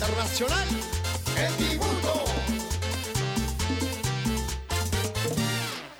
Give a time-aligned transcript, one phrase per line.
[0.00, 0.66] internacional,
[1.36, 2.24] El Dibujo.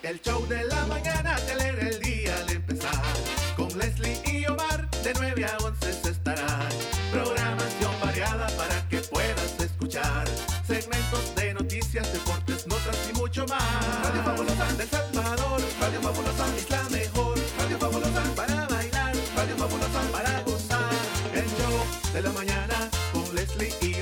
[0.03, 3.03] El show de la mañana te alegra el día al empezar.
[3.57, 6.69] Con Leslie y Omar, de 9 a 11 se estará.
[7.13, 10.27] Programación variada para que puedas escuchar.
[10.67, 14.03] Segmentos de noticias, deportes, notas y mucho más.
[14.03, 16.80] Radio Fabulosa del Salvador, Radio Fabulosa es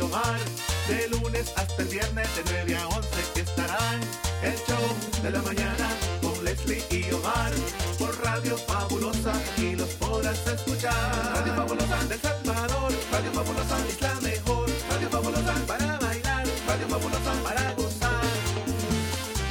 [0.09, 4.00] De lunes hasta el viernes, de 9 a 11 que estarán.
[4.43, 5.90] El show de la mañana
[6.22, 7.53] con Leslie y Omar.
[7.99, 10.94] Por Radio Fabulosa y los podrás escuchar.
[11.35, 14.71] Radio Fabulosa del Salvador, Radio Fabulosa es la mejor.
[14.89, 18.22] Radio Fabulosa para bailar, Radio Fabulosa para gozar.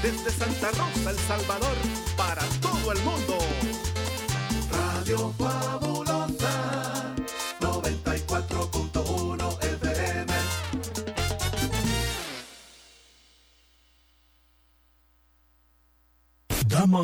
[0.01, 1.77] Desde Santa Rosa, El Salvador,
[2.17, 3.37] para todo el mundo.
[4.71, 5.33] Radio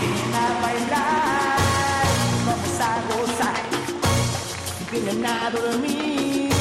[0.00, 1.58] Ven a bailar,
[2.46, 3.62] vamos a gozar.
[4.92, 6.52] Vienen a dormir,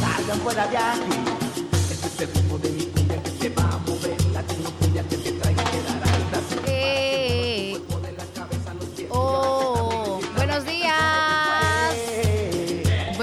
[0.00, 1.18] salgan fuera de aquí.
[1.90, 2.71] Este es el ritmo de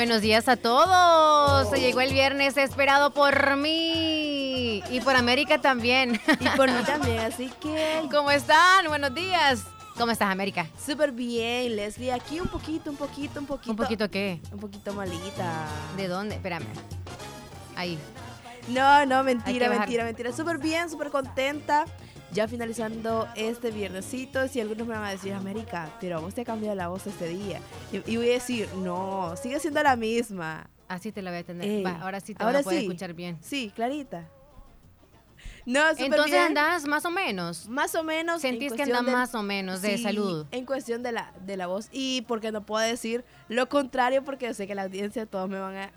[0.09, 1.69] Buenos días a todos.
[1.69, 6.19] Se llegó el viernes esperado por mí y por América también.
[6.39, 8.87] Y por mí también, así que ¿Cómo están?
[8.87, 9.65] Buenos días.
[9.99, 10.65] ¿Cómo estás, América?
[10.83, 12.11] súper bien, Leslie.
[12.11, 13.69] Aquí un poquito, un poquito, un poquito.
[13.69, 14.41] ¿Un poquito qué?
[14.51, 15.67] Un poquito malita.
[15.95, 16.33] ¿De dónde?
[16.37, 16.65] Espérame.
[17.75, 17.99] Ahí.
[18.67, 20.31] No, no, mentira, mentira, mentira.
[20.31, 21.85] Súper bien, súper contenta.
[22.31, 26.45] Ya finalizando este viernesito, si algunos me van a decir, América, pero vos te ha
[26.45, 27.59] cambiado la voz este día.
[27.91, 30.69] Y, y voy a decir, no, sigue siendo la misma.
[30.87, 31.67] Así te la voy a tener.
[31.67, 32.85] Ey, Va, ahora sí te ahora voy a sí.
[32.85, 33.37] escuchar bien.
[33.41, 34.27] Sí, clarita.
[35.65, 36.43] No, Entonces bien.
[36.43, 37.67] andás más o menos.
[37.67, 38.43] Más o menos.
[38.43, 40.45] en Sentís que del- más o menos de Sí, salud.
[40.51, 41.89] En cuestión de la, de la voz.
[41.91, 45.59] Y porque no puedo decir lo contrario, porque yo sé que la audiencia todos me
[45.59, 45.91] van a,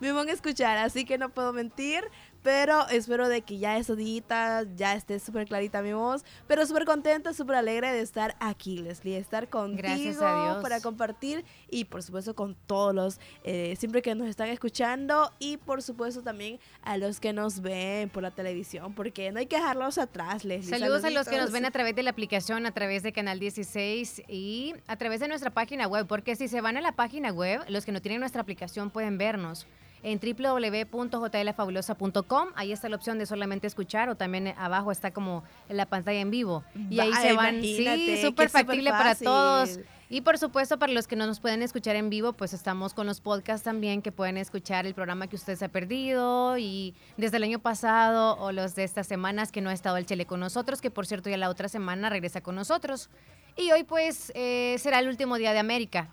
[0.00, 0.78] me van a escuchar.
[0.78, 2.04] Así que no puedo mentir.
[2.42, 6.24] Pero espero de que ya esos días ya esté súper clarita mi voz.
[6.46, 9.14] Pero súper contenta, súper alegre de estar aquí, Leslie.
[9.14, 10.62] de Estar contigo Gracias a Dios.
[10.62, 11.44] para compartir.
[11.70, 15.32] Y por supuesto con todos los, eh, siempre que nos están escuchando.
[15.38, 18.94] Y por supuesto también a los que nos ven por la televisión.
[18.94, 20.78] Porque no hay que dejarlos atrás, Leslie.
[20.78, 23.38] Saludos a los que nos ven a través de la aplicación, a través de Canal
[23.38, 27.30] 16 y a través de nuestra página web, porque si se van a la página
[27.30, 29.66] web, los que no tienen nuestra aplicación pueden vernos
[30.02, 32.48] en www.jlfabulosa.com.
[32.54, 36.20] Ahí está la opción de solamente escuchar o también abajo está como en la pantalla
[36.20, 36.64] en vivo.
[36.90, 37.60] Y ahí se van.
[37.60, 39.80] Sí, súper factible para todos.
[40.10, 43.06] Y por supuesto, para los que no nos pueden escuchar en vivo, pues estamos con
[43.06, 47.36] los podcasts también que pueden escuchar el programa que usted se ha perdido y desde
[47.36, 50.40] el año pasado o los de estas semanas que no ha estado el Chele con
[50.40, 53.10] nosotros, que por cierto ya la otra semana regresa con nosotros.
[53.54, 56.08] Y hoy pues eh, será el último día de América.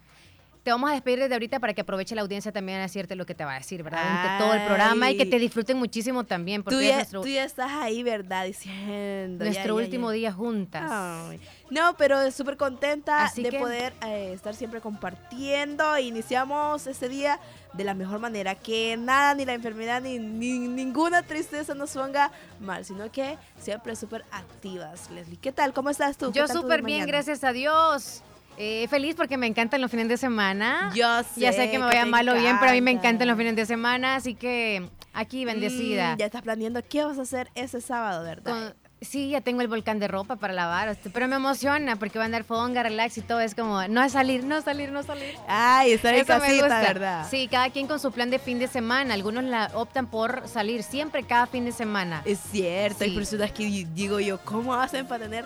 [0.65, 3.27] Te vamos a despedir desde ahorita para que aproveche la audiencia también a decirte lo
[3.27, 4.01] que te va a decir, ¿verdad?
[4.01, 5.29] Durante todo el programa y que Ay.
[5.29, 8.45] te disfruten muchísimo también, porque Tú es ya, nuestro, tú ya estás ahí, ¿verdad?
[8.47, 9.45] Diciendo.
[9.45, 10.15] nuestro ya, último ya.
[10.15, 10.89] día juntas.
[10.91, 11.39] Ay.
[11.69, 15.99] No, pero súper contenta Así de que- poder eh, estar siempre compartiendo.
[15.99, 17.39] Iniciamos este día
[17.73, 18.55] de la mejor manera.
[18.55, 23.95] Que nada, ni la enfermedad, ni, ni ninguna tristeza nos ponga mal, sino que siempre
[23.95, 25.37] súper activas, Leslie.
[25.37, 25.73] ¿Qué tal?
[25.73, 26.31] ¿Cómo estás tú?
[26.31, 28.23] ¿Qué Yo súper bien, gracias a Dios.
[28.57, 30.91] Eh, feliz porque me encantan los fines de semana.
[30.95, 31.05] Yo
[31.35, 32.91] Ya sé sé que me que vaya te mal o bien, pero a mí me
[32.91, 33.07] encanta.
[33.09, 36.16] encantan los fines de semana, así que aquí bendecida.
[36.16, 38.51] Mm, ya estás planeando qué vas a hacer ese sábado, ¿verdad?
[38.51, 42.18] Con- sí, ya tengo el volcán de ropa para lavar, este, pero me emociona porque
[42.18, 43.39] va a andar fonga, relax y todo.
[43.41, 45.35] Es como, no salir, no salir, no salir.
[45.47, 46.80] Ay, estar en casita.
[46.81, 47.27] ¿verdad?
[47.30, 49.13] Sí, cada quien con su plan de fin de semana.
[49.13, 52.21] Algunos la optan por salir siempre cada fin de semana.
[52.25, 53.15] Es cierto, hay Sí.
[53.18, 55.45] personas que di- digo yo, ¿cómo hacen para tener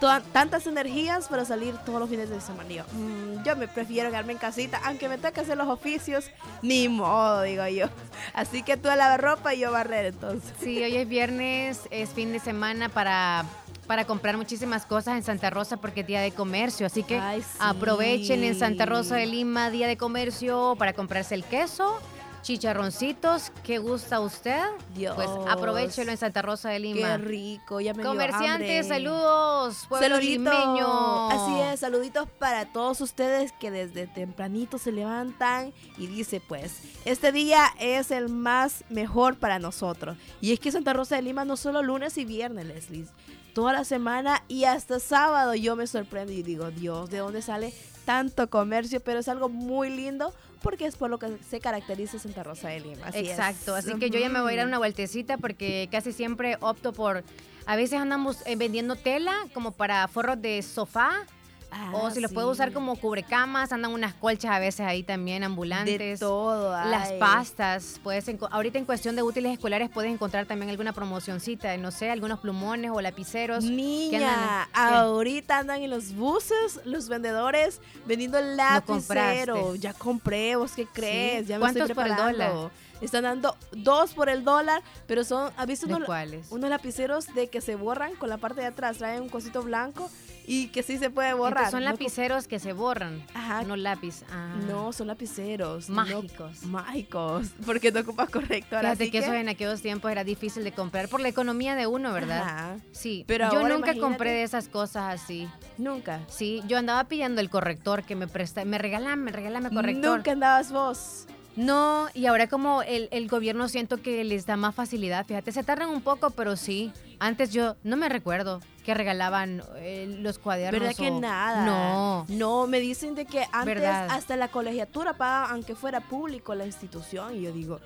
[0.00, 2.68] toda- tantas energías para salir todos los fines de semana?
[2.70, 6.30] Yo, "Mm, yo me prefiero quedarme en casita, aunque me toque hacer los oficios,
[6.62, 7.86] ni modo, digo yo.
[8.34, 10.52] Así que tú a lavar ropa y yo a barrer entonces.
[10.60, 13.44] Sí, hoy es viernes, es fin de semana para,
[13.86, 16.86] para comprar muchísimas cosas en Santa Rosa porque es día de comercio.
[16.86, 17.58] Así que Ay, sí.
[17.60, 21.98] aprovechen en Santa Rosa de Lima, día de comercio, para comprarse el queso,
[22.42, 23.52] chicharroncitos.
[23.62, 24.62] ¿Qué gusta usted?
[24.94, 25.14] Dios.
[25.14, 27.16] Pues aprovechelo en Santa Rosa de Lima.
[27.16, 28.84] Qué rico, ya me dio Comerciantes, hambre.
[28.84, 30.50] saludos, pueblo Saludito.
[30.50, 31.30] limeño.
[31.30, 37.32] Así es, saluditos para todos ustedes que desde tempranito se levantan y dice pues, este
[37.32, 40.16] día es el más mejor para nosotros.
[40.40, 43.06] Y es que Santa Rosa de Lima no solo lunes y viernes, Leslie,
[43.54, 47.72] toda la semana y hasta sábado yo me sorprendo y digo, Dios, ¿de dónde sale
[48.04, 49.00] tanto comercio?
[49.00, 50.32] Pero es algo muy lindo
[50.62, 53.06] porque es por lo que se caracteriza Santa Rosa de Lima.
[53.06, 53.30] Así es.
[53.30, 54.68] Exacto, así que yo ya me voy a ir a Ujú.
[54.68, 57.24] una vueltecita porque casi siempre opto por,
[57.66, 61.26] a veces andamos eh, vendiendo tela como para forros de sofá
[61.70, 62.34] Ah, o si los sí.
[62.34, 65.98] puedo usar como cubrecamas, andan unas colchas a veces ahí también ambulantes.
[65.98, 66.70] de todo.
[66.72, 67.18] Las ay.
[67.18, 72.10] pastas, puedes ahorita en cuestión de útiles escolares puedes encontrar también alguna promocioncita, no sé,
[72.10, 73.64] algunos plumones o lapiceros.
[73.64, 74.94] que Niña, andan- ¿qué?
[74.96, 79.54] ahorita andan en los buses los vendedores vendiendo lapicero.
[79.56, 79.78] compraste.
[79.78, 81.46] ya compré, ¿vos qué crees?
[81.48, 82.70] Ya me ¿Cuántos estoy por el dólar?
[83.00, 86.08] Están dando dos por el dólar, pero son, ¿has visto ¿De unos,
[86.50, 88.98] unos lapiceros de que se borran con la parte de atrás?
[88.98, 90.10] Traen un cosito blanco
[90.48, 91.66] y que sí se puede borrar.
[91.66, 93.62] Entonces son No lapiceros que se borran, Ajá.
[93.62, 94.22] no lápiz.
[94.32, 94.54] Ah.
[94.66, 95.88] No, son lapiceros.
[95.90, 96.62] no- Mágicos.
[96.64, 98.80] mágicos, porque no ocupas corrector.
[98.80, 101.86] Fíjate así que eso en aquellos tiempos era difícil de comprar por la economía de
[101.86, 102.40] uno, ¿verdad?
[102.42, 102.76] Ajá.
[102.92, 104.00] Sí, Pero yo nunca imagínate.
[104.00, 105.48] compré de esas cosas así.
[105.76, 106.20] Nunca.
[106.28, 110.16] Sí, yo andaba pidiendo el corrector que me presta, me regalan, me regalan corrector.
[110.18, 111.26] Nunca andabas vos.
[111.58, 115.64] No, y ahora como el, el gobierno siento que les da más facilidad, fíjate, se
[115.64, 116.92] tardan un poco, pero sí.
[117.18, 120.80] Antes yo no me recuerdo que regalaban eh, los cuadernos.
[120.80, 121.64] ¿Verdad que nada?
[121.66, 122.26] No.
[122.28, 124.06] No, me dicen de que antes ¿Verdad?
[124.08, 127.34] hasta la colegiatura pagaban, aunque fuera público la institución.
[127.34, 127.80] Y yo digo,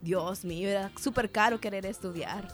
[0.00, 2.48] Dios mío, era súper caro querer estudiar.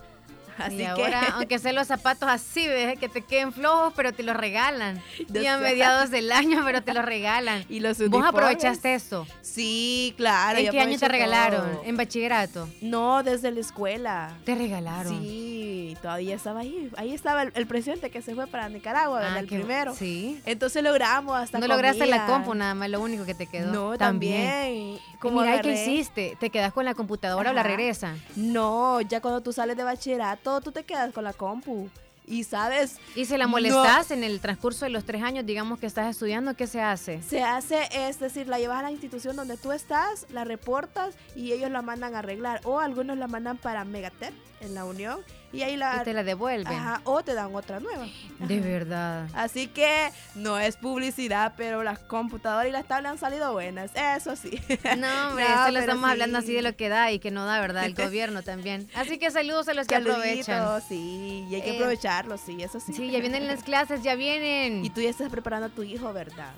[0.65, 2.99] Así y que, ahora, aunque sean los zapatos así, ¿ves?
[2.99, 5.03] que te queden flojos, pero te los regalan.
[5.39, 7.65] Y a mediados del año, pero te los regalan.
[7.69, 9.27] y los ¿Vos aprovechaste eso?
[9.41, 10.59] Sí, claro.
[10.59, 11.73] ¿En qué año te regalaron?
[11.73, 11.83] todo.
[11.85, 12.69] ¿En bachillerato?
[12.81, 14.33] No, desde la escuela.
[14.45, 15.21] Te regalaron.
[15.21, 15.58] Sí,
[15.99, 16.91] todavía estaba ahí.
[16.97, 19.21] Ahí estaba el, el presidente que se fue para Nicaragua.
[19.35, 19.95] Ah, el primero.
[19.95, 20.41] Sí.
[20.47, 22.27] Entonces logramos hasta No lograste la comida.
[22.35, 23.73] compu, nada más, lo único que te quedó.
[23.73, 24.99] No, también.
[25.21, 26.37] Como Mira, ¿y ¿qué hiciste?
[26.41, 27.69] ¿Te quedas con la computadora o la Ajá.
[27.69, 28.21] regresan?
[28.37, 31.89] No, ya cuando tú sales de bachillerato, tú te quedas con la compu.
[32.31, 33.53] Y sabes, ¿Y si la No.
[33.53, 37.23] molestas en el transcurso de los tres años, digamos que estás estudiando, qué se hace?
[37.23, 41.53] se hace, es decir, la llevas a la institución donde tú estás, la reportas y
[41.53, 42.61] ellos la mandan a arreglar.
[42.65, 45.21] O algunos la mandan para Megatep en la Unión
[45.53, 45.99] y ahí la...
[46.01, 46.73] Y te la devuelven.
[46.77, 48.07] Ajá, o te dan otra nueva.
[48.41, 49.29] De verdad.
[49.35, 54.37] Así que no es publicidad, pero las computadoras y las tablas han salido buenas, eso
[54.37, 54.61] sí.
[54.99, 56.45] No, hombre, No, solo estamos hablando sí.
[56.45, 57.85] así de lo que da y que no da, ¿verdad?
[57.87, 58.89] El gobierno también.
[58.95, 60.83] Así que saludos a los que aprovechan.
[60.87, 62.93] Sí, y hay que Eh, aprovecharlo, sí, eso sí.
[62.93, 64.85] Sí, ya vienen las clases, ya vienen.
[64.85, 66.53] Y tú ya estás preparando a tu hijo, ¿verdad?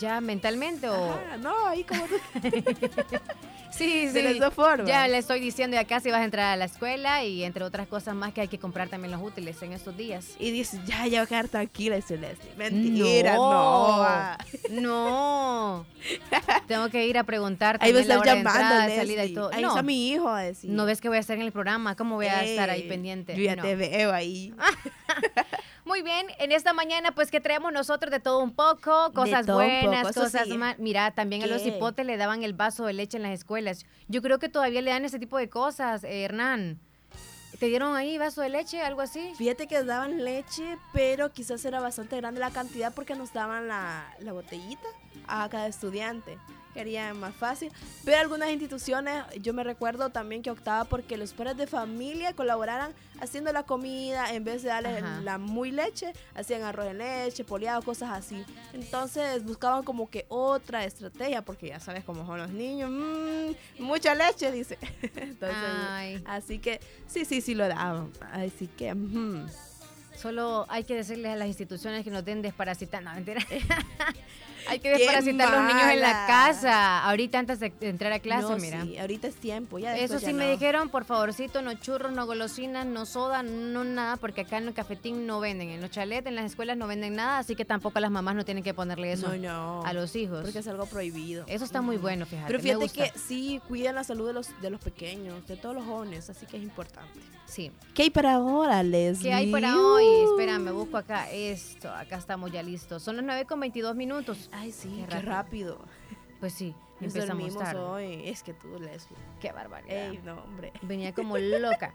[0.00, 1.12] ¿Ya mentalmente o...?
[1.12, 2.14] Ajá, no, ahí como tú.
[3.76, 4.22] Sí, De sí.
[4.22, 4.86] las dos formas.
[4.86, 7.86] Ya le estoy diciendo ya casi vas a entrar a la escuela y entre otras
[7.88, 10.36] cosas más que hay que comprar también los útiles en estos días.
[10.38, 12.50] Y dices, ya, ya voy a quedar tranquila, dice Leslie.
[12.56, 14.36] Mentira, no.
[14.70, 15.86] No.
[16.68, 19.34] Tengo que ir a preguntar Ahí va a la estar de llamando, entrada, salida y
[19.34, 19.50] todo.
[19.52, 20.70] Ahí no, está mi hijo a decir.
[20.70, 23.34] no ves que voy a estar en el programa, ¿cómo voy a estar ahí pendiente?
[23.36, 23.62] Yo ya No.
[23.62, 24.54] te veo ahí.
[25.84, 30.08] Muy bien, en esta mañana pues que traemos nosotros de todo un poco, cosas buenas,
[30.08, 30.56] poco, cosas sí.
[30.56, 30.78] malas.
[30.78, 33.84] Mira, también a los hipotes le daban el vaso de leche en las escuelas.
[34.08, 36.80] Yo creo que todavía le dan ese tipo de cosas, eh, Hernán.
[37.58, 39.32] ¿Te dieron ahí vaso de leche, algo así?
[39.36, 44.12] Fíjate que daban leche, pero quizás era bastante grande la cantidad porque nos daban la,
[44.20, 44.88] la botellita
[45.28, 46.38] a cada estudiante.
[46.74, 47.70] Querían más fácil.
[48.04, 52.92] Pero algunas instituciones, yo me recuerdo también que optaba porque los padres de familia colaboraran
[53.20, 55.20] haciendo la comida en vez de darles Ajá.
[55.22, 58.44] la muy leche, hacían arroz en leche, poliado, cosas así.
[58.72, 62.90] Entonces buscaban como que otra estrategia porque ya sabes cómo son los niños.
[62.90, 64.76] "Mm, mucha leche, dice.
[65.16, 66.22] Entonces, Ay.
[66.26, 68.10] así que sí, sí, sí lo daban.
[68.32, 68.94] Así que...
[70.16, 73.02] Solo hay que decirles a las instituciones que nos den desparasitar.
[73.02, 73.44] No, mentira.
[74.68, 77.04] hay que desparasitar a los niños en la casa.
[77.04, 78.82] Ahorita antes de entrar a clase, No, mira.
[78.82, 80.50] sí, ahorita es tiempo, ya Eso sí ya me no.
[80.52, 84.74] dijeron, por favorcito, no churros, no golosinas, no soda, no nada, porque acá en el
[84.74, 85.70] cafetín no venden.
[85.70, 88.44] En los chalets, en las escuelas no venden nada, así que tampoco las mamás no
[88.44, 89.84] tienen que ponerle eso No, no.
[89.84, 90.42] a los hijos.
[90.42, 91.44] Porque es algo prohibido.
[91.46, 92.46] Eso está muy bueno, fíjate.
[92.46, 93.10] Pero me fíjate gusta.
[93.10, 96.46] que sí, cuidan la salud de los, de los pequeños, de todos los jóvenes, así
[96.46, 97.20] que es importante.
[97.46, 97.70] Sí.
[97.94, 99.28] ¿Qué hay para ahora, Leslie?
[99.30, 100.04] ¿Qué hay para hoy?
[100.30, 101.90] Espera, me busco acá esto.
[101.92, 103.02] Acá estamos ya listos.
[103.02, 104.48] Son las 9 con 22 minutos.
[104.54, 105.78] Ay, sí, Qué qué, rápido.
[106.40, 107.80] Pues sí, Nos empezamos tarde.
[107.80, 108.28] hoy.
[108.28, 109.18] Es que tú, Leslie.
[109.40, 110.10] Qué barbaridad.
[110.10, 110.72] Ey, no, hombre.
[110.82, 111.92] Venía como loca.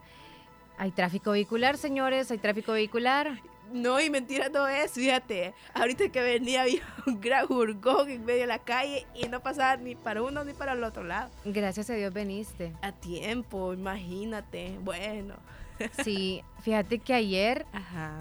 [0.78, 3.42] Hay tráfico vehicular, señores, hay tráfico vehicular.
[3.72, 5.54] No, y mentira no es, fíjate.
[5.74, 9.78] Ahorita que venía había un gran jurgón en medio de la calle y no pasaba
[9.78, 11.30] ni para uno ni para el otro lado.
[11.46, 12.74] Gracias a Dios veniste.
[12.82, 14.78] A tiempo, imagínate.
[14.82, 15.36] Bueno.
[16.04, 17.66] Sí, fíjate que ayer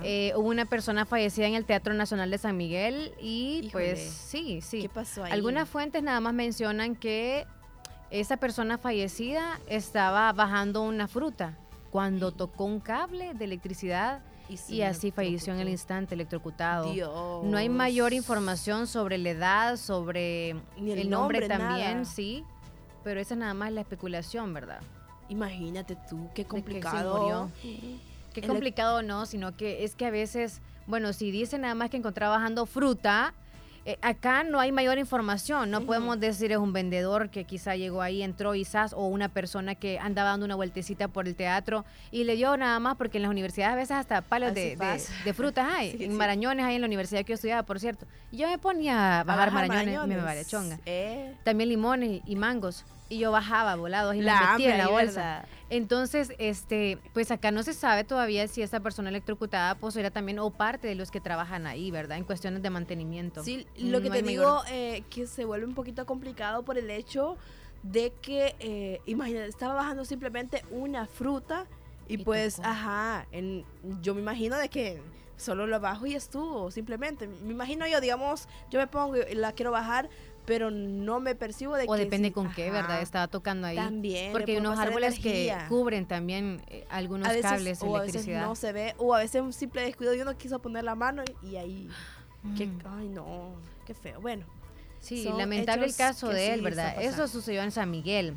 [0.02, 3.70] eh, hubo una persona fallecida en el Teatro Nacional de San Miguel y Híjole.
[3.72, 4.82] pues sí, sí.
[4.82, 5.32] ¿Qué pasó ahí?
[5.32, 7.46] Algunas fuentes nada más mencionan que
[8.10, 11.58] esa persona fallecida estaba bajando una fruta
[11.90, 14.22] cuando tocó un cable de electricidad
[14.56, 16.92] sí y así falleció en el instante electrocutado.
[16.92, 17.44] Dios.
[17.44, 22.04] No hay mayor información sobre la edad, sobre Ni el el, nombre, nombre, también, nada.
[22.04, 22.44] sí.
[23.04, 24.80] Pero esa es nada más la especulación, ¿verdad?
[25.28, 27.50] Imagínate tú, qué complicado.
[28.34, 31.96] Qué complicado no, sino que es que a veces, bueno, si dice nada más que
[31.96, 33.34] encontraba bajando fruta,
[33.84, 35.70] eh, acá no hay mayor información.
[35.70, 39.74] No podemos decir es un vendedor que quizá llegó ahí, entró zas, o una persona
[39.74, 43.22] que andaba dando una vueltecita por el teatro y le dio nada más, porque en
[43.22, 44.76] las universidades a veces hasta palos de,
[45.24, 46.16] de- frutas hay, Sí, en sí.
[46.18, 48.06] Marañones hay en la universidad que yo estudiaba, por cierto.
[48.30, 50.78] Y yo me ponía a bajar, marañones, me vale chonga.
[50.84, 52.84] Eh, También limones y mangos.
[53.10, 55.44] Y yo bajaba volados y La los metía en la bolsa.
[55.70, 60.38] Entonces, este, pues acá no se sabe todavía si esta persona electrocutada pues era también
[60.38, 62.18] o parte de los que trabajan ahí, ¿verdad?
[62.18, 63.42] En cuestiones de mantenimiento.
[63.42, 66.90] Sí, lo que No te digo, eh, que se vuelve un poquito complicado por el
[66.90, 67.36] hecho
[67.82, 71.66] de que, eh, imagínate, estaba bajando simplemente una fruta
[72.08, 72.68] y, Y pues, tocó.
[72.68, 73.64] ajá, en-
[74.02, 75.00] yo me imagino de que
[75.36, 77.28] solo lo bajo y estuvo, simplemente.
[77.28, 80.08] Me imagino yo, digamos, yo me pongo y la quiero bajar,
[80.48, 81.98] pero no me percibo de o que...
[82.00, 83.00] depende sí, con qué, ¿verdad?
[83.02, 83.76] Estaba tocando ahí.
[83.76, 84.32] También.
[84.32, 85.58] Porque hay unos árboles energía.
[85.58, 88.46] que cubren también eh, algunos veces, cables de o a veces electricidad.
[88.46, 91.22] no se ve, o a veces un simple descuido y uno quiso poner la mano
[91.42, 91.88] y, ahí...
[92.56, 92.78] que- Mm.
[92.98, 93.52] ay, no,
[93.86, 94.20] qué feo.
[94.20, 94.46] Bueno,
[95.00, 97.00] Sí, lamentable el caso de él, sí ¿verdad?
[97.02, 98.36] Eso sucedió en San Miguel.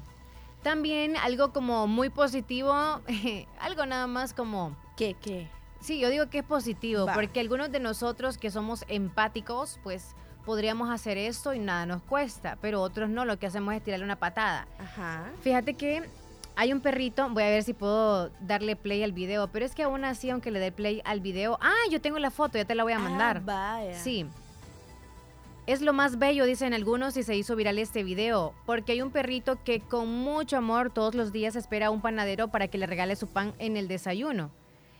[0.64, 2.74] También algo como muy positivo,
[3.60, 5.48] algo nada más como ¿qué, qué?
[5.80, 7.14] Sí, yo digo que es positivo, Va.
[7.14, 10.16] porque algunos de nosotros que somos empáticos, pues
[10.46, 14.06] podríamos hacer esto y nada nos cuesta, pero otros no, lo que hacemos es tirarle
[14.06, 14.68] una patada.
[14.80, 15.30] Ajá.
[15.42, 16.04] Fíjate que
[16.56, 19.84] hay un perrito, voy a ver si puedo darle play al video, pero es que
[19.84, 22.76] aún así, aunque le dé play al video, ah, yo tengo la foto, ya te
[22.76, 23.38] la voy a mandar.
[23.48, 24.00] Ah, vaya.
[24.00, 24.26] Sí.
[25.68, 29.12] Es lo más bello, dicen algunos, y se hizo viral este video, porque hay un
[29.12, 32.88] perrito que con mucho amor todos los días espera a un panadero para que le
[32.88, 34.52] regale su pan en el desayuno.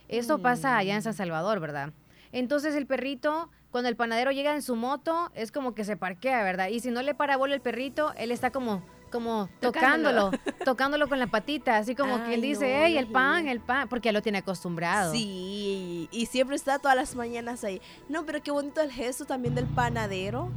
[0.08, 1.92] Eso pasa allá en San Salvador, ¿verdad?
[2.32, 6.44] Entonces el perrito, cuando el panadero llega en su moto, es como que se parquea,
[6.44, 6.68] ¿verdad?
[6.68, 10.30] Y si no le para bola el perrito, él está como, como Tocándolo.
[10.30, 13.48] tocándolo, tocándolo con la patita, así como que él Ay, dice, no, hey, el pan,
[13.48, 15.12] el pan, porque ya lo tiene acostumbrado.
[15.14, 17.80] Sí, y siempre está todas las mañanas ahí.
[18.08, 20.50] No, pero qué bonito el gesto también del panadero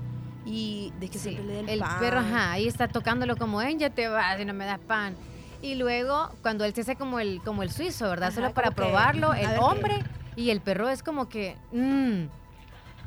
[0.46, 2.00] y de que Sí, siempre le dé el, el pan.
[2.00, 5.16] perro, ajá, ahí está tocándolo como, "Ey, ya te vas y no me das pan.
[5.62, 8.28] Y luego, cuando él se hace como el, como el suizo, ¿verdad?
[8.28, 10.04] Ajá, Solo para que, probarlo, el qué- hombre
[10.36, 12.26] y el perro es como que, mmm,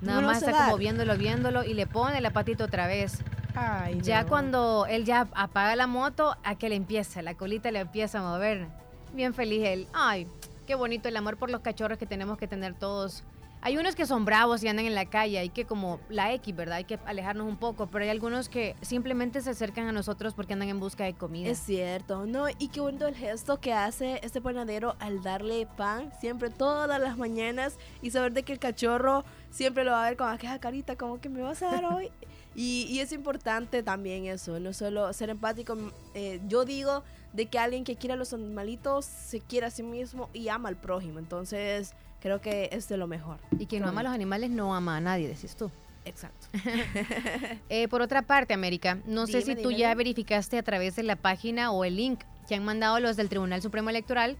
[0.01, 3.19] nada No más está como viéndolo, viéndolo y le pone la patita otra vez.
[3.55, 4.29] Ay, Ya no.
[4.29, 8.23] cuando él ya apaga la moto, a que le empieza, la colita le empieza a
[8.23, 8.67] mover.
[9.15, 9.89] Bien feliz él.
[9.93, 10.27] Ay,
[10.67, 13.25] qué bonito el amor por los cachorros que tenemos que tener todos.
[13.61, 16.55] Hay unos que son bravos y andan en la calle, hay que como la X,
[16.55, 16.77] ¿verdad?
[16.77, 20.53] Hay que alejarnos un poco, pero hay algunos que simplemente se acercan a nosotros porque
[20.53, 21.49] andan en busca de comida.
[21.49, 22.49] Es cierto, ¿no?
[22.49, 27.19] Y qué bonito el gesto que hace este panadero al darle pan siempre todas las
[27.19, 30.97] mañanas y saber de que el cachorro siempre lo va a ver con aquella carita
[30.97, 32.11] como que me vas a dar hoy.
[32.55, 35.77] Y, y es importante también eso, no solo ser empático.
[36.15, 39.85] eh, yo digo de que alguien que quiere a los animalitos se quiere a sí
[39.85, 41.21] mismo y ama al prójimo.
[41.21, 43.39] Entonces creo que es de lo mejor.
[43.59, 45.71] y quien no ama a los animales no ama a nadie, decís tú.
[46.05, 46.47] Exacto.
[47.69, 51.03] Eh, por otra parte, América, no sé si tú dime, ya verificaste a través de
[51.03, 54.37] la página o el link que han mandado los del Tribunal Supremo Electoral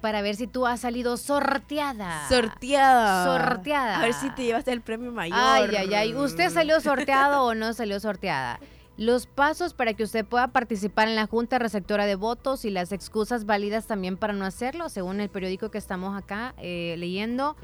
[0.00, 2.28] para ver si tú has salido sorteada.
[2.28, 3.24] Sorteada.
[3.24, 3.98] Sorteada.
[4.00, 5.38] A ver si te llevaste el premio mayor.
[5.40, 6.14] Ay, ay, ay.
[6.14, 8.58] ¿Usted salió sorteado o no salió sorteada?
[9.00, 12.92] Los pasos para que usted pueda participar en la Junta Receptora de Votos y las
[12.92, 17.56] excusas válidas también para no hacerlo, según el periódico que estamos acá eh, leyendo.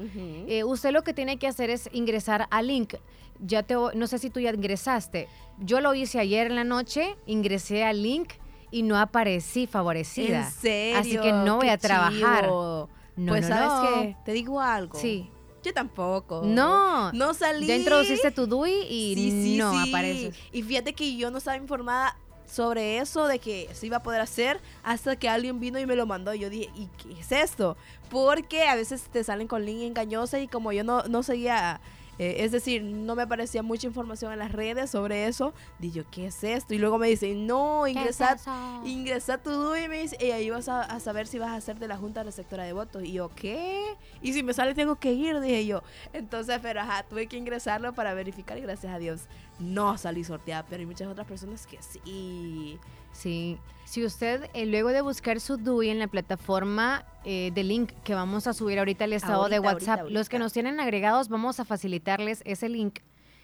[0.47, 2.95] Eh, usted lo que tiene que hacer es ingresar al link.
[3.39, 5.27] Ya te, no sé si tú ya ingresaste.
[5.59, 8.33] Yo lo hice ayer en la noche, ingresé al link
[8.71, 10.39] y no aparecí favorecida.
[10.39, 10.99] ¿En serio?
[10.99, 12.45] Así que no voy Qué a trabajar.
[12.45, 12.89] chivo.
[13.15, 14.01] No, pues no, sabes no.
[14.01, 14.97] qué, te digo algo.
[14.97, 15.29] Sí.
[15.63, 16.41] Yo tampoco.
[16.45, 17.11] No.
[17.11, 17.65] No salí.
[17.67, 19.89] Ya introduciste tu DUI y Sí, sí, no sí.
[19.89, 20.35] apareces.
[20.51, 24.21] Y fíjate que yo no estaba informada sobre eso, de que se iba a poder
[24.21, 26.33] hacer, hasta que alguien vino y me lo mandó.
[26.33, 27.75] Y yo dije, ¿y qué es esto?
[28.09, 31.81] Porque a veces te salen con link engañosa y como yo no, no seguía
[32.19, 35.53] Eh, es decir, no me aparecía mucha información en las redes sobre eso.
[35.79, 36.73] Dije yo, ¿qué es esto?
[36.73, 38.37] Y luego me dicen, no, ingresa,
[38.85, 41.77] ingresa tu DUI y me dice, y ahí vas a, saber si vas a ser
[41.79, 43.03] de la Junta Receptora de Votos.
[43.03, 43.95] Y yo, ¿qué?
[44.21, 45.83] Y si me sale tengo que ir, dije yo.
[46.13, 49.21] Entonces, pero ajá, tuve que ingresarlo para verificar y gracias a Dios
[49.59, 50.65] no salí sorteada.
[50.67, 52.79] Pero hay muchas otras personas que sí.
[53.17, 57.91] Sí, si usted eh, luego de buscar su DUI en la plataforma eh, de link
[58.03, 61.59] que vamos a subir ahorita al estado de WhatsApp, los que nos tienen agregados vamos
[61.59, 62.99] a facilitarles ese link.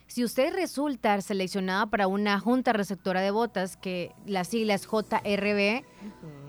[0.05, 5.83] Si usted resulta seleccionado para una junta receptora de botas, que las siglas JRB,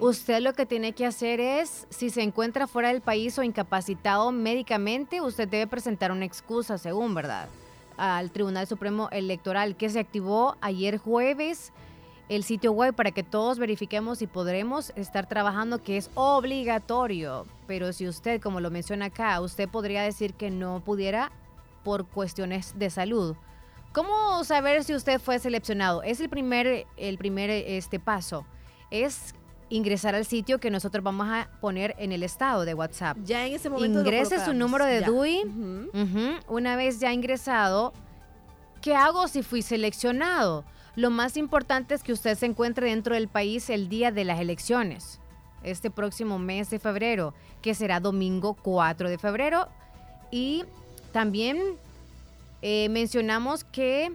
[0.00, 4.32] usted lo que tiene que hacer es, si se encuentra fuera del país o incapacitado
[4.32, 7.48] médicamente, usted debe presentar una excusa, según, ¿verdad?
[7.96, 11.72] Al Tribunal Supremo Electoral, que se activó ayer jueves
[12.28, 17.46] el sitio web para que todos verifiquemos y podremos estar trabajando, que es obligatorio.
[17.66, 21.30] Pero si usted, como lo menciona acá, usted podría decir que no pudiera
[21.82, 23.36] por cuestiones de salud.
[23.92, 26.02] ¿Cómo saber si usted fue seleccionado?
[26.02, 28.44] Es el primer, el primer este paso.
[28.90, 29.34] Es
[29.68, 33.18] ingresar al sitio que nosotros vamos a poner en el estado de WhatsApp.
[33.24, 34.00] Ya en ese momento.
[34.00, 35.90] Ingrese su número de DUI.
[36.48, 37.92] Una vez ya ingresado,
[38.80, 40.64] ¿qué hago si fui seleccionado?
[40.96, 44.40] Lo más importante es que usted se encuentre dentro del país el día de las
[44.40, 45.20] elecciones,
[45.62, 49.68] este próximo mes de febrero, que será domingo 4 de febrero.
[50.30, 50.64] Y
[51.12, 51.58] también
[52.62, 54.12] eh, mencionamos que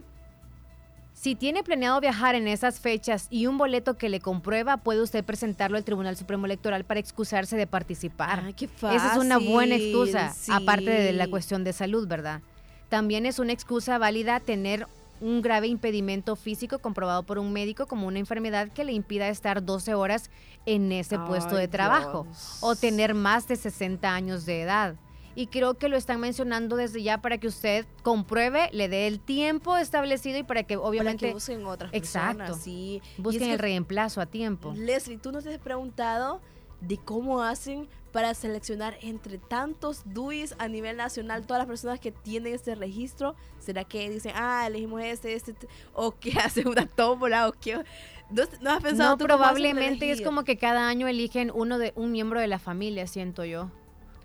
[1.14, 5.22] si tiene planeado viajar en esas fechas y un boleto que le comprueba, puede usted
[5.26, 8.54] presentarlo al Tribunal Supremo Electoral para excusarse de participar.
[8.58, 12.40] Esa es una buena excusa, aparte de la cuestión de salud, ¿verdad?
[12.88, 14.88] También es una excusa válida tener
[15.22, 19.64] un grave impedimento físico comprobado por un médico como una enfermedad que le impida estar
[19.64, 20.30] 12 horas
[20.66, 22.28] en ese puesto de trabajo
[22.62, 24.96] o tener más de 60 años de edad.
[25.36, 29.20] Y creo que lo están mencionando desde ya para que usted compruebe, le dé el
[29.20, 31.20] tiempo establecido y para que obviamente...
[31.20, 32.56] Para que busquen otras Exacto.
[32.56, 33.02] Sí.
[33.18, 34.74] Busquen el reemplazo a tiempo.
[34.76, 36.42] Leslie, tú nos has preguntado
[36.82, 42.12] de cómo hacen para seleccionar entre tantos DUIs a nivel nacional todas las personas que
[42.12, 43.36] tienen este registro?
[43.60, 47.84] ¿Será que dicen, ah, elegimos este, este, este o que hacen una tómbola o que
[48.30, 52.40] ¿No, has pensado no, probablemente es como que cada año eligen uno de un miembro
[52.40, 53.72] de la familia, siento yo.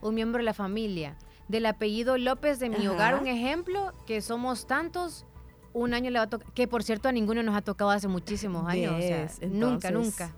[0.03, 1.17] Un miembro de la familia.
[1.49, 5.25] Del apellido López de mi hogar, un ejemplo, que somos tantos,
[5.73, 8.09] un año le va a tocar, que por cierto a ninguno nos ha tocado hace
[8.09, 8.94] muchísimos años.
[9.42, 10.35] nunca, nunca.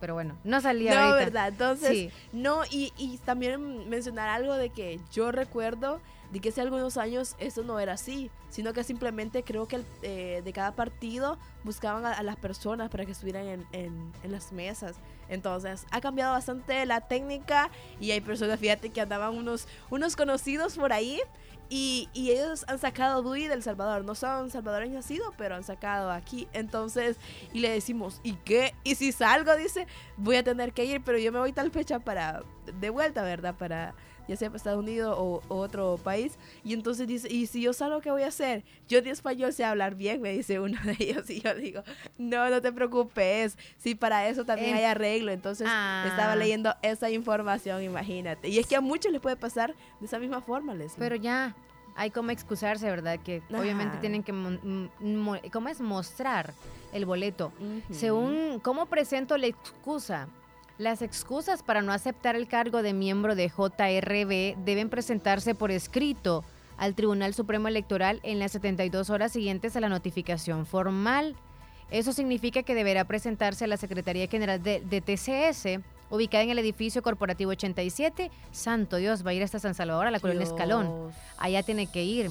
[0.00, 1.48] Pero bueno, no salía No, ¿verdad?
[1.48, 6.00] Entonces, no, y, y también mencionar algo de que yo recuerdo
[6.34, 10.42] de que hace algunos años esto no era así, sino que simplemente creo que eh,
[10.44, 14.96] de cada partido buscaban a, las personas para que estuvieran en, en, en, las mesas.
[15.28, 20.76] Entonces, ha cambiado bastante la técnica y hay personas, fíjate, que andaban unos, unos conocidos
[20.76, 21.20] por ahí
[21.68, 24.04] y, ellos han sacado DUI del Salvador.
[24.04, 26.48] No son salvadoreños nacidos, pero han sacado aquí.
[26.52, 27.16] Entonces,
[27.52, 28.74] y le decimos, ¿y qué?
[28.84, 31.98] Y si salgo, dice, voy a tener que ir, pero yo me voy tal fecha
[31.98, 32.42] para,
[32.80, 33.54] de vuelta, ¿verdad?
[33.56, 33.94] Para,
[34.28, 36.38] ya sea para Estados Unidos o, otro país.
[36.64, 38.64] Y entonces dice, ¿y si yo salgo, qué voy a hacer?
[38.88, 41.28] Yo de español sé hablar bien, me dice uno de ellos.
[41.30, 41.82] Y yo digo,
[42.18, 43.56] no, no te preocupes.
[43.78, 45.32] Si para eso también hay arreglo.
[45.32, 46.36] Entonces, estaba ah.
[46.36, 48.48] leyendo esa información, imagínate.
[48.48, 51.54] Y es que a muchos les puede pasar de esa misma forma, les Pero ya,
[51.96, 53.20] hay como excusarse, ¿verdad?
[53.20, 54.32] Que obviamente tienen que,
[55.50, 55.80] ¿cómo es?
[55.80, 56.54] Mostrar
[56.92, 57.52] el boleto.
[57.90, 60.28] Según, ¿cómo presento la excusa?
[60.76, 66.44] Las excusas para no aceptar el cargo de miembro de JRB deben presentarse por escrito
[66.76, 71.36] al Tribunal Supremo Electoral en las 72 horas siguientes a la notificación formal.
[71.90, 76.58] Eso significa que deberá presentarse a la Secretaría General de, de TCS ubicada en el
[76.58, 78.32] edificio corporativo 87.
[78.50, 81.12] Santo Dios, va a ir hasta San Salvador, a la colonia Escalón.
[81.38, 82.30] Allá tiene que ir.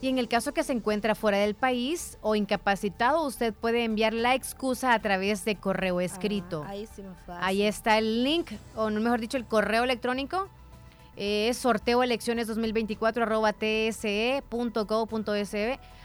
[0.00, 4.12] Y en el caso que se encuentra fuera del país o incapacitado, usted puede enviar
[4.12, 6.64] la excusa a través de correo escrito.
[6.66, 7.02] Ah, ahí, sí
[7.40, 10.48] ahí está el link, o mejor dicho, el correo electrónico.
[11.16, 14.48] Es sorteo elecciones 2024 arroba tse.gov.sb.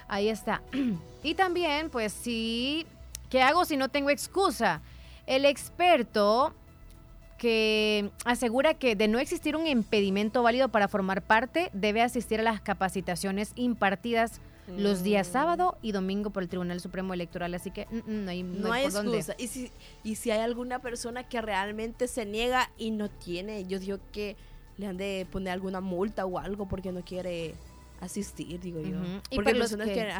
[0.07, 0.61] Ahí está.
[1.23, 2.85] y también, pues sí,
[3.29, 4.81] ¿qué hago si no tengo excusa?
[5.25, 6.53] El experto
[7.41, 12.43] que asegura que de no existir un impedimento válido para formar parte, debe asistir a
[12.43, 15.31] las capacitaciones impartidas los días mm.
[15.31, 17.55] sábado y domingo por el Tribunal Supremo Electoral.
[17.55, 19.33] Así que mm, mm, no hay, no, hay, excusa.
[19.39, 19.71] Y si,
[20.03, 24.35] y si hay alguna persona que realmente se niega y no tiene, yo digo que
[24.77, 27.55] le han de poner alguna multa o algo porque no quiere
[28.01, 28.99] asistir, digo yo.
[29.33, 30.11] Porque los que,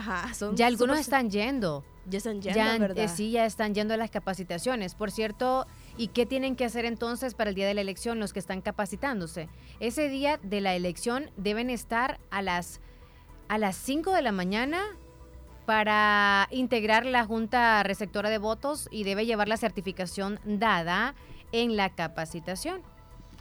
[0.54, 1.84] ya algunos están yendo.
[2.08, 3.04] Ya están yendo, ya, ¿verdad?
[3.04, 4.96] Eh, sí, ya están yendo a las capacitaciones.
[4.96, 5.68] Por cierto,
[5.98, 8.62] ¿Y qué tienen que hacer entonces para el día de la elección los que están
[8.62, 9.50] capacitándose?
[9.80, 12.82] Ese día de la elección deben estar a las
[13.48, 14.82] a las 5 de la mañana
[15.66, 21.16] para integrar la Junta Receptora de Votos y debe llevar la certificación dada
[21.52, 22.82] en la capacitación.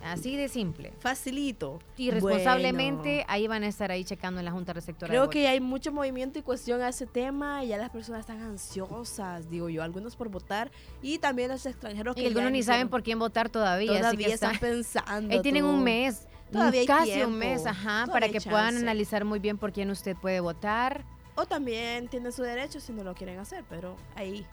[0.03, 0.93] Así de simple.
[1.01, 1.79] Facilito.
[1.97, 3.25] Y responsablemente Bueno.
[3.29, 6.39] ahí van a estar ahí checando en la Junta Receptora Creo que hay mucho movimiento
[6.39, 10.29] y cuestión a ese tema y ya las personas están ansiosas, digo yo, algunos por
[10.29, 10.71] votar
[11.03, 13.93] y también los extranjeros Y que algunos ya ni saben por quién votar todavía.
[13.93, 15.35] así todavía que están están- pensando.
[15.35, 17.29] Ahí tienen un mes, Todavía hay casi tiempo.
[17.29, 21.05] un mes, ajá, Todavía para que puedan analizar muy bien por quién usted puede votar.
[21.37, 24.45] O también tienen su derecho si no lo quieren hacer, pero ahí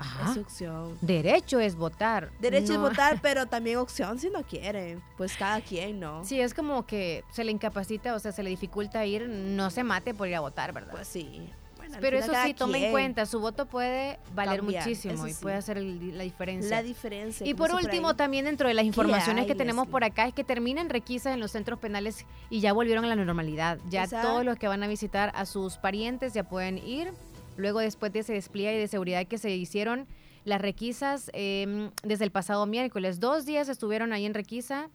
[0.00, 0.32] Ajá.
[0.32, 0.98] es opción.
[1.00, 2.30] Derecho es votar.
[2.40, 5.02] Derecho No- es votar, pero también opción si no quieren.
[5.16, 6.24] Pues cada quien, ¿no?
[6.24, 9.84] Sí, es como que se le incapacita, o sea, se le dificulta ir, no se
[9.84, 10.92] mate por ir a votar, ¿verdad?
[10.92, 11.48] Pues sí.
[11.76, 15.56] Bueno, Pero eso sí, tome en cuenta, su voto puede valer Cambiar, muchísimo y puede
[15.56, 16.76] hacer la diferencia.
[16.76, 17.46] La diferencia.
[17.46, 19.90] y por último, también dentro de las informaciones hay, que tenemos Leslie?
[19.92, 23.16] por acá es que terminan requisas en los centros penales y ya volvieron a la
[23.16, 23.78] normalidad.
[23.88, 27.12] Ya todos los que van a visitar a sus parientes ya pueden ir.
[27.56, 30.06] Luego, después de ese despliegue de seguridad que se hicieron,
[30.44, 34.88] las requisas eh, desde el pasado miércoles, dos días estuvieron ahí en requisa.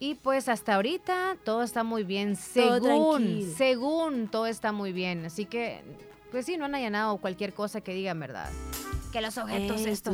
[0.00, 3.52] Y pues hasta ahorita todo está muy bien, Todo según, tranquilo.
[3.56, 5.24] según todo está muy bien.
[5.26, 5.82] Así que,
[6.30, 8.48] pues sí, no han allanado cualquier cosa que digan, ¿verdad?
[9.12, 10.12] Que los objetos, Eh, esto.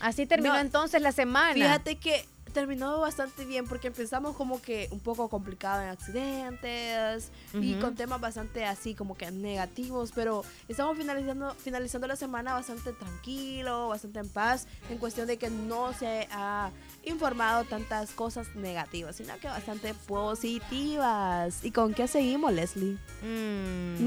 [0.00, 1.54] Así terminó No, entonces la semana.
[1.54, 7.72] Fíjate que terminó bastante bien porque empezamos como que un poco complicado en accidentes y
[7.72, 7.80] Ujú.
[7.82, 13.88] con temas bastante así como que negativos, pero estamos finalizando finalizando la semana bastante tranquilo,
[13.88, 16.70] bastante en paz, en cuestión de que no se ha
[17.04, 21.64] informado tantas cosas negativas, sino que bastante positivas.
[21.64, 22.96] ¿Y con qué seguimos, Leslie?
[23.22, 23.98] Mm.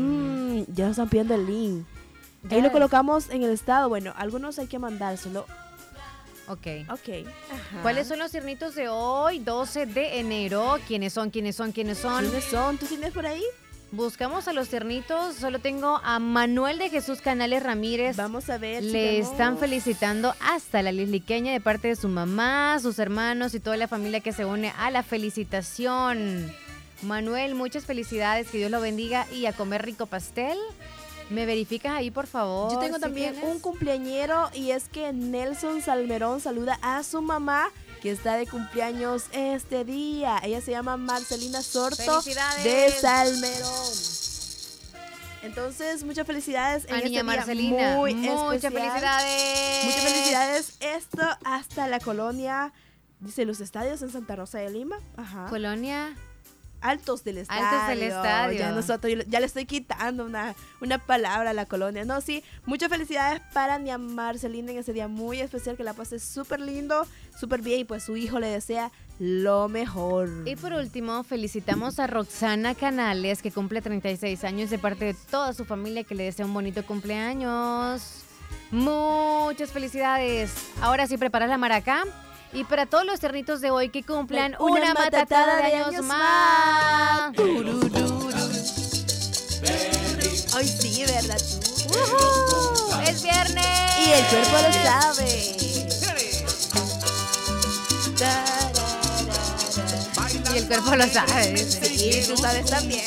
[0.61, 1.85] Mm, ya nos están pidiendo el link.
[2.49, 2.63] Ahí Ya.
[2.63, 3.89] lo colocamos en el estado.
[3.89, 5.45] Bueno, algunos hay que mandárselo.
[6.47, 6.67] Ok.
[6.89, 7.27] Ok.
[7.51, 7.81] Ajá.
[7.81, 10.77] ¿Cuáles son los ciernitos de hoy, 12 de enero?
[10.87, 11.29] ¿Quiénes son?
[11.29, 11.71] ¿Quiénes son?
[11.71, 12.23] ¿Quiénes son?
[12.23, 12.77] ¿Quiénes son?
[12.77, 13.43] ¿Tú tienes por ahí?
[13.91, 15.35] Buscamos a los ciernitos.
[15.35, 18.17] Solo tengo a Manuel de Jesús Canales Ramírez.
[18.17, 18.83] Vamos a ver.
[18.83, 23.77] Le están felicitando hasta la lisliqueña de parte de su mamá, sus hermanos y toda
[23.77, 26.51] la familia que se une a la felicitación.
[27.01, 30.57] Manuel, muchas felicidades, que Dios lo bendiga y a comer rico pastel.
[31.29, 32.71] ¿Me verificas ahí, por favor?
[32.71, 33.51] Yo tengo si también tienes?
[33.53, 37.69] un cumpleañero y es que Nelson Salmerón saluda a su mamá
[38.01, 40.39] que está de cumpleaños este día.
[40.43, 42.21] Ella se llama Marcelina Sorto
[42.63, 43.93] de Salmerón.
[45.43, 47.95] Entonces, muchas felicidades en A este niña día Marcelina.
[47.95, 48.73] muy Muchas especial.
[48.91, 49.85] felicidades.
[49.85, 50.73] Muchas felicidades.
[50.79, 52.73] Esto hasta la colonia,
[53.19, 54.97] dice los estadios en Santa Rosa de Lima.
[55.15, 55.47] Ajá.
[55.49, 56.15] Colonia.
[56.87, 57.65] Altos del estadio.
[57.65, 58.59] Altos del estadio.
[58.59, 62.05] Ya nosotros ya le estoy quitando una, una palabra a la colonia.
[62.05, 66.19] No, sí, muchas felicidades para Nia Marcelina en ese día muy especial, que la pase
[66.19, 67.05] súper lindo,
[67.37, 70.29] súper bien y pues su hijo le desea lo mejor.
[70.45, 75.53] Y por último, felicitamos a Roxana Canales, que cumple 36 años de parte de toda
[75.53, 78.23] su familia, que le desea un bonito cumpleaños.
[78.71, 80.51] Muchas felicidades.
[80.81, 82.03] Ahora sí, preparas la maraca.
[82.53, 87.31] Y para todos los ternitos de hoy que cumplan Una una, matatada, de años, más.
[90.55, 91.37] Hoy sí, ¿verdad?
[93.07, 93.65] ¡Es viernes!
[93.99, 95.57] Y el cuerpo lo sabe.
[100.53, 101.67] Y el cuerpo lo sabe.
[101.91, 103.03] Y tú sabes también.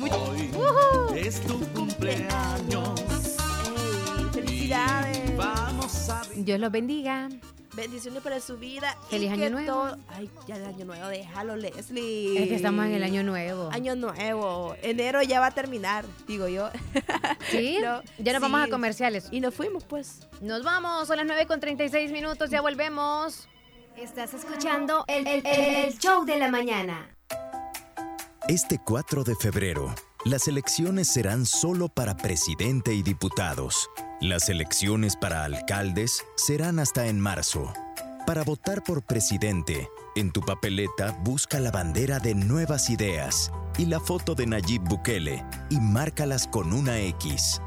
[0.00, 0.50] Hoy
[1.16, 2.45] es tu cumpleaños.
[6.46, 7.28] Dios los bendiga.
[7.74, 8.96] Bendiciones para su vida.
[9.08, 9.66] y Feliz que año nuevo.
[9.66, 12.40] todo- Ay, ya el año nuevo, déjalo, Leslie.
[12.40, 13.68] Es que estamos en el año nuevo.
[13.72, 14.76] Año nuevo.
[14.80, 16.70] Enero ya va a terminar, digo yo.
[17.50, 17.78] ¿Sí?
[17.82, 19.26] No, ya nos vamos a comerciales.
[19.32, 20.20] Y nos fuimos, pues.
[20.40, 23.48] Nos vamos, son las 9 con 36 minutos, ya volvemos.
[23.96, 27.10] Estás escuchando el, el- el- el show de la mañana.
[28.46, 29.92] Este 4 de febrero,
[30.26, 33.88] las elecciones serán solo para presidente y diputados.
[34.20, 37.72] Las elecciones para alcaldes serán hasta en marzo.
[38.26, 44.00] Para votar por presidente, en tu papeleta busca la bandera de Nuevas Ideas y la
[44.00, 47.62] foto de Nayib Bukele y márcalas con una X.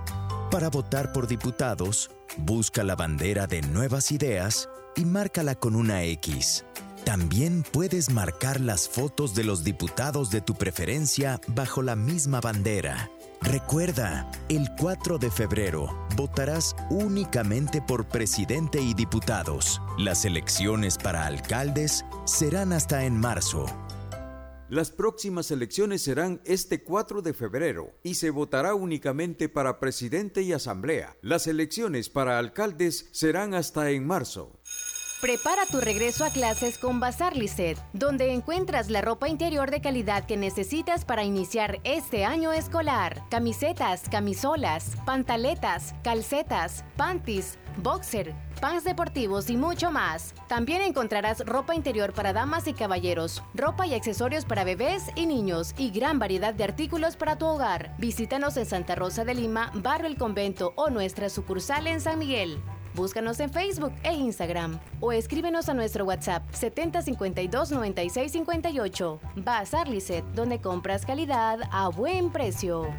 [0.51, 4.67] Para votar por diputados, busca la bandera de Nuevas Ideas
[4.97, 6.65] y márcala con una X.
[7.09, 13.09] También puedes marcar las fotos de los diputados de tu preferencia bajo la misma bandera.
[13.41, 19.81] Recuerda, el 4 de febrero votarás únicamente por presidente y diputados.
[19.97, 23.65] Las elecciones para alcaldes serán hasta en marzo.
[24.69, 30.53] Las próximas elecciones serán este 4 de febrero y se votará únicamente para presidente y
[30.53, 31.17] asamblea.
[31.23, 34.58] Las elecciones para alcaldes serán hasta en marzo.
[35.21, 40.23] Prepara tu regreso a clases con Bazar Lisset, donde encuentras la ropa interior de calidad
[40.23, 43.21] que necesitas para iniciar este año escolar.
[43.29, 50.33] Camisetas, camisolas, pantaletas, calcetas, panties, boxer, pants deportivos y mucho más.
[50.47, 55.73] También encontrarás ropa interior para damas y caballeros, ropa y accesorios para bebés y niños
[55.77, 57.93] y gran variedad de artículos para tu hogar.
[57.97, 62.61] Visítanos en Santa Rosa de Lima, Barrio El Convento o nuestra sucursal en San Miguel.
[62.99, 69.19] Búscanos en Facebook e Instagram o escríbenos a nuestro WhatsApp 7052 9658.
[69.37, 72.93] Bazar Lisset, donde compras calidad a buen precio.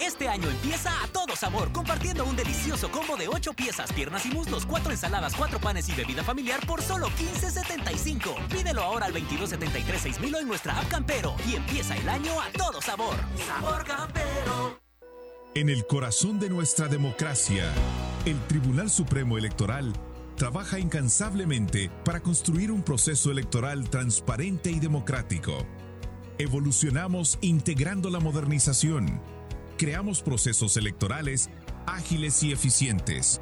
[0.00, 4.30] Este año empieza a todo sabor, compartiendo un delicioso combo de 8 piezas, piernas y
[4.30, 8.48] muslos, 4 ensaladas, 4 panes y bebida familiar por solo 15.75.
[8.48, 13.14] Pídelo ahora al 2273-6000 en nuestra app Campero y empieza el año a todo sabor.
[13.46, 14.80] Sabor Campero.
[15.54, 17.70] En el corazón de nuestra democracia,
[18.24, 19.92] el Tribunal Supremo Electoral
[20.40, 25.66] trabaja incansablemente para construir un proceso electoral transparente y democrático.
[26.38, 29.20] Evolucionamos integrando la modernización.
[29.76, 31.50] Creamos procesos electorales
[31.84, 33.38] ágiles y eficientes.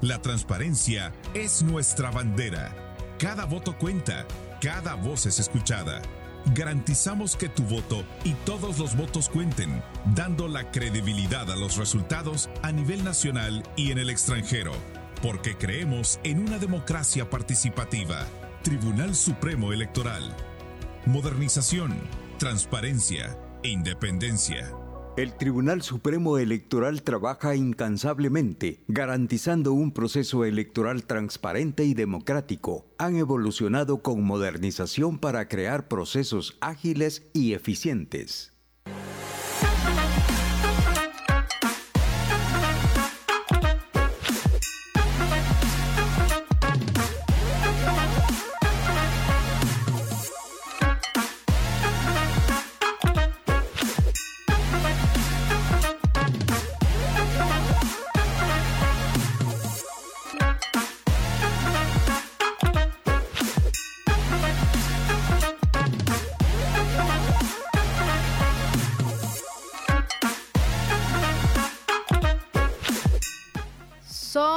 [0.00, 2.96] La transparencia es nuestra bandera.
[3.18, 4.26] Cada voto cuenta,
[4.62, 6.00] cada voz es escuchada.
[6.54, 9.82] Garantizamos que tu voto y todos los votos cuenten,
[10.14, 14.72] dando la credibilidad a los resultados a nivel nacional y en el extranjero
[15.22, 18.26] porque creemos en una democracia participativa.
[18.62, 20.34] Tribunal Supremo Electoral.
[21.06, 21.94] Modernización,
[22.38, 24.72] transparencia e independencia.
[25.16, 32.86] El Tribunal Supremo Electoral trabaja incansablemente, garantizando un proceso electoral transparente y democrático.
[32.98, 38.52] Han evolucionado con modernización para crear procesos ágiles y eficientes.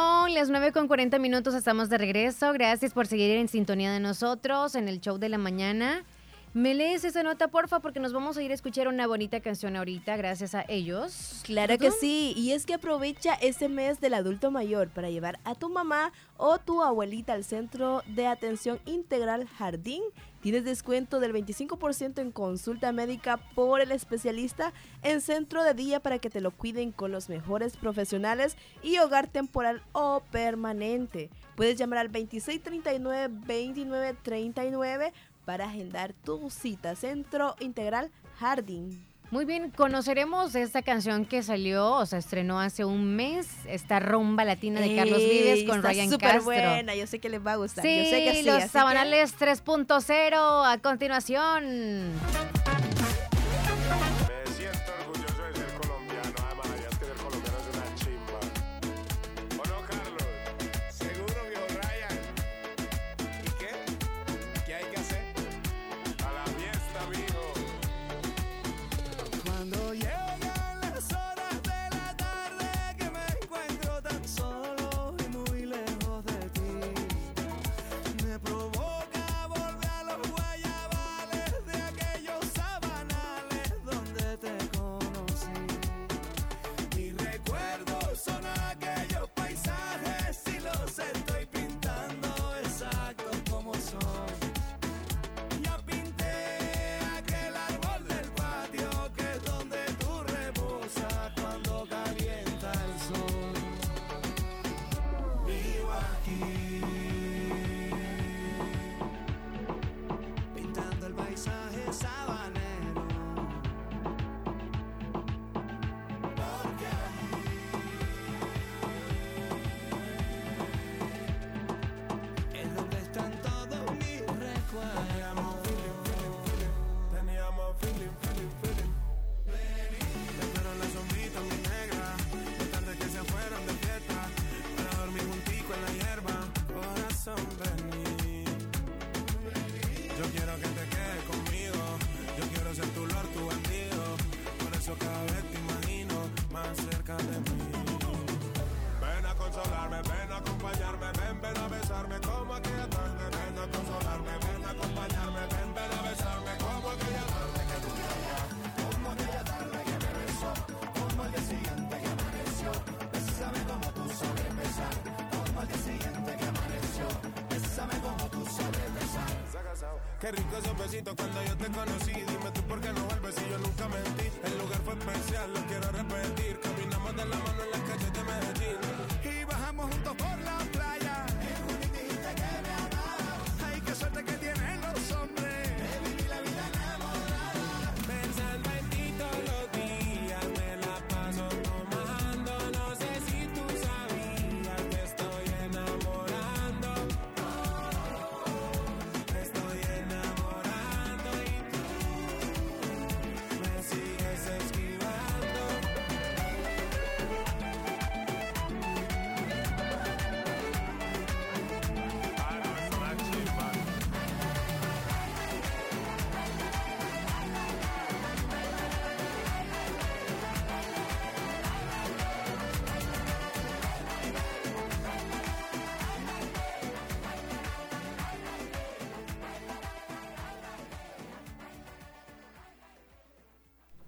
[0.02, 2.52] Son las 9 con 40 minutos, estamos de regreso.
[2.54, 6.04] Gracias por seguir en sintonía de nosotros en el show de la mañana.
[6.56, 7.82] ¿Me lees esa nota, porfa?
[7.82, 11.42] Porque nos vamos a ir a escuchar una bonita canción ahorita, gracias a ellos.
[11.44, 15.54] Claro que sí, y es que aprovecha este mes del adulto mayor para llevar a
[15.54, 20.02] tu mamá o tu abuelita al centro de atención integral Jardín.
[20.42, 24.74] Tienes descuento del 25% en consulta médica por el especialista
[25.04, 29.28] en centro de día para que te lo cuiden con los mejores profesionales y hogar
[29.28, 31.30] temporal o permanente.
[31.56, 35.12] Puedes llamar al 2639-2939
[35.46, 36.96] para agendar tu cita.
[36.96, 39.11] Centro Integral Jardín.
[39.32, 44.44] Muy bien, conoceremos esta canción que salió, o sea, estrenó hace un mes, esta rumba
[44.44, 46.44] latina de Carlos Vives con está Ryan súper Castro.
[46.44, 47.82] buena, yo sé que les va a gustar.
[47.86, 52.12] Sí, yo sé que sí, los así que- Sabanales 3.0 a continuación.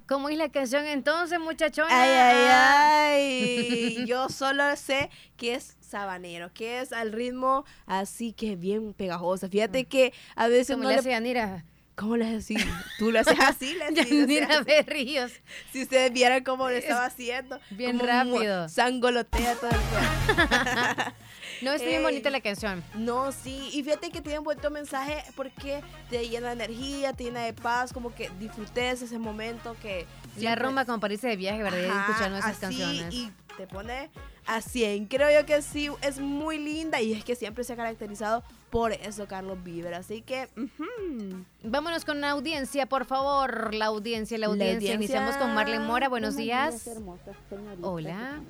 [0.07, 1.87] ¿Cómo es la canción entonces, muchachona?
[1.89, 2.47] Ay, ay,
[3.99, 4.05] ay.
[4.07, 9.47] Yo solo sé que es sabanero, que es al ritmo así que bien pegajosa.
[9.49, 11.65] Fíjate que a veces ¿Cómo no le le- hace Yanira?
[11.95, 12.55] ¿Cómo le haces así?
[12.97, 14.61] Tú lo haces así, lo haces Yanira.
[14.63, 15.31] Berríos.
[15.71, 17.59] Si ustedes vieran cómo lo estaba haciendo.
[17.69, 18.67] bien rápido.
[18.67, 21.13] Sangolotea todo el cuerpo.
[21.63, 22.83] No, es bien bonita la canción.
[22.95, 23.69] No, sí.
[23.73, 27.53] Y fíjate que tiene un bonito mensaje porque te llena de energía, te llena de
[27.53, 30.05] paz, como que disfrutes ese momento que...
[30.37, 31.89] La rumba como parece de viaje, ¿verdad?
[31.89, 33.13] Ajá, Escuchando esas así, canciones.
[33.13, 34.09] Y te pone
[34.45, 35.05] a 100.
[35.05, 38.43] Creo yo que sí, es muy linda y es que siempre se ha caracterizado
[38.73, 39.93] por eso Carlos Bieber.
[39.93, 40.49] Así que...
[40.57, 41.45] ujú.
[41.63, 43.73] Vámonos con la audiencia, por favor.
[43.75, 44.73] La audiencia, la La audiencia.
[44.75, 44.95] audiencia.
[44.95, 46.09] Iniciamos con Marlene Mora.
[46.09, 46.87] Buenos días.
[46.87, 47.35] hermosas
[47.83, 48.41] Hola.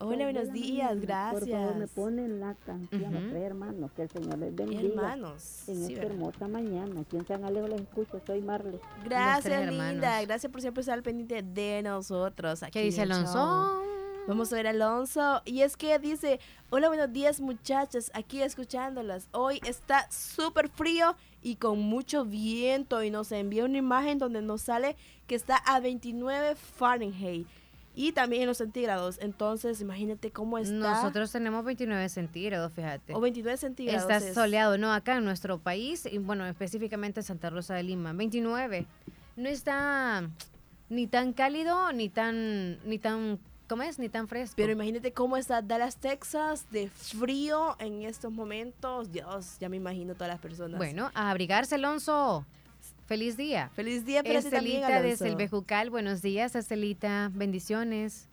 [0.00, 1.30] Hola, buenos días, mañana.
[1.32, 1.90] Por favor, me gracias.
[1.92, 4.82] ponen la canción, los tres hermanos, que el Señor les bendiga.
[4.82, 6.12] Hermanos, En sí, esta ¿verdad?
[6.12, 8.78] hermosa mañana, aquí en San Alejo les escucho, soy Marle.
[9.04, 10.20] Gracias, linda.
[10.22, 12.62] Gracias por siempre estar al pendiente de nosotros.
[12.62, 13.82] Aquí ¿Qué dice Alonso?
[14.26, 15.42] Vamos a ver a Alonso.
[15.44, 19.28] Y es que dice, hola, buenos días muchachas, aquí escuchándolas.
[19.32, 24.62] Hoy está súper frío y con mucho viento y nos envía una imagen donde nos
[24.62, 27.46] sale que está a 29 Fahrenheit
[27.94, 29.18] y también en los centígrados.
[29.20, 30.72] Entonces, imagínate cómo está.
[30.74, 33.14] Nosotros tenemos 29 centígrados, fíjate.
[33.14, 34.02] O 29 centígrados.
[34.02, 34.34] Está es.
[34.34, 34.92] soleado, ¿no?
[34.92, 38.12] Acá en nuestro país, y bueno, específicamente en Santa Rosa de Lima.
[38.12, 38.86] 29.
[39.36, 40.28] No está
[40.88, 43.38] ni tan cálido, ni tan, ni tan,
[43.74, 43.98] ¿cómo es?
[43.98, 44.54] Ni tan fresco.
[44.54, 49.10] Pero imagínate cómo está Dallas, Texas, de frío en estos momentos.
[49.10, 50.78] Dios, ya me imagino todas las personas.
[50.78, 52.46] Bueno, a abrigarse, Alonso.
[53.06, 53.72] Feliz día.
[53.74, 55.16] Feliz día para Estelita de.
[55.16, 57.32] Selvejucal, buenos días, Estelita.
[57.34, 58.28] Bendiciones.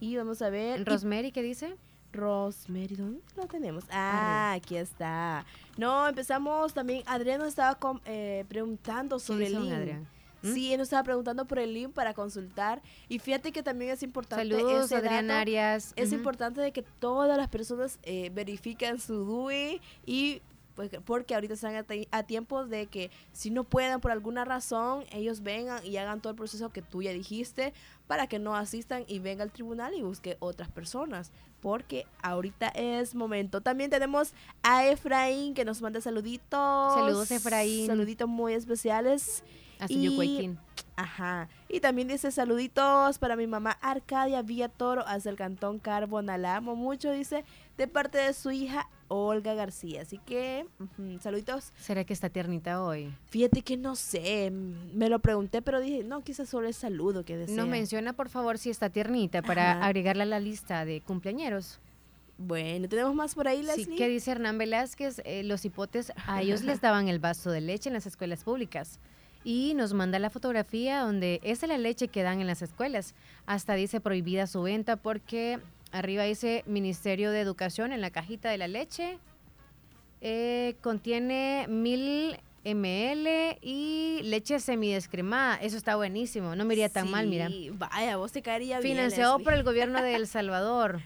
[0.00, 0.84] Y vamos a ver.
[0.84, 1.74] Rosemary, ¿qué dice?
[2.12, 3.84] Rosemary, ¿dónde lo tenemos?
[3.90, 5.46] Ah, aquí está.
[5.78, 7.04] No, empezamos también.
[7.06, 9.72] Adrián nos estaba eh, preguntando sobre el link.
[9.72, 10.06] Adrián?
[10.42, 10.52] ¿Mm?
[10.54, 12.82] Sí, él nos estaba preguntando por el link para consultar.
[13.08, 14.48] Y fíjate que también es importante.
[14.48, 15.40] Saludos, ese Adrián dato.
[15.40, 15.92] Arias.
[15.96, 16.16] Es Ujú.
[16.16, 20.42] importante de que todas las personas eh, verifiquen su DUI y
[20.74, 25.04] pues, porque ahorita están a, a tiempo de que si no puedan por alguna razón,
[25.12, 27.74] ellos vengan y hagan todo el proceso que tú ya dijiste
[28.06, 31.30] para que no asistan y venga al tribunal y busque otras personas.
[31.60, 33.60] Porque ahorita es momento.
[33.60, 36.94] También tenemos a Efraín que nos manda saluditos.
[36.94, 37.86] Saludos, Efraín.
[37.86, 39.44] Saluditos muy especiales.
[39.78, 40.56] Hasta Y-.
[40.96, 41.48] Ajá.
[41.68, 46.36] Y también dice saluditos para mi mamá Arcadia Villa Toro hasta el cantón Carbona.
[46.38, 47.44] La amo mucho, dice,
[47.76, 50.02] de parte de su hija Olga García.
[50.02, 50.66] Así que,
[51.20, 51.72] saluditos.
[51.78, 53.14] ¿Será que está tiernita hoy?
[53.26, 57.36] Fíjate que no sé, me lo pregunté, pero dije, no, quizás solo el saludo que
[57.36, 57.56] desea.
[57.56, 59.86] Nos menciona, por favor, si está tiernita para Ajá.
[59.86, 61.80] agregarla a la lista de cumpleañeros.
[62.38, 63.96] Bueno, ¿tenemos más por ahí, Sí, Leslie?
[63.96, 65.20] ¿qué dice Hernán Velázquez?
[65.24, 68.98] Eh, los hipotes, a ellos les daban el vaso de leche en las escuelas públicas.
[69.44, 73.14] Y nos manda la fotografía donde esa es la leche que dan en las escuelas.
[73.46, 75.58] Hasta dice prohibida su venta porque
[75.90, 79.18] arriba dice Ministerio de Educación en la cajita de la leche.
[80.20, 85.56] Eh, contiene mil ml y leche semidescremada.
[85.56, 86.54] Eso está buenísimo.
[86.54, 87.48] No me iría tan mal, mira.
[87.72, 88.96] Vaya, vos te caería bien.
[88.96, 89.44] Financiado Leslie.
[89.44, 91.00] por el gobierno de El Salvador.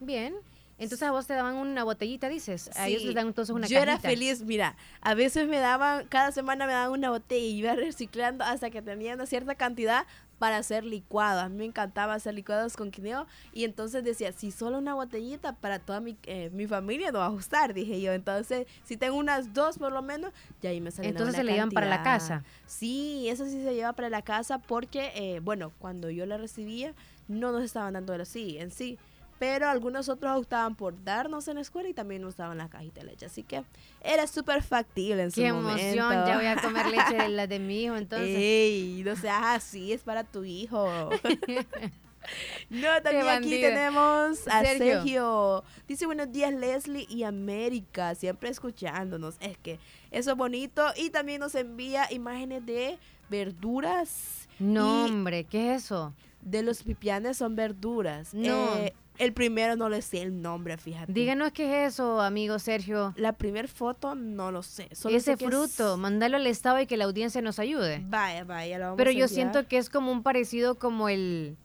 [0.00, 0.34] Bien.
[0.78, 2.70] Entonces a vos te daban una botellita, dices.
[2.76, 6.06] A ellos Sí, les dan entonces una Yo era feliz, mira, a veces me daban,
[6.08, 10.06] cada semana me daban una botella y iba reciclando hasta que tenía una cierta cantidad
[10.38, 11.42] para hacer licuados.
[11.42, 15.54] A mí me encantaba hacer licuados con quineo y entonces decía, si solo una botellita
[15.54, 18.12] para toda mi, eh, mi familia no va a gustar, dije yo.
[18.12, 21.44] Entonces, si tengo unas dos por lo menos, ya ahí me sale una Entonces se
[21.44, 22.44] le iban para la casa.
[22.66, 26.94] Sí, eso sí se lleva para la casa porque, eh, bueno, cuando yo la recibía,
[27.28, 28.98] no nos estaban dando así en sí.
[29.38, 33.00] Pero algunos otros optaban por darnos en la escuela y también nos daban la cajita
[33.00, 33.26] de leche.
[33.26, 33.64] Así que
[34.00, 35.82] era súper factible en su Qué momento.
[35.82, 38.34] emoción, ya voy a comer leche de la de mi hijo, entonces.
[38.34, 41.10] Ey, no seas así, es para tu hijo.
[42.70, 44.94] no, también aquí tenemos a Sergio.
[44.94, 45.64] Sergio.
[45.86, 49.36] Dice buenos días Leslie y América, siempre escuchándonos.
[49.40, 49.78] Es que
[50.10, 50.82] eso es bonito.
[50.96, 54.48] Y también nos envía imágenes de verduras.
[54.58, 56.14] No, hombre, ¿qué es eso?
[56.40, 58.32] De los pipianes son verduras.
[58.32, 58.76] No.
[58.76, 61.12] Eh, el primero no le sé el nombre, fíjate.
[61.12, 63.12] Díganos qué es eso, amigo Sergio.
[63.16, 64.88] La primera foto no lo sé.
[64.92, 68.02] solo Ese sé que es- fruto, mándalo al estado y que la audiencia nos ayude.
[68.06, 69.28] Vaya, vaya, lo vamos Pero a yo enviar.
[69.28, 71.56] siento que es como un parecido como el,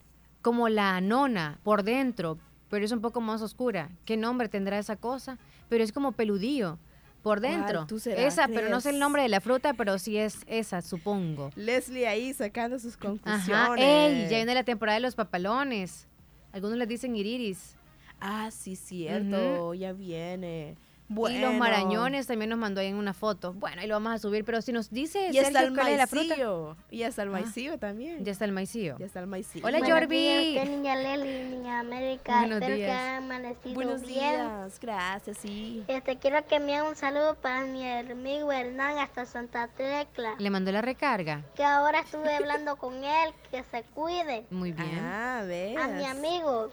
[0.42, 2.38] como la anona por dentro,
[2.70, 3.90] pero es un poco más oscura.
[4.06, 5.38] ¿Qué nombre tendrá esa cosa?
[5.70, 6.78] Pero es como peludillo
[7.22, 7.86] por ¿Cuál dentro.
[8.18, 11.52] Esa, pero no sé el nombre de la fruta, pero sí es esa, supongo.
[11.56, 13.50] Leslie ahí sacando sus conclusiones.
[13.50, 13.76] Ajá.
[13.78, 16.08] Ey, ya viene la temporada de los papalones.
[16.52, 17.76] Algunos les dicen iriris.
[18.20, 20.76] Ah, sí, cierto, ya viene.
[21.14, 21.38] Bueno.
[21.38, 23.52] Y los marañones también nos mandó ahí en una foto.
[23.54, 25.98] Bueno, ahí lo vamos a subir, pero si nos dice Y Sergio el cuál es
[25.98, 26.36] la fruta.
[26.90, 27.32] Y hasta el Ah.
[27.34, 28.24] maicillo también.
[28.24, 28.98] Ya está el maicillo.
[28.98, 29.66] Ya está el maicillo.
[29.68, 30.18] Hola, Buenos Jorvi.
[30.18, 32.40] días, niña Leli, niña América.
[32.40, 32.88] Buenos Espero días.
[32.90, 34.20] que hayan amanecido Buenos bien.
[34.20, 35.84] días, gracias, sí.
[35.88, 40.36] Este, quiero que me haga un saludo para mi amigo Hernán hasta Santa Tecla.
[40.40, 41.44] Le mandó la recarga.
[41.56, 44.46] Que ahora estuve hablando con él, que se cuide.
[44.50, 45.00] Muy bien.
[45.02, 45.78] Ah, ves.
[45.78, 46.72] A mi amigo.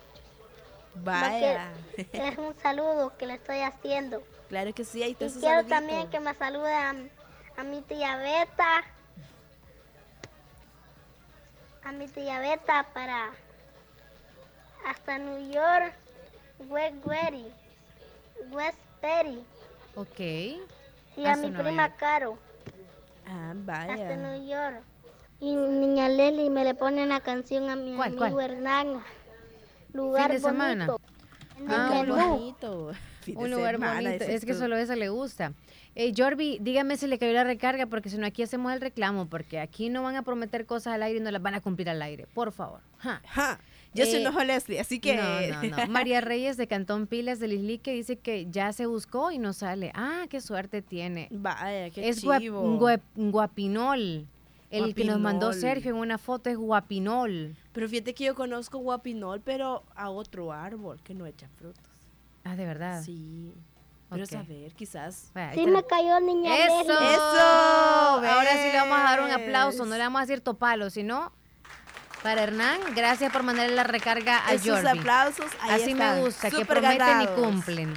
[1.05, 1.71] Vaya.
[2.13, 4.23] Es un saludo que le estoy haciendo.
[4.49, 5.75] Claro que sí, ahí está Y su quiero saludito.
[5.75, 6.95] también que me salude a,
[7.57, 8.85] a mi tía Beta.
[11.85, 13.31] A mi tía Beta para
[14.87, 15.93] hasta New York,
[16.69, 17.47] West Berry,
[18.51, 19.45] West Berry.
[19.95, 20.21] Ok.
[20.21, 21.97] Y a Hasta mi Nueva prima York.
[21.99, 22.39] Caro,
[23.27, 23.51] Ah,
[23.87, 24.17] hasta vaya.
[24.17, 24.83] New York.
[25.41, 28.41] Y niña Leli me le pone una canción a mi ¿Cuál, amigo cuál?
[28.41, 29.05] Hernán.
[29.93, 30.87] Lugar de semana.
[30.87, 31.01] bonito.
[31.69, 31.91] Ah.
[32.03, 32.15] Menú.
[32.17, 32.93] bonito.
[33.23, 34.25] Fin Un lugar semana, bonito.
[34.25, 34.59] Es que tú.
[34.61, 35.53] solo esa le gusta.
[35.95, 39.27] Eh, Jorvi, dígame si le cayó la recarga, porque si no aquí hacemos el reclamo,
[39.27, 41.91] porque aquí no van a prometer cosas al aire y no las van a cumplir
[41.91, 42.27] al aire.
[42.33, 42.81] Por favor.
[42.99, 43.21] Ja.
[43.27, 43.59] Ja,
[43.95, 45.17] Ya se Eh, enojó Leslie, así que...
[45.17, 45.87] No, no, no.
[45.89, 49.91] María Reyes de Cantón Pilas de Lislique dice que ya se buscó y no sale.
[49.95, 51.27] Ah, qué suerte tiene.
[51.33, 52.79] Vaya, qué es guap- chivo.
[52.79, 54.27] guap- guapinol.
[54.71, 55.61] El que nos mandó Guapinol.
[55.61, 57.57] Sergio en una foto es guapinol.
[57.73, 61.83] Pero fíjate que yo conozco guapinol, pero a otro árbol que no echa frutos.
[62.45, 63.03] Ah, de verdad.
[63.03, 63.53] Sí.
[64.11, 64.31] Pero Ok.
[64.31, 65.31] saber, quizás.
[65.55, 66.81] Sí me cayó niña ¡Eso!
[66.81, 67.41] ¡Eso!
[68.27, 71.31] Ahora sí le vamos a dar un aplauso, no le vamos a decir topalo, sino
[72.23, 74.99] para Hernán, gracias por mandarle la recarga a Esos Jordi.
[74.99, 77.39] aplausos, ahí Así están, me gusta, que súper prometen ganados.
[77.39, 77.95] y cumplen.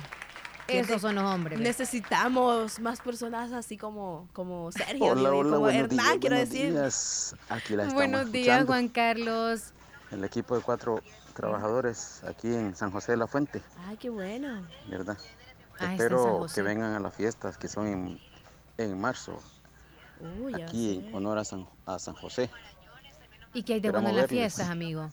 [0.80, 1.60] Esos son los hombres.
[1.60, 6.50] Necesitamos más personas así como, como Sergio, Hola, hola, como buenos Hernán, días, quiero buenos
[6.50, 6.72] decir.
[6.72, 7.36] días.
[7.50, 8.68] Aquí la estamos Buenos días, escuchando.
[8.68, 9.62] Juan Carlos.
[10.12, 11.02] El equipo de cuatro
[11.34, 14.62] trabajadores aquí en San José de la Fuente, Ay, qué bueno.
[14.90, 15.18] ¿verdad?
[15.80, 18.20] Ah, Espero que vengan a las fiestas que son en,
[18.78, 19.40] en marzo,
[20.54, 21.08] aquí sé.
[21.08, 22.50] en honor a San, a San José.
[23.54, 25.10] ¿Y qué hay de bueno en las fiestas, amigo?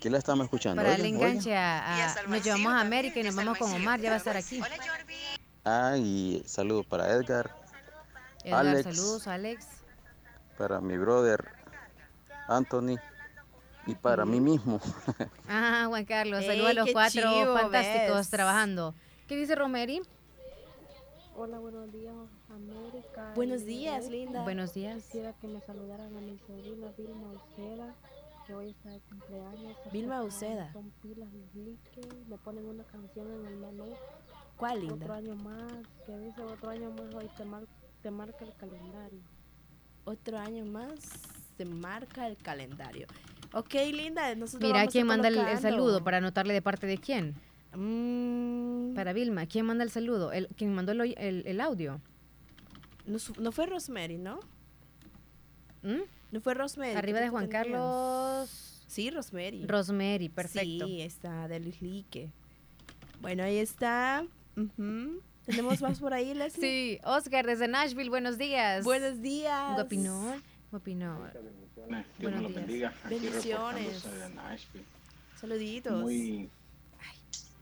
[0.00, 0.82] ¿Quién la estamos escuchando?
[0.82, 4.10] Para el enganche a, a- nos llevamos a América y nos vamos con Omar, ya
[4.10, 4.60] va a estar aquí.
[5.64, 7.50] Ah, y saludo para Edgar,
[8.44, 8.84] Edgar, Alex.
[8.84, 9.66] saludos, Alex.
[10.56, 11.44] para mi brother
[12.48, 12.96] Anthony
[13.86, 14.80] y para mí mismo.
[15.48, 18.30] Ah, Juan Carlos, saludos a los cuatro chivo, fantásticos ves.
[18.30, 18.94] trabajando.
[19.26, 20.00] ¿Qué dice Romeri?
[21.36, 22.14] Hola, buenos días,
[22.50, 23.32] América.
[23.34, 24.42] Buenos días, linda.
[24.42, 25.02] Buenos días.
[25.04, 27.94] Quisiera que me saludaran a mi sobrina Vilma Uceda,
[28.48, 29.76] que hoy está de cumpleaños.
[29.92, 30.72] Vilma Uceda.
[30.72, 33.84] Son pilas Lislique, me ponen una canción en el menú.
[34.56, 35.14] ¿Cuál, Otro linda?
[35.16, 35.72] año más,
[36.06, 37.66] que dice otro año más, hoy te, mar-
[38.02, 39.20] te marca el calendario.
[40.06, 40.94] Otro año más
[41.58, 43.06] se marca el calendario.
[43.52, 46.96] Ok, linda, nosotros Mira vamos a quién manda el, saludo para anotarle de parte de
[46.98, 47.34] quién.
[47.74, 50.32] Mm, Para Vilma, ¿quién manda el saludo?
[50.32, 52.00] El, ¿Quién mandó el, el- el audio?
[53.38, 54.40] no fue Rosemary, ¿no?
[55.82, 56.00] ¿Mm?
[56.30, 56.94] No fue Rosemary.
[56.94, 57.66] Arriba de Juan tenías.
[57.66, 58.84] Carlos.
[58.86, 59.66] Sí, Rosemary.
[59.66, 60.86] Rosemary, perfecto.
[60.86, 62.30] Sí, está de Lislique.
[63.20, 64.24] Bueno, ahí está.
[65.46, 66.60] ¿Tenemos más por ahí, Leslie?
[66.98, 68.84] Sí, Oscar desde Nashville, buenos días.
[68.84, 69.74] Buenos días.
[69.74, 71.30] Guapinol, Guapinol.
[71.32, 72.54] Dios me Buenos lo días.
[72.60, 72.88] bendiga.
[73.04, 74.02] Aquí Bendiciones.
[74.04, 74.84] reportándose de Nashville.
[75.36, 76.02] Saluditos.
[76.02, 76.50] Muy,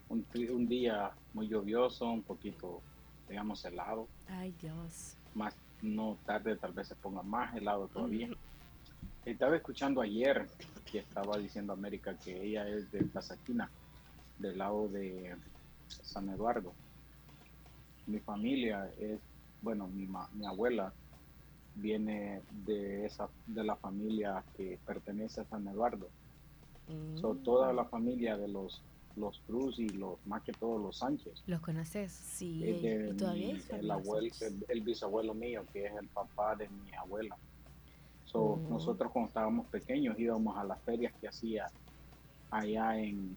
[0.09, 2.81] un, un día muy lluvioso, un poquito,
[3.29, 4.09] digamos, helado.
[4.29, 5.14] Ay, Dios.
[5.35, 8.29] Más no tarde, tal vez se ponga más helado todavía.
[9.27, 10.47] Estaba escuchando ayer
[10.91, 13.68] que estaba diciendo América que ella es de Pasaquina,
[14.39, 15.35] del lado de
[15.89, 16.72] San Eduardo.
[18.07, 19.18] Mi familia es,
[19.62, 20.93] bueno, mi, ma- mi abuela
[21.74, 26.09] viene de esa de la familia que pertenece a San Eduardo.
[27.20, 28.81] So, toda la familia de los
[29.16, 31.43] los Cruz y los más que todos los Sánchez.
[31.47, 32.12] ¿Los conoces?
[32.12, 36.07] Sí, Es de y todavía mi- el, abuelo, el, el bisabuelo mío, que es el
[36.09, 37.35] papá de mi abuela.
[38.27, 38.57] So, Oh.
[38.68, 41.66] Nosotros cuando estábamos pequeños íbamos a las ferias que hacía
[42.51, 43.37] allá en,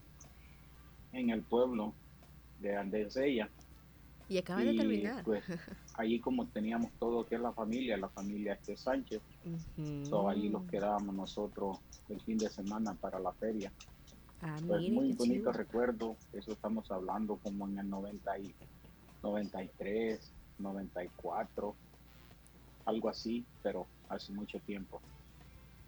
[1.13, 1.93] en el pueblo
[2.59, 3.49] de Andesella.
[4.27, 5.23] Y acaban de terminar.
[5.23, 5.43] Pues,
[5.95, 9.21] allí como teníamos todo que es la familia, la familia este Sánchez,
[10.03, 11.79] so, allí los quedábamos nosotros
[12.09, 13.71] el fin de semana para la feria.
[14.41, 15.51] Ah, Pues mire, muy bonito chido.
[15.51, 18.53] recuerdo, eso estamos hablando como en el 90 y
[19.23, 21.75] 93, 94,
[22.85, 25.01] algo así, pero hace mucho tiempo.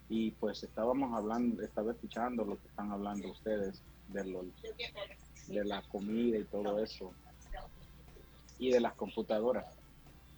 [0.10, 4.44] Y pues estábamos hablando, estaba escuchando lo que están hablando ustedes de, lo,
[5.48, 7.12] de la comida y todo eso,
[8.60, 9.66] y de las computadoras.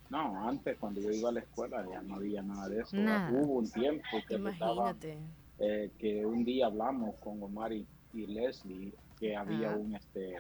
[0.10, 2.96] No, antes cuando yo iba a la escuela ya no había nada de eso.
[2.96, 4.96] Hubo un tiempo que estaba
[5.60, 10.38] eh, que un día hablamos con Omar y, y Leslie que había un este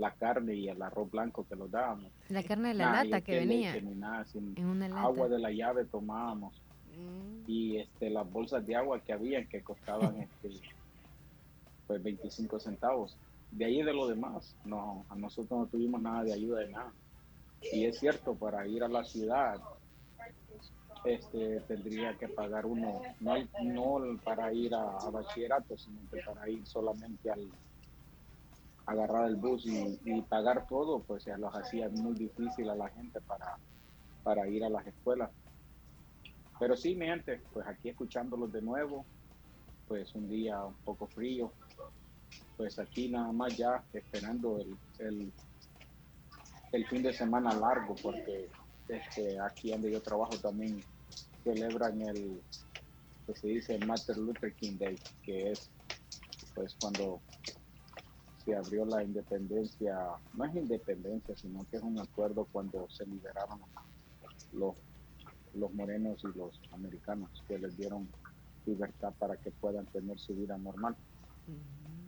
[0.00, 2.10] la carne y el arroz blanco que los dábamos.
[2.30, 5.02] La carne de la Nada, lata que venía nada, en una lata.
[5.02, 6.60] agua de la llave tomábamos
[6.96, 7.44] Mm.
[7.46, 10.50] y este las bolsas de agua que había que costaban este
[11.86, 13.16] pues 25 centavos.
[13.52, 16.92] De ahí de lo demás, no, a nosotros no tuvimos nada de ayuda de nada.
[17.72, 19.60] Y es cierto, para ir a la ciudad,
[21.04, 26.48] este tendría que pagar uno, no, no para ir a, a bachillerato, sino que para
[26.48, 27.48] ir solamente al
[28.90, 33.20] agarrar el bus y, pagar todo, pues se los hacía muy difícil a la gente
[33.20, 33.56] para,
[34.24, 35.30] para ir a las escuelas.
[36.58, 39.06] Pero sí, mi gente, pues aquí escuchándolos de nuevo,
[39.86, 41.52] pues un día un poco frío,
[42.56, 44.58] pues aquí nada más ya esperando
[44.98, 45.32] el,
[46.72, 48.48] el, fin de semana largo, porque
[48.88, 50.82] este, aquí donde yo trabajo también
[51.44, 52.42] celebran el,
[53.26, 55.70] que se dice Martin Luther King Day, que es
[56.56, 57.20] pues cuando
[58.50, 59.96] se abrió la independencia,
[60.34, 63.60] no es independencia, sino que es un acuerdo cuando se liberaron
[64.52, 64.74] los,
[65.54, 68.08] los morenos y los americanos, que les dieron
[68.66, 70.96] libertad para que puedan tener su vida normal.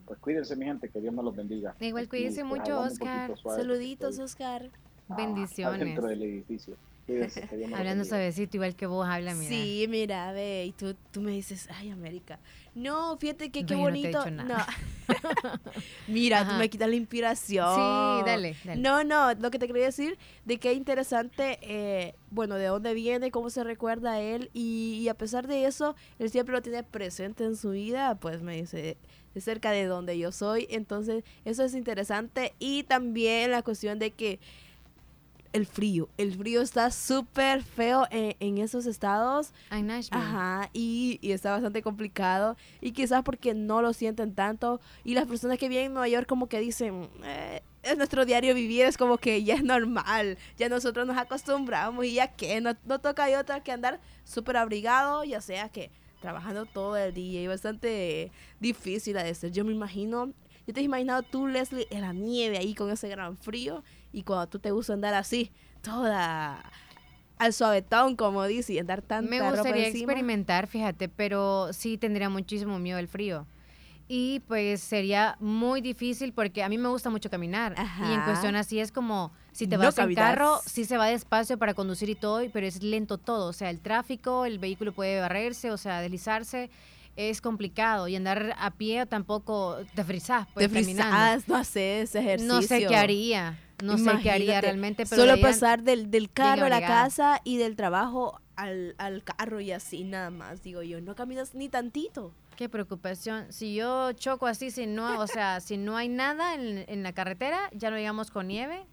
[0.06, 1.76] Pues cuídense, mi gente, que Dios me los bendiga.
[1.80, 3.34] Igual cuídense mucho, Oscar.
[3.38, 4.70] Saluditos, Oscar.
[5.08, 5.80] ah, Bendiciones.
[5.80, 6.76] Dentro del edificio.
[7.06, 7.28] Que
[7.74, 9.48] Hablando suavecito, igual que vos habla, mira.
[9.48, 12.38] Sí, mira, ve, y tú, tú me dices, ay, América.
[12.74, 14.18] No, fíjate que qué Ve, no te he bonito.
[14.24, 14.66] dicho nada.
[15.08, 15.12] No.
[16.06, 17.66] mira, tú me quitas la inspiración.
[17.74, 18.80] Sí, dale, dale.
[18.80, 23.30] No, no, lo que te quería decir, de qué interesante, eh, bueno, de dónde viene,
[23.30, 26.82] cómo se recuerda a él, y, y a pesar de eso, él siempre lo tiene
[26.82, 28.96] presente en su vida, pues me dice,
[29.34, 34.12] es cerca de donde yo soy, entonces eso es interesante, y también la cuestión de
[34.12, 34.38] que
[35.52, 36.08] el frío.
[36.16, 39.52] El frío está súper feo en, en esos estados.
[39.70, 40.22] En Nashville.
[40.22, 42.56] Ajá, y, y está bastante complicado.
[42.80, 44.80] Y quizás porque no lo sienten tanto.
[45.04, 48.54] Y las personas que viven en Nueva York como que dicen, "Eh, es nuestro diario
[48.54, 50.38] vivir, es como que ya es normal.
[50.56, 54.56] Ya nosotros nos acostumbramos y ya que no, no toca hay otra que andar súper
[54.56, 55.90] abrigado, ya sea que
[56.20, 58.30] trabajando todo el día y bastante
[58.60, 59.50] difícil a de ser.
[59.50, 60.32] Yo me imagino,
[60.66, 63.82] yo te he imaginado tú, Leslie, en la nieve ahí con ese gran frío
[64.12, 65.50] y cuando tú te gusta andar así,
[65.80, 66.62] toda
[67.38, 70.12] al suavetón, como dice, y andar tanta Me ropa gustaría encima.
[70.12, 73.46] experimentar, fíjate, pero sí tendría muchísimo miedo al frío.
[74.08, 77.72] Y pues sería muy difícil porque a mí me gusta mucho caminar.
[77.76, 77.86] Y en
[78.20, 78.24] Ajá.
[78.26, 80.24] cuestión así es como, si te No vas en caminas.
[80.24, 83.48] carro, sí se va despacio para conducir y todo, pero es lento todo.
[83.48, 86.70] O sea, el tráfico, el vehículo puede barrerse, o sea, deslizarse.
[87.16, 88.06] Es complicado.
[88.06, 92.54] Y andar a pie tampoco te frizás, pues, te frizás, no haces ejercicio.
[92.54, 93.58] No sé qué haría.
[93.82, 97.56] No sé qué haría realmente, pero Solo pasar del, del carro a la casa y
[97.56, 101.00] del trabajo al, al carro y así nada más, digo yo.
[101.00, 102.32] No caminas ni tantito.
[102.56, 103.52] Qué preocupación.
[103.52, 107.12] Si yo choco así, si no, o sea, si no hay nada en, en la
[107.12, 108.86] carretera, ya no llegamos con nieve,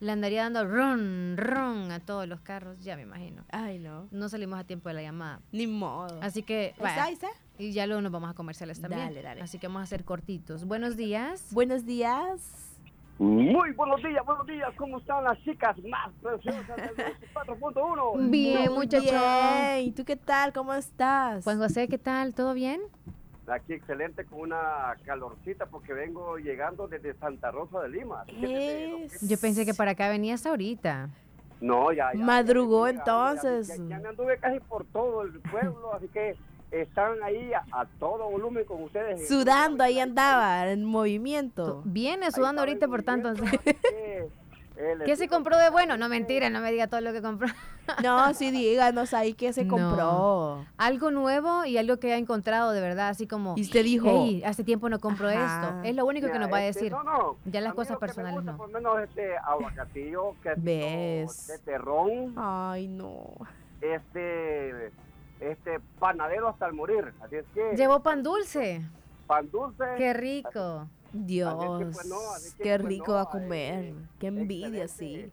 [0.00, 3.44] le andaría dando ron, ron a todos los carros, ya me imagino.
[3.50, 4.08] Ay, no.
[4.10, 5.40] No salimos a tiempo de la llamada.
[5.52, 6.20] Ni modo.
[6.22, 6.74] Así que,
[7.58, 9.06] y ya luego nos vamos a comerciales también.
[9.06, 9.40] Dale, dale.
[9.40, 10.64] Así que vamos a hacer cortitos.
[10.64, 11.46] Buenos días.
[11.52, 12.63] Buenos días.
[13.18, 14.72] Muy buenos días, buenos días.
[14.76, 16.96] ¿Cómo están las chicas más preciosas del
[17.34, 18.30] 4.1?
[18.30, 19.04] Bien, Muy muchacho.
[19.04, 19.80] bien.
[19.86, 20.52] ¿Y tú qué tal?
[20.52, 21.44] ¿Cómo estás?
[21.44, 22.34] Juan José, ¿qué tal?
[22.34, 22.80] ¿Todo bien?
[23.46, 28.24] Aquí excelente con una calorcita porque vengo llegando desde Santa Rosa de Lima.
[28.26, 31.08] Que Es- Yo pensé que para acá venías ahorita.
[31.60, 32.18] No, ya, ya.
[32.24, 33.68] Madrugó ya, entonces.
[33.68, 36.34] Ya, ya me anduve casi por todo el pueblo, así que
[36.82, 39.26] están ahí a, a todo volumen con ustedes.
[39.28, 41.82] Sudando, ahí andaba, en movimiento.
[41.84, 43.32] Viene sudando ahorita por tanto.
[45.04, 45.96] ¿Qué se compró de bueno?
[45.96, 47.48] No, mentira, no me diga todo lo que compró.
[48.02, 49.76] No, sí, díganos ahí qué se No.
[49.76, 50.64] compró.
[50.78, 53.54] Algo nuevo y algo que ha encontrado de verdad, así como.
[53.56, 55.66] Y usted dijo- "Ey, hace tiempo no compro Ajá.
[55.68, 55.82] esto.
[55.88, 56.92] Es lo único que nos va a este, decir.
[56.92, 58.56] no, no, Ya las cosas personales gusta, no.
[58.58, 61.46] Por lo menos este aguacatillo, que ¿Ves?
[61.46, 63.26] de terrón, Ay, no.
[63.80, 64.90] este,
[65.40, 67.12] este panadero hasta el morir.
[67.20, 68.82] Así es que Llevó pan dulce.
[69.26, 69.84] pan dulce.
[69.96, 70.88] Qué rico.
[71.12, 71.54] Dios,
[71.94, 73.94] pues, no, así que, qué pues, rico no, va a comer.
[74.18, 75.30] Qué envidia, sí.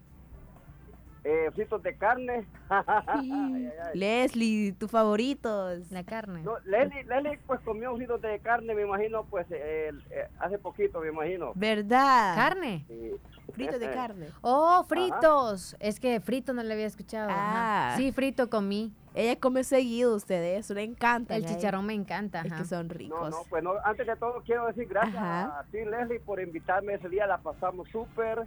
[1.24, 2.46] eh, fritos de carne.
[2.70, 3.98] Ay, ay, ay.
[4.00, 5.90] Leslie, tus favoritos.
[5.90, 6.44] La carne.
[6.44, 11.00] No, Leslie, Leslie, pues comió fritos de carne, me imagino, pues eh, eh, hace poquito,
[11.00, 11.52] me imagino.
[11.56, 12.36] ¿Verdad?
[12.36, 12.86] ¿Carne?
[12.88, 13.12] Sí.
[13.54, 14.28] Fritos de carne.
[14.42, 15.76] Oh, fritos.
[15.80, 17.30] Es que frito no le había escuchado.
[17.32, 17.96] Ah.
[17.98, 18.94] Sí, frito comí.
[19.14, 21.36] Ella come seguido ustedes, eso le encanta.
[21.36, 22.42] El chicharrón me encanta.
[22.42, 22.62] Es ajá.
[22.62, 23.30] que son No, ricos.
[23.30, 25.60] no, pues no, antes de todo quiero decir gracias Ajá.
[25.60, 27.28] a ti, Leslie, por invitarme ese día.
[27.28, 28.44] La pasamos súper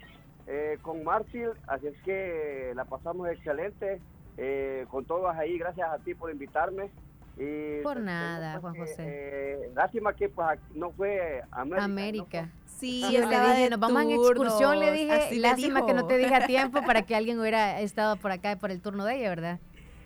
[0.46, 4.00] eh, con Martil, así es que la pasamos excelente
[4.38, 5.58] eh, con todas ahí.
[5.58, 6.90] Gracias a ti por invitarme.
[7.36, 8.94] Y, Por pues, nada, pues, Juan que, José.
[9.06, 11.84] eh, lástima que pues no fue América.
[11.84, 12.48] América.
[12.66, 16.06] Sí, yo le dije, nos vamos en excursión, le dije, así le lástima que no
[16.06, 19.16] te dije a tiempo para que alguien hubiera estado por acá por el turno de
[19.16, 19.58] ella, ¿verdad?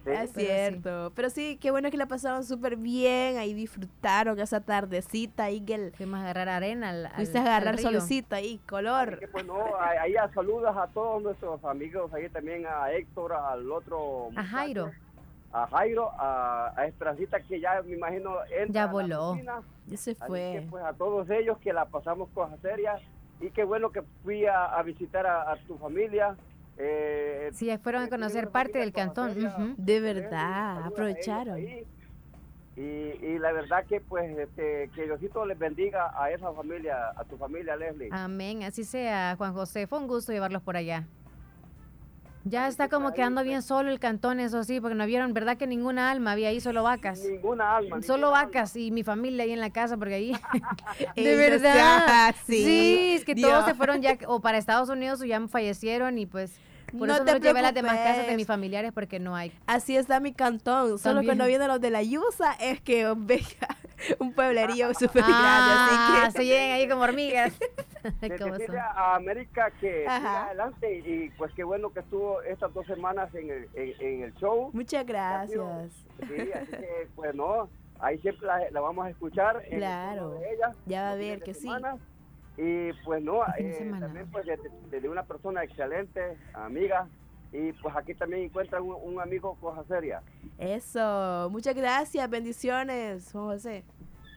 [0.09, 0.41] Es Pero sí.
[0.47, 1.13] cierto.
[1.15, 3.37] Pero sí, qué bueno que la pasaron súper bien.
[3.39, 5.45] Ahí disfrutaron esa tardecita.
[5.45, 7.91] Ahí que el, Fuimos a agarrar arena al, fuiste a agarrar río.
[7.91, 9.19] solcito ahí, color.
[9.19, 13.71] Que, pues no, ahí a- saludas a todos nuestros amigos, ahí también a Héctor, al
[13.71, 14.31] otro.
[14.37, 14.91] A Jairo.
[15.53, 19.37] a Jairo, a, a Esperancita que ya me imagino entra Ya a la voló.
[19.87, 20.61] Ya se fue.
[20.61, 23.01] que, pues a todos ellos que la pasamos cosas serias
[23.41, 26.37] y qué bueno que fui a, a visitar a, a tu familia.
[26.79, 29.74] Eh, Sí, fueron a conocer parte del cantón.
[29.76, 31.59] De verdad, aprovecharon.
[31.61, 31.85] y,
[32.81, 37.37] y la verdad que pues este, que Diosito les bendiga a esa familia, a tu
[37.37, 38.09] familia Leslie.
[38.12, 39.87] Amén, así sea, Juan José.
[39.87, 41.07] Fue un gusto llevarlos por allá.
[42.45, 45.66] Ya está como quedando bien solo el cantón, eso sí, porque no vieron, ¿verdad que
[45.66, 47.22] ninguna alma había ahí, solo vacas?
[47.29, 48.01] Ninguna alma.
[48.01, 50.33] Solo vacas y mi familia ahí en la casa, porque ahí...
[51.16, 52.35] de verdad.
[52.47, 53.51] sí, es que Dios.
[53.51, 56.59] todos se fueron ya o para Estados Unidos o ya fallecieron y pues...
[56.97, 59.53] Por No eso te no llevé las demás casas de mis familiares porque no hay.
[59.66, 60.99] Así está mi cantón.
[60.99, 61.26] Solo También.
[61.26, 63.26] cuando vienen los de la Yusa es que un
[64.34, 66.22] pueblerío súper Ah, grande.
[66.22, 67.53] Así que se llegan ahí como hormigas.
[68.20, 68.59] De ¿Cómo son?
[68.59, 73.34] decirle a América que siga adelante y pues qué bueno que estuvo estas dos semanas
[73.34, 74.70] en el, en, en el show.
[74.72, 75.61] Muchas gracias.
[76.20, 77.68] Sí, así que pues no,
[78.01, 79.62] ahí siempre la, la vamos a escuchar.
[79.66, 80.30] en el Claro.
[80.30, 81.68] de ella, Ya va a ver que sí.
[82.59, 84.59] Y pues no, de eh, también pues de,
[84.91, 87.07] de- de una persona excelente, amiga.
[87.53, 90.21] Y pues aquí también encuentran un, un amigo cosa seria.
[90.59, 91.49] Eso.
[91.51, 92.29] Muchas gracias.
[92.29, 93.85] Bendiciones, José.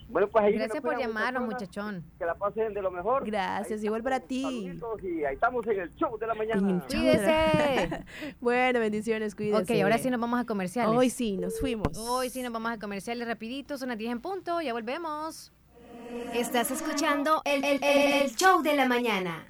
[0.08, 2.04] Bueno, pues ahí Gracias por llamarnos, muchachón.
[2.20, 3.26] Que la pasen de lo mejor.
[3.26, 3.84] Gracias.
[3.84, 4.70] Igual para ti.
[5.04, 6.86] Y ahí estamos en el show de la mañana.
[6.88, 8.06] Cuídese.
[8.42, 9.74] Bueno, bendiciones, cuídese.
[9.74, 10.96] Ok, ahora sí nos vamos a comerciales.
[10.96, 11.98] Hoy sí, nos fuimos.
[11.98, 15.52] Hoy sí nos vamos a comerciales rapidito, son las 10 en punto, ya volvemos.
[16.34, 19.47] Estás escuchando el, el- el- show de la mañana.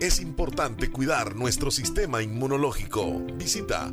[0.00, 3.20] Es importante cuidar nuestro sistema inmunológico.
[3.34, 3.92] Visita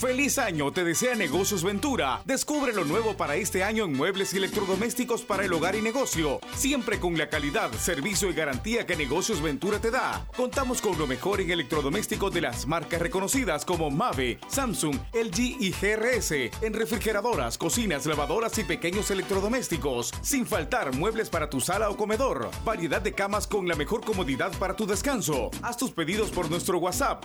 [0.00, 0.72] ¡Feliz año!
[0.72, 2.22] Te desea Negocios Ventura.
[2.24, 6.40] Descubre lo nuevo para este año en muebles y electrodomésticos para el hogar y negocio.
[6.54, 10.26] Siempre con la calidad, servicio y garantía que Negocios Ventura te da.
[10.34, 15.70] Contamos con lo mejor en electrodomésticos de las marcas reconocidas como Mave, Samsung, LG y
[15.70, 16.32] GRS.
[16.62, 20.14] En refrigeradoras, cocinas, lavadoras y pequeños electrodomésticos.
[20.22, 22.50] Sin faltar muebles para tu sala o comedor.
[22.64, 25.50] Variedad de camas con la mejor comodidad para tu descanso.
[25.60, 27.22] Haz tus pedidos por nuestro WhatsApp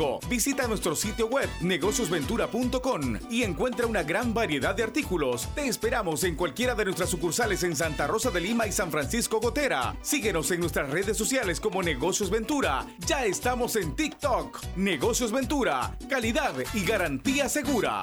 [0.00, 0.28] 7746-6935.
[0.28, 5.48] Visita nuestro sitio web negociosventura.com y encuentra una gran variedad de artículos.
[5.54, 9.40] Te esperamos en cualquiera de nuestras sucursales en Santa Rosa de Lima y San Francisco
[9.40, 9.96] Gotera.
[10.02, 12.86] Síguenos en nuestras redes sociales como Negocios Ventura.
[13.06, 14.76] Ya estamos en TikTok.
[14.76, 15.96] Negocios Ventura.
[16.08, 18.02] Calidad y garantía segura.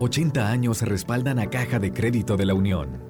[0.00, 3.09] 80 años respaldan a Caja de Crédito de la Unión.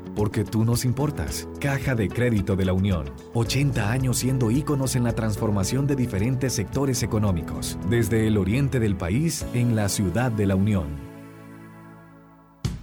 [0.15, 1.47] Porque tú nos importas.
[1.59, 3.11] Caja de Crédito de la Unión.
[3.33, 8.95] 80 años siendo íconos en la transformación de diferentes sectores económicos, desde el oriente del
[8.95, 10.87] país en la ciudad de la Unión.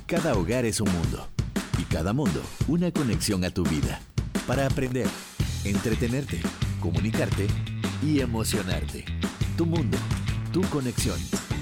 [0.07, 1.29] Cada hogar es un mundo.
[1.79, 4.01] Y cada mundo, una conexión a tu vida.
[4.47, 5.07] Para aprender,
[5.65, 6.41] entretenerte,
[6.81, 7.47] comunicarte
[8.03, 9.05] y emocionarte.
[9.57, 9.99] Tu mundo,
[10.53, 11.19] tu conexión.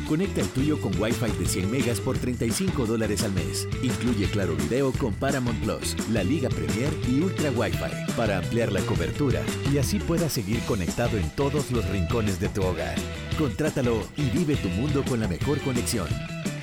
[0.09, 3.68] Conecta el tuyo con Wi-Fi de 100 megas por 35 dólares al mes.
[3.82, 8.80] Incluye Claro Video con Paramount Plus, la Liga Premier y Ultra Wi-Fi para ampliar la
[8.82, 9.42] cobertura
[9.72, 12.94] y así puedas seguir conectado en todos los rincones de tu hogar.
[13.36, 16.07] Contrátalo y vive tu mundo con la mejor conexión.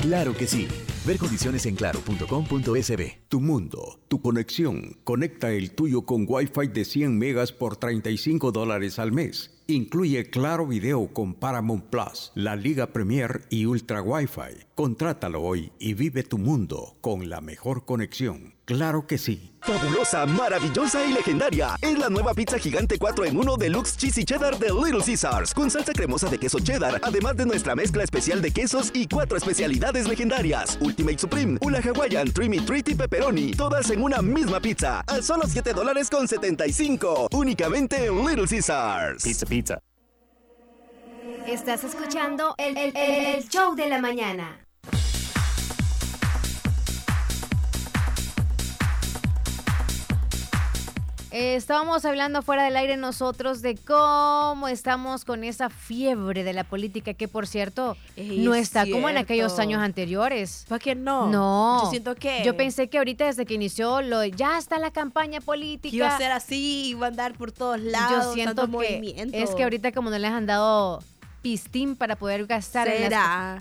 [0.03, 0.67] Claro que sí.
[1.07, 3.19] Ver condiciones en claro.com.sb.
[3.29, 4.97] Tu mundo, tu conexión.
[5.05, 9.63] Conecta el tuyo con Wi-Fi de 100 megas por 35 dólares al mes.
[9.67, 14.65] Incluye Claro Video con Paramount Plus, la Liga Premier y Ultra Wi-Fi.
[14.75, 18.52] Contrátalo hoy y vive tu mundo con la mejor conexión.
[18.65, 19.51] Claro que sí.
[19.61, 21.75] Fabulosa, maravillosa y legendaria.
[21.81, 25.53] Es la nueva pizza gigante 4 en 1 Deluxe Cheesy Cheddar de Little Caesars.
[25.53, 29.37] Con salsa cremosa de queso cheddar, además de nuestra mezcla especial de quesos y cuatro
[29.37, 30.77] especialidades legendarias.
[30.79, 33.51] Ultimate Supreme, Ula Hawaiian, Trimmy Treat y Pepperoni.
[33.51, 35.01] Todas en una misma pizza.
[35.07, 37.27] A solo 7 dólares con 75.
[37.33, 39.23] Únicamente en Little Caesars.
[39.23, 39.79] Pizza, pizza.
[41.47, 44.62] Estás escuchando el, el- el- el show de la mañana.
[51.35, 56.63] Eh, estábamos hablando fuera del aire nosotros de cómo estamos con esa fiebre de la
[56.63, 60.63] política, que por cierto Ey, no es está como en aquellos años anteriores.
[60.69, 61.31] ¿Para qué no?
[61.31, 61.85] No.
[61.85, 65.41] Yo siento que- Yo pensé que ahorita desde que inició lo ya está la campaña
[65.41, 65.89] política.
[65.89, 68.25] Que iba a ser así, iba a andar por todos lados.
[68.27, 69.35] Yo siento que movimiento.
[69.35, 71.01] es que ahorita como no les han dado
[71.41, 73.11] pistín para poder gastar en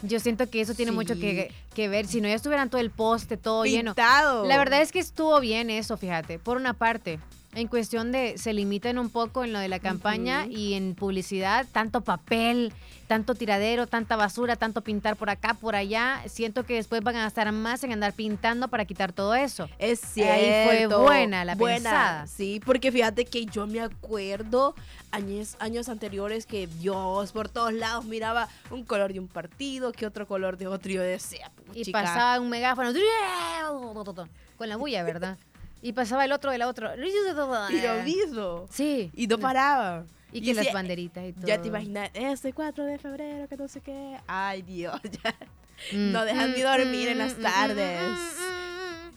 [0.07, 0.95] yo siento que eso tiene Sí.
[0.95, 4.43] mucho que, que ver si no ya estuvieran todo el poste todo Pintado.
[4.43, 7.19] lleno la verdad es que estuvo bien eso fíjate por una parte
[7.55, 11.67] en cuestión de se limitan un poco en lo de la campaña y en publicidad
[11.71, 12.73] tanto papel
[13.09, 17.25] tanto tiradero tanta basura tanto pintar por acá por allá siento que después van a
[17.25, 20.33] gastar más en andar pintando para quitar todo eso Es cierto.
[20.33, 24.75] ahí fue buena la buena, pensada Sí, porque fíjate que yo me acuerdo
[25.11, 30.07] años, años anteriores que Dios por todos lados miraba un color de un partido, que
[30.07, 30.91] otro color de otro.
[30.91, 32.93] Y yo decía, Y pasaba un megáfono
[34.57, 35.37] con la bulla, ¿verdad?
[35.83, 36.91] Y pasaba el otro del otro.
[36.95, 38.67] Y lo mismo.
[38.71, 39.11] Sí.
[39.15, 40.05] Y no paraba.
[40.31, 41.47] Y que las banderitas y todo.
[41.47, 44.17] Ya te imaginas, este 4 de febrero, que no sé qué.
[44.27, 45.35] Ay, Dios, ya.
[45.93, 46.13] Mm.
[46.13, 48.01] No dejan de dormir en las tardes.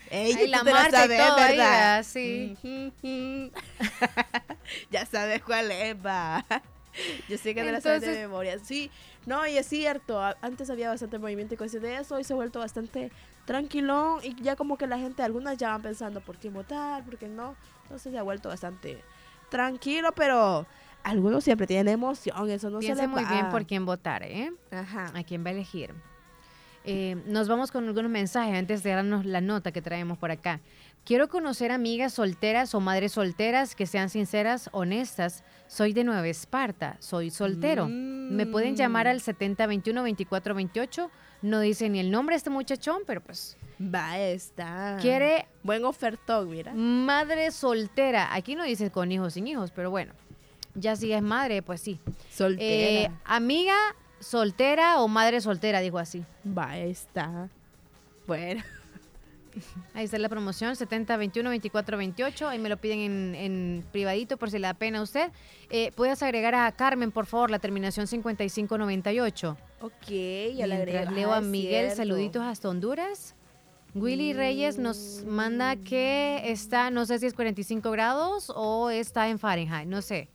[0.09, 2.03] Ey, Ay, la te marcha y sabes, todo ¿verdad?
[2.03, 2.57] Sí.
[4.91, 6.43] Ya sabes cuál es, va.
[7.29, 8.59] Yo sé que te la sabes de Entonces- memoria.
[8.59, 8.91] Sí,
[9.25, 10.21] no, y es cierto.
[10.41, 12.15] Antes había bastante movimiento y cosas de eso.
[12.15, 13.11] Hoy se ha vuelto bastante
[13.45, 14.19] tranquilón.
[14.23, 17.27] Y ya como que la gente, algunas ya van pensando por quién votar, por qué
[17.27, 17.55] no.
[17.83, 19.03] Entonces se ha vuelto bastante
[19.49, 20.65] tranquilo, pero
[21.03, 22.49] algunos siempre tienen emoción.
[22.49, 24.51] Eso no Piense se le muy bien por quién votar, ¿eh?
[24.71, 25.11] Ajá.
[25.13, 25.93] A quién va a elegir.
[26.85, 30.59] Eh, nos vamos con algunos mensajes antes de darnos la nota que traemos por acá.
[31.03, 35.43] Quiero conocer amigas solteras o madres solteras que sean sinceras, honestas.
[35.67, 37.87] Soy de Nueva Esparta, soy soltero.
[37.87, 41.09] Me pueden llamar al 7021-2428.
[41.41, 44.97] No dice ni el nombre de este muchachón, pero pues Va, está.
[45.01, 46.73] quiere Buen ofertón, mira.
[46.73, 48.33] madre soltera.
[48.33, 50.13] Aquí no dice con hijos sin hijos, pero bueno.
[50.73, 51.99] Ya si es madre, pues sí.
[52.31, 52.63] Soltera.
[52.63, 53.75] Eh, amiga
[54.19, 56.23] soltera o madre soltera, dijo así.
[56.45, 57.49] Va, está.
[58.27, 58.63] Bueno.
[59.93, 62.47] Ahí está la promoción, 7021-2428.
[62.47, 65.31] Ahí me lo piden en, en privadito por si le da pena a usted.
[65.69, 69.57] Eh, Puedes agregar a Carmen, por favor, la terminación 5598.
[69.81, 71.11] Ok, ya Mientras agrego.
[71.11, 71.95] leo Ah, a es Miguel, cierto.
[71.97, 73.35] saluditos hasta Honduras.
[73.93, 79.39] Willy Reyes nos manda que está, no sé si es 45 grados o está en
[79.39, 80.27] Fahrenheit, no sé.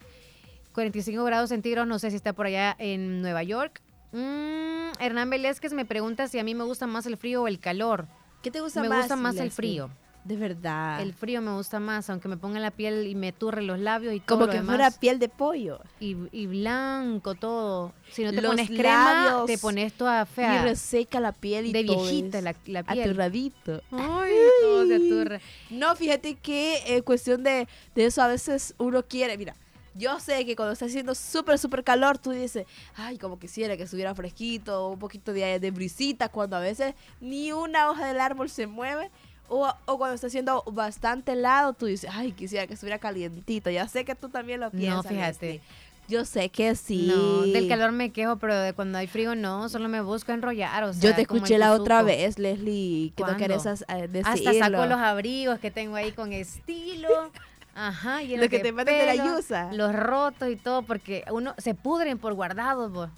[0.80, 3.80] 45 grados centígrados, no sé si está por allá en Nueva York.
[4.12, 7.58] Mm, Hernán Velázquez me pregunta si a mí me gusta más el frío o el
[7.60, 8.06] calor.
[8.42, 9.00] ¿Qué te gusta me más?
[9.00, 9.90] gusta más el frío.
[10.24, 11.00] De verdad.
[11.00, 14.12] El frío me gusta más, aunque me ponga la piel y me turre los labios
[14.14, 14.76] y todo Como lo que demás.
[14.76, 15.80] fuera piel de pollo.
[15.98, 17.92] Y, y blanco todo.
[18.10, 20.60] Si no te Los pones crema, te pones toda fea.
[20.60, 23.00] Y reseca la piel y de todo viejita es la, la piel.
[23.08, 23.82] Aturradito.
[23.92, 25.40] Ay, todo se aturra.
[25.70, 29.54] No, fíjate que en cuestión de, de eso a veces uno quiere, mira,
[29.94, 32.66] yo sé que cuando está haciendo súper, súper calor, tú dices,
[32.96, 37.52] ay, como quisiera que estuviera fresquito, un poquito de, de brisita, cuando a veces ni
[37.52, 39.10] una hoja del árbol se mueve.
[39.52, 43.68] O, o cuando está haciendo bastante helado, tú dices, ay, quisiera que estuviera calientito.
[43.68, 45.04] Ya sé que tú también lo piensas.
[45.06, 45.60] No, fíjate.
[46.06, 47.06] Yo sé que sí.
[47.08, 50.84] No, del calor me quejo, pero de cuando hay frío no, solo me busco enrollar.
[50.84, 53.38] O Yo te escuché la otra vez, Leslie, que no ¿Cuándo?
[53.38, 54.50] querés as- eh, decirlo.
[54.50, 57.08] Hasta saco los abrigos que tengo ahí con estilo.
[57.88, 59.72] Ajá, y Los que te mandan de la yusa.
[59.72, 63.08] Los rotos y todo, porque uno se pudren por guardados, vos.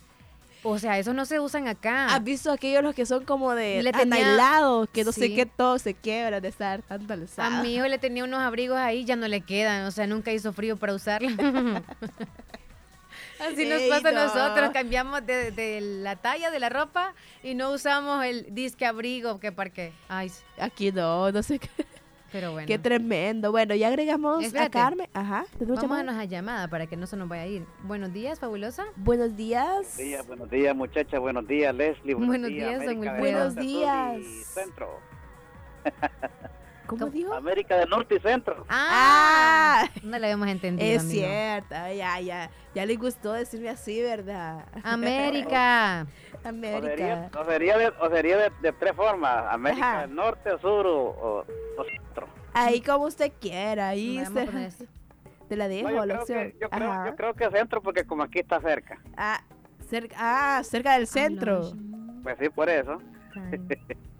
[0.64, 2.06] O sea, esos no se usan acá.
[2.14, 5.94] ¿Has visto aquellos los que son como de anailados, que no sé qué todo se
[5.94, 7.62] quiebra de estar tanto A alzado?
[7.64, 10.52] mi hijo le tenía unos abrigos ahí, ya no le quedan, o sea, nunca hizo
[10.52, 11.30] frío para usarlo.
[13.40, 14.24] Así nos Ey, pasa a no.
[14.24, 19.40] nosotros, cambiamos de, de la talla de la ropa y no usamos el disque abrigo
[19.40, 19.92] que para qué.
[20.08, 21.68] Ay, Aquí no, no sé qué.
[22.32, 22.66] Pero bueno.
[22.66, 23.52] Qué tremendo.
[23.52, 24.70] Bueno, ya agregamos a.
[24.70, 25.08] Carmen.
[25.12, 25.44] Ajá.
[25.60, 27.66] Vámonos a llamada para que no se nos vaya a ir.
[27.82, 28.86] Buenos días, fabulosa.
[28.96, 29.64] Buenos días.
[29.74, 31.20] Buenos días, buenos días, muchachas.
[31.20, 32.14] Buenos días, Leslie.
[32.14, 34.22] Buenos, Buenos días, días, don América Buenos días.
[34.46, 34.88] Centro.
[36.98, 37.34] ¿Cómo dijo?
[37.34, 38.64] América del Norte y Centro.
[38.68, 40.88] Ah, no le habíamos entendido.
[40.90, 41.20] Es amigo.
[41.26, 41.74] cierto.
[41.96, 42.50] Ya, ya.
[42.74, 44.64] Ya le gustó decirme así, ¿verdad?
[44.82, 46.06] América.
[46.44, 46.88] O América.
[46.88, 50.00] sería, o sería de, o sería de, de tres formas: América Ajá.
[50.06, 51.44] del Norte, Sur o,
[51.76, 52.28] Centro.
[52.54, 53.88] Ahí como usted quiera.
[53.88, 54.86] Ahí se-
[55.48, 56.52] te la dejo, No, yo, la creo opción.
[56.52, 58.98] que, yo, creo, yo creo que Centro, porque como aquí está cerca.
[59.16, 59.42] Ah,
[59.88, 61.72] cerca, ah, cerca del centro.
[62.22, 62.98] Pues sí, por eso.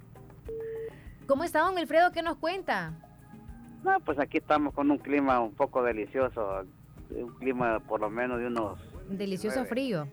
[1.33, 2.13] ¿Cómo está don Wilfredo?
[2.13, 2.93] ¿Qué nos cuenta?
[3.83, 6.67] No, pues aquí estamos con un clima un poco delicioso.
[7.09, 8.79] Un clima por lo menos de unos
[9.09, 9.69] Delicioso Nueve.
[9.71, 10.09] frío.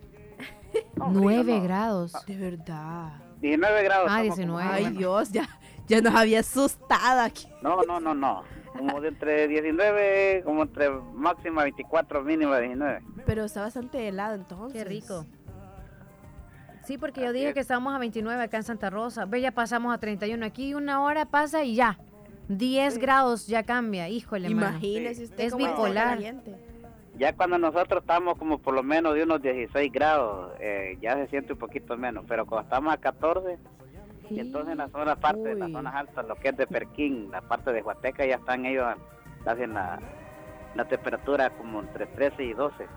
[0.95, 1.63] No, Nueve frío no.
[1.63, 2.13] grados.
[2.25, 3.09] De verdad.
[3.41, 4.07] 19 grados.
[4.09, 4.63] Ah, estamos 19.
[4.63, 5.49] como- Ay, Dios, ya,
[5.89, 7.49] ya nos había asustado aquí.
[7.61, 8.43] No, no, no, no.
[8.77, 13.01] Como de entre 19, como entre máxima 24, mínima 19.
[13.25, 14.81] Pero está bastante helado entonces.
[14.81, 15.25] Qué rico.
[16.89, 19.25] Sí, porque yo dije que estábamos a 29 acá en Santa Rosa.
[19.25, 20.43] Ve, ya pasamos a 31.
[20.43, 21.99] Aquí una hora pasa y ya.
[22.47, 24.09] 10 grados ya cambia.
[24.09, 24.69] Híjole, mano.
[24.69, 26.15] Imagínese usted Es bipolar.
[26.15, 26.55] caliente.
[27.19, 31.27] Ya cuando nosotros estamos como por lo menos de unos 16 grados, eh, ya se
[31.27, 32.25] siente un poquito menos.
[32.27, 33.59] Pero cuando estamos a 14,
[34.31, 37.29] y entonces en la zona parte de las zonas altas, lo que es de Perquín,
[37.29, 38.87] la parte de Huateca, ya están ellos,
[39.45, 39.99] hacen la,
[40.73, 42.87] la temperatura como entre 13 y 12.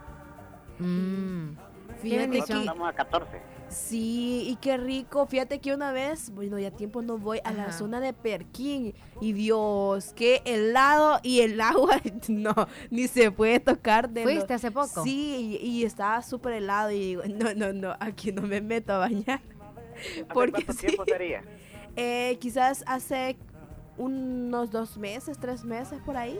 [0.78, 1.56] Mm.
[2.00, 3.51] Qué Fíjate que, Estamos a 14.
[3.72, 5.26] Sí, y qué rico.
[5.26, 7.72] Fíjate que una vez, bueno, ya tiempo no voy a la Ajá.
[7.72, 8.94] zona de Perquín.
[9.20, 12.54] Y Dios, qué helado y el agua, no,
[12.90, 15.02] ni se puede tocar de lo- ¿Fuiste hace poco?
[15.04, 18.92] Sí, y, y estaba súper helado y digo, no, no, no, aquí no me meto
[18.92, 19.40] a bañar.
[19.94, 20.86] ¿Hace Porque cuánto sí.
[20.86, 21.42] tiempo sería?
[21.96, 23.36] Eh, quizás hace
[23.98, 26.38] unos dos meses, tres meses por ahí.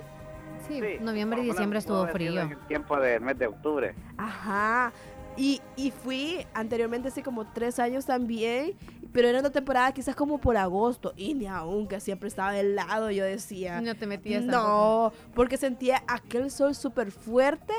[0.68, 2.40] Sí, Sí, noviembre y diciembre estuvo frío.
[2.40, 3.94] el tiempo del mes de octubre.
[4.16, 4.92] Ajá.
[5.36, 8.74] Y, y fui anteriormente hace como tres años también,
[9.12, 13.10] pero era una temporada quizás como por agosto y ni aún que siempre estaba helado,
[13.10, 13.80] yo decía.
[13.80, 17.72] No te metías No, porque sentía aquel sol súper fuerte,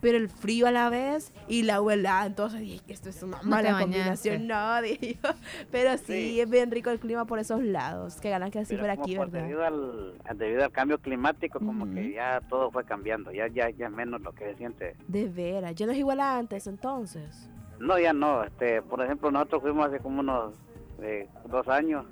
[0.00, 2.26] pero el frío a la vez y la agua helada.
[2.26, 4.46] Entonces dije, esto es una mala combinación.
[4.50, 5.30] No, dije yo.
[5.70, 8.20] Pero sí, es bien rico el clima por esos lados.
[8.20, 9.46] Que ganan que así Pero por aquí, por ¿verdad?
[9.46, 13.90] debido al, debido al cambio climático, como que ya todo fue cambiando, ya, ya, ya
[13.90, 14.96] menos lo que se siente.
[15.06, 17.48] De veras, ya no es igual a antes entonces.
[17.78, 18.44] No, ya no.
[18.44, 20.54] Este, por ejemplo, nosotros fuimos hace como unos
[21.02, 22.04] eh, dos años,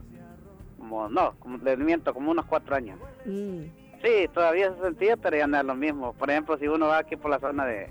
[0.79, 2.99] como no, como, les miento, como unos cuatro años.
[3.27, 3.88] Mm.
[4.03, 6.13] Sí, todavía se sentía, pero ya no es lo mismo.
[6.13, 7.89] Por ejemplo, si uno va aquí por la zona de,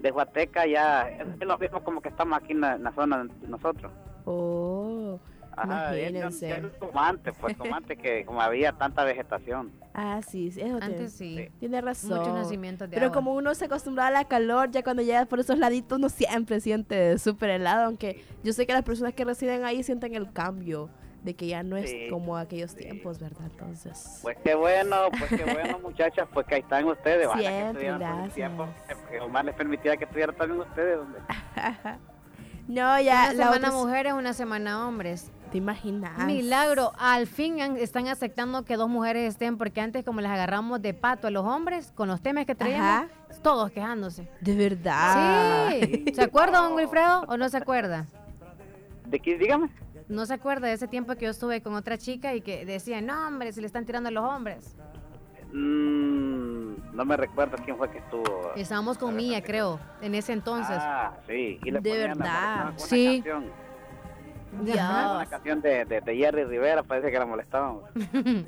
[0.00, 3.24] de Huateca, ya es lo mismo como que estamos aquí en la, en la zona
[3.24, 3.90] de nosotros.
[4.24, 5.18] Oh,
[5.54, 6.48] Ajá, ya imagínense.
[6.48, 9.70] ya no es como antes, pues como antes que como había tanta vegetación.
[9.94, 11.48] Ah, sí, sí, eso tiene- Antes sí.
[11.60, 12.18] Tiene razón.
[12.18, 13.14] Muchos nacimientos de Pero agua.
[13.14, 16.60] como uno se acostumbra a la calor, ya cuando llega por esos laditos uno siempre
[16.60, 20.88] siente súper helado, aunque yo sé que las personas que residen ahí sienten el cambio
[21.22, 23.42] de que ya no es Sí, como aquellos tiempos, ¿verdad?
[23.50, 27.28] Entonces, Pues qué bueno, pues qué bueno, muchachas, pues que ahí están ustedes.
[27.28, 28.34] que Siempre, estuvieran el gracias.
[28.34, 28.66] tiempo,
[29.10, 30.98] que Omar les permitiera que estuvieran también ustedes.
[30.98, 31.20] hombre.
[32.68, 35.30] no, ya Una la semana otra- mujeres, una semana hombres.
[35.52, 36.24] ¿Te imaginas?
[36.24, 40.80] Milagro, al fin han- están aceptando que dos mujeres estén, porque antes como les agarramos
[40.80, 43.08] de pato a los hombres, con los temas que traíamos, Ajá.
[43.42, 44.26] todos quejándose.
[44.40, 45.68] De verdad.
[45.70, 46.06] Sí.
[46.14, 48.06] ¿Se acuerda, don Wilfredo, o no se acuerda?
[49.06, 49.36] ¿De qué?
[49.36, 49.68] Dígame.
[50.08, 53.06] ¿No se acuerda de ese tiempo que yo estuve con otra chica y que decían,
[53.06, 54.76] no, hombre, se le están tirando a los hombres?
[55.52, 58.52] Mm, no me recuerdo quién fue que estuvo.
[58.56, 60.76] Estábamos con Mía, creo, en ese entonces.
[60.80, 61.58] Ah, sí.
[61.64, 62.68] Y le De verdad.
[62.70, 63.22] una Sí.
[63.24, 63.44] canción.
[64.64, 65.12] Ya.
[65.16, 67.84] Una canción de, de, de Jerry Rivera, parece que la molestábamos.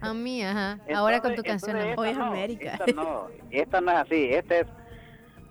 [0.00, 0.78] A mí, ajá.
[0.94, 1.76] Ahora con tu canción.
[1.76, 2.06] amor.
[2.06, 4.66] esta no, Esta no, esta no es así, esta es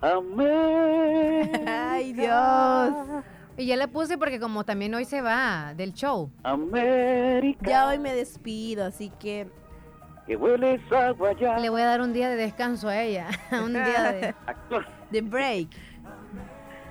[0.00, 1.92] América.
[1.92, 3.24] Ay, Dios.
[3.58, 6.30] Y ya le puse porque como también hoy se va del show.
[6.44, 7.68] América.
[7.68, 9.48] Ya hoy me despido, así que
[10.26, 11.58] Que hueles a guayaba.
[11.58, 13.26] Le voy a dar un día de descanso a ella.
[13.52, 14.34] un día de...
[15.10, 15.68] de break.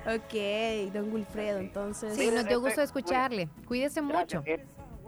[0.06, 2.14] Ok, don Wilfredo, entonces.
[2.14, 3.48] Sí, nos dio gusto escucharle.
[3.66, 4.44] Cuídese mucho.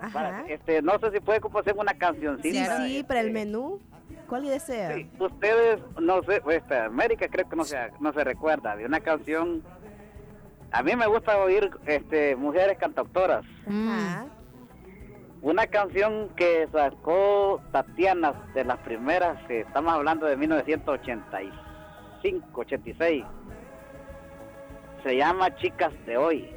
[0.01, 0.45] Ajá.
[0.49, 2.87] Este, no sé si puede componer una Sí, cancioncita.
[2.87, 3.81] sí, para el menú.
[4.27, 4.95] ¿Cuál desea?
[4.95, 8.87] Sí, ustedes, no sé, pues, esta, América creo que no se, no se recuerda de
[8.87, 9.63] una canción.
[10.73, 13.45] A mí me gusta oír este, mujeres cantautoras.
[13.67, 14.27] Ajá.
[15.43, 23.25] Una canción que sacó Tatiana de las primeras, que estamos hablando de 1985, 86.
[25.03, 26.51] Se llama Chicas de Hoy.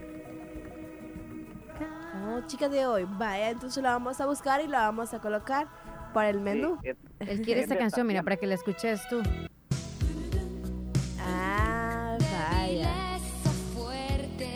[2.26, 3.06] Oh, chicas de hoy.
[3.18, 5.68] Vaya, entonces la vamos a buscar y la vamos a colocar
[6.14, 6.78] para el menú.
[6.82, 9.22] Sí, es- Él quiere es esta canción, mira, para que la escuches tú.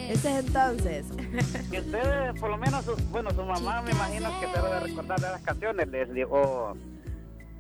[0.08, 1.06] Ese es entonces.
[1.72, 5.20] Que ustedes, por lo menos, su- bueno, su mamá me imagino que se debe recordar
[5.20, 6.32] de las canciones, les digo,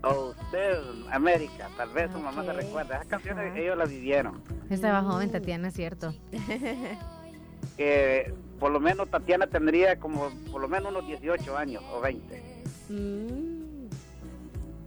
[0.01, 0.79] o, o usted,
[1.11, 2.95] América, tal vez su mamá se recuerda.
[2.95, 4.41] Esas canciones ellos las vivieron.
[4.69, 6.13] Estaba joven, Tatiana, es cierto.
[7.75, 12.63] Que por lo menos Tatiana tendría como por lo menos unos 18 años o 20.
[12.89, 13.87] Mm.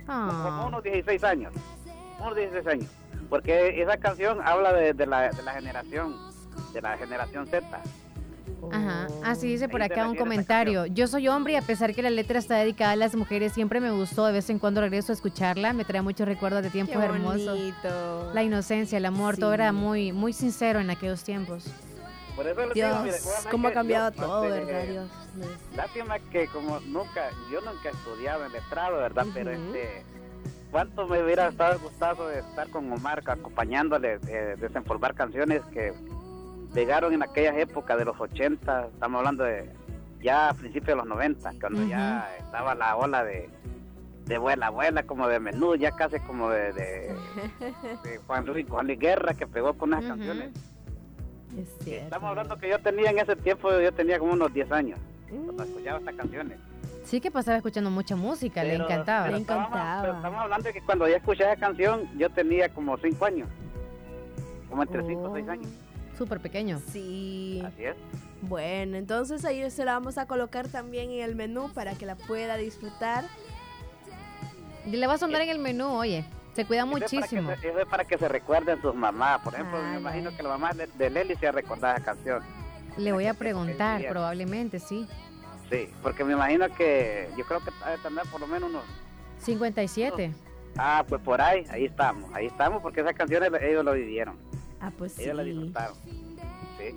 [0.08, 0.56] Ah.
[0.56, 1.52] Como unos 16 años.
[2.20, 2.90] Unos 16 años.
[3.28, 6.16] Porque esa canción habla de, de la, de la generación,
[6.72, 7.66] de la generación Z.
[8.72, 10.86] Ajá, así dice por acá un comentario.
[10.86, 13.80] Yo soy hombre y a pesar que la letra está dedicada a las mujeres, siempre
[13.80, 14.26] me gustó.
[14.26, 17.58] De vez en cuando regreso a escucharla, me trae muchos recuerdos de tiempos Qué hermosos.
[17.58, 18.32] bonito.
[18.34, 21.64] La inocencia, el amor, todo era muy, muy sincero en aquellos tiempos.
[22.36, 25.08] Por eso les Dios, digo, mire, ojalá cómo ha cambiado yo, todo, ¿verdad, Dios?
[25.76, 29.26] Lástima que como nunca, yo nunca estudiaba en letrado, ¿verdad?
[29.34, 30.02] Pero este,
[30.70, 35.92] ¿cuánto me hubiera estado gustado de estar con Omar acompañándole, de desempolvar canciones que
[36.74, 39.70] llegaron en aquellas épocas de los 80, estamos hablando de
[40.22, 43.48] ya a principios de los 90, cuando ya estaba la ola de,
[44.26, 47.14] de Vuela Abuela, como de menú, ya casi como de, de,
[48.04, 50.50] de Juan, Luis, Juan Luis Guerra, que pegó con unas canciones.
[51.56, 51.86] Es.
[51.86, 54.98] Estamos hablando que yo tenía en ese tiempo, yo tenía como unos 10 años,
[55.28, 56.58] cuando escuchaba estas canciones.
[57.04, 59.24] Sí que pasaba escuchando mucha música, le Pero- encantaba.
[59.24, 62.96] pero estábamos- pero estamos hablando de que cuando yo escuché esa canción, yo tenía como
[62.98, 63.48] 5 años.
[64.68, 65.68] Como entre 5 o 6 años.
[66.20, 66.82] Súper pequeño.
[66.92, 67.62] Sí.
[67.64, 67.96] Así es.
[68.42, 72.14] Bueno, entonces ahí se la vamos a colocar también en el menú para que la
[72.14, 73.24] pueda disfrutar.
[74.84, 76.26] Y le va a sonar en el menú, oye.
[76.52, 77.50] Se cuida Eso es para que muchísimo.
[77.56, 79.40] se- Eso es para que se recuerden sus mamás.
[79.40, 82.42] Por ejemplo, me imagino que la mamá de, de Leli se ha recordado esa canción.
[82.98, 85.08] Le voy a preguntar, probablemente, sí.
[85.70, 88.82] Sí, porque me imagino que yo creo que ha de tener por lo menos unos...
[89.38, 90.34] 57.
[90.76, 92.30] Ah, pues por ahí, ahí estamos.
[92.34, 94.36] Ahí estamos porque esas canciones ellos lo vivieron.
[94.80, 95.22] Ah, pues sí.
[95.24, 95.94] Ellos la disfrutaron.
[96.78, 96.94] Sí.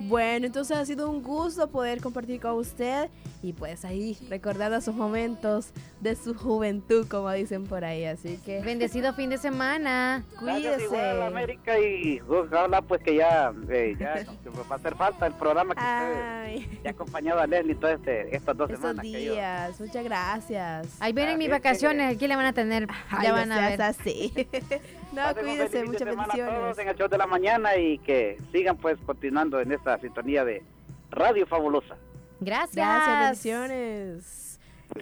[0.00, 3.08] Bueno, entonces ha sido un gusto poder compartir con usted
[3.42, 5.68] y pues ahí recordando esos momentos
[6.00, 8.04] de su juventud, como dicen por ahí.
[8.04, 10.22] Así que Bendecido fin de semana.
[10.42, 11.22] Gracias, igual a cuídese.
[11.26, 14.26] América y ojalá pues que ya, eh, ya
[14.68, 16.56] va a hacer falta el programa que Ay.
[16.64, 19.02] usted ya ha acompañado a Leslie todas este, estas dos Esos semanas.
[19.04, 20.96] que yo- días, muchas gracias.
[21.00, 23.68] Ahí vienen mis que- vacaciones, aquí le van a tener, Ay, ya no van a
[23.70, 23.80] ver.
[23.80, 24.34] así.
[25.14, 26.78] no, Pasen cuídese, muchas a todos bendiciones.
[26.78, 30.62] en el show de la mañana y que sigan pues continuando en esta sintonía de
[31.10, 31.96] Radio Fabulosa.
[32.40, 32.74] Gracias.
[32.76, 34.50] Gracias, bendiciones.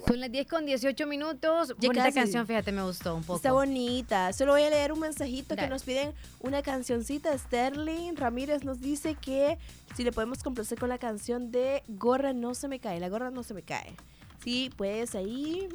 [0.06, 1.74] Son las 10 con 18 minutos.
[1.94, 2.12] Casi.
[2.14, 3.36] canción, fíjate, me gustó un poco.
[3.36, 4.32] Está bonita.
[4.32, 5.66] Solo voy a leer un mensajito Dale.
[5.66, 7.36] que nos piden una cancioncita.
[7.36, 9.58] Sterling Ramírez nos dice que
[9.96, 13.00] si le podemos complacer con la canción de Gorra no se me cae.
[13.00, 13.92] La gorra no se me cae.
[14.42, 15.68] Sí, pues ahí.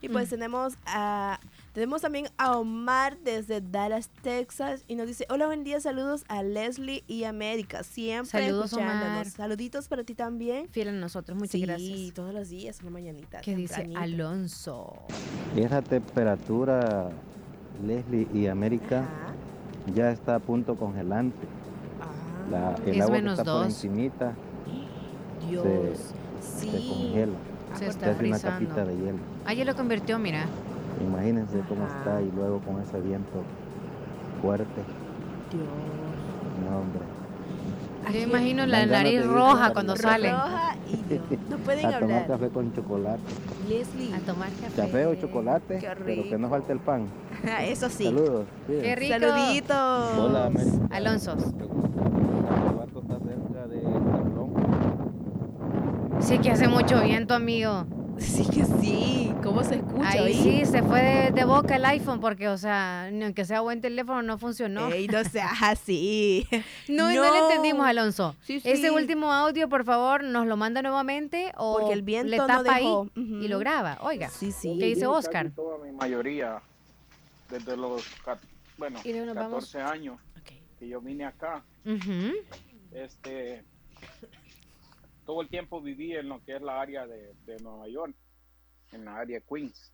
[0.00, 0.30] Y pues Mm.
[0.30, 1.38] tenemos a
[1.78, 6.42] tenemos también a Omar desde Dallas, Texas y nos dice, "Hola, buen día, saludos a
[6.42, 9.12] Leslie y América, siempre Saludos, escuchándonos.
[9.12, 9.26] Omar.
[9.30, 12.14] Saluditos para ti también." Fiel a nosotros, muchas sí, gracias.
[12.14, 13.40] todos los días, en la mañanita.
[13.42, 13.92] ¿Qué dice.
[13.96, 14.92] Alonso?
[15.54, 17.10] Esa temperatura,
[17.86, 19.04] Leslie y América,
[19.94, 21.46] ya está a punto congelante.
[22.50, 23.66] La- el Es agua que menos está por dos.
[23.66, 24.34] encimita
[25.48, 25.64] Dios,
[26.40, 26.70] se, sí.
[26.72, 27.32] se congela.
[27.74, 28.66] Se Se está una frizando.
[28.66, 29.18] capita de hielo.
[29.44, 30.46] Ayer lo convirtió, mira.
[31.00, 33.42] Imagínense cómo está y luego con ese viento
[34.42, 34.82] fuerte.
[36.68, 37.00] No, hombre.
[38.12, 40.30] Yo imagino la nariz roja cuando la- sale.
[40.30, 41.20] Roja y Dios,
[41.50, 42.26] no pueden a tomar hablar.
[42.26, 43.20] café con chocolate.
[43.68, 44.14] Leslie.
[44.14, 44.76] A tomar café.
[44.82, 47.06] Café o chocolate, Qué pero que no falte el pan.
[47.62, 48.04] Eso sí.
[48.04, 48.46] Saludos.
[48.66, 49.14] Qué rico.
[49.18, 50.18] Saluditos.
[50.18, 50.78] Hola, América.
[50.90, 51.36] Alonso.
[56.20, 57.84] Sí que hace mucho viento, amigo.
[58.28, 59.32] Sí que sí.
[59.42, 60.08] ¿Cómo se escucha?
[60.10, 63.80] Ahí sí, se fue de, de boca el iPhone porque, o sea, aunque sea buen
[63.80, 64.88] teléfono, no funcionó.
[64.92, 66.46] Ey, no seas así.
[66.88, 68.34] No, no, le entendimos, Alonso.
[68.42, 68.68] Sí, sí.
[68.70, 72.46] Ese último audio, por favor, nos lo manda nuevamente o Porque el viento le no
[72.46, 73.08] tapa dejó.
[73.14, 73.98] ahí y lo graba.
[74.02, 74.76] Oiga, Sí, sí.
[74.78, 75.50] ¿qué dice Oscar?
[75.54, 76.60] Toda mi mayoría,
[77.50, 78.02] desde los,
[78.76, 79.64] bueno, Y luego nos vamos.
[79.72, 80.18] 14 años
[80.78, 81.62] que yo vine acá,
[82.92, 83.62] este,
[85.28, 88.16] todo el tiempo viví en lo que es la área de, de Nueva York,
[88.92, 89.92] en la área de Queens.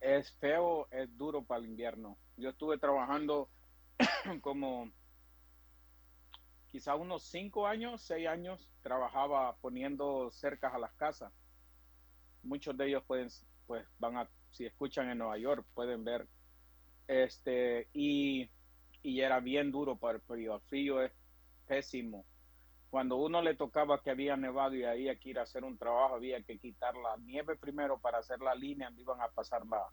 [0.00, 2.18] Es feo, es duro para el invierno.
[2.36, 3.48] Yo estuve trabajando
[4.42, 4.90] como
[6.66, 11.32] quizá unos cinco años, seis años, trabajaba poniendo cercas a las casas.
[12.42, 13.28] Muchos de ellos pueden,
[13.66, 16.28] pues van a, si escuchan en Nueva York, pueden ver.
[17.06, 18.50] Este, y,
[19.02, 20.56] y era bien duro para el frío.
[20.56, 21.12] El frío es
[21.66, 22.26] pésimo.
[22.90, 26.14] Cuando uno le tocaba que había nevado y había que ir a hacer un trabajo,
[26.14, 29.84] había que quitar la nieve primero para hacer la línea donde iban a pasar la,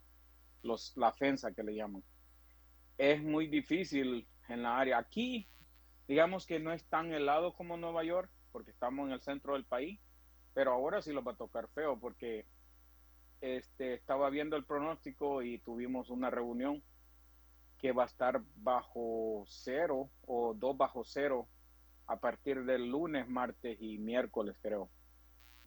[0.63, 2.03] los, la fensa que le llaman.
[2.97, 4.97] Es muy difícil en la área.
[4.97, 5.49] Aquí,
[6.07, 9.65] digamos que no es tan helado como Nueva York, porque estamos en el centro del
[9.65, 9.99] país,
[10.53, 12.45] pero ahora sí lo va a tocar feo, porque
[13.41, 16.81] este, estaba viendo el pronóstico y tuvimos una reunión
[17.77, 21.49] que va a estar bajo cero o dos bajo cero
[22.07, 24.89] a partir del lunes, martes y miércoles, creo.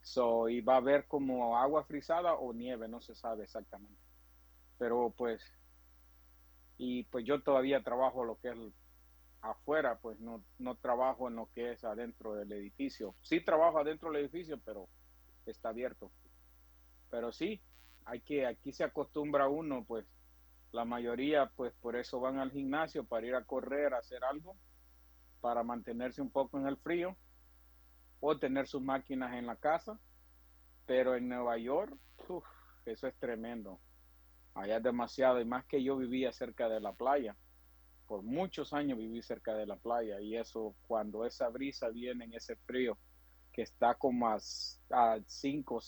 [0.02, 4.00] So, y va a haber como agua frisada o nieve, no se sabe exactamente.
[4.78, 5.42] Pero pues,
[6.76, 8.58] y pues yo todavía trabajo lo que es
[9.40, 13.14] afuera, pues no, no trabajo en lo que es adentro del edificio.
[13.22, 14.88] Sí trabajo adentro del edificio, pero
[15.46, 16.10] está abierto.
[17.10, 17.60] Pero sí,
[18.04, 20.06] hay que, aquí se acostumbra uno, pues
[20.72, 24.56] la mayoría, pues por eso van al gimnasio, para ir a correr, a hacer algo,
[25.40, 27.16] para mantenerse un poco en el frío,
[28.20, 29.98] o tener sus máquinas en la casa.
[30.86, 31.96] Pero en Nueva York,
[32.86, 33.78] eso es tremendo.
[34.54, 37.36] Allá es demasiado, y más que yo vivía cerca de la playa.
[38.06, 42.34] Por muchos años viví cerca de la playa, y eso, cuando esa brisa viene en
[42.34, 42.98] ese frío,
[43.52, 44.38] que está como a
[45.26, 45.80] 5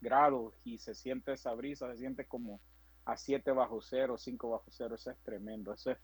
[0.00, 2.60] grados y se siente esa brisa, se siente como
[3.04, 5.98] a 7 bajo cero, 5 bajo cero, eso es tremendo, eso es,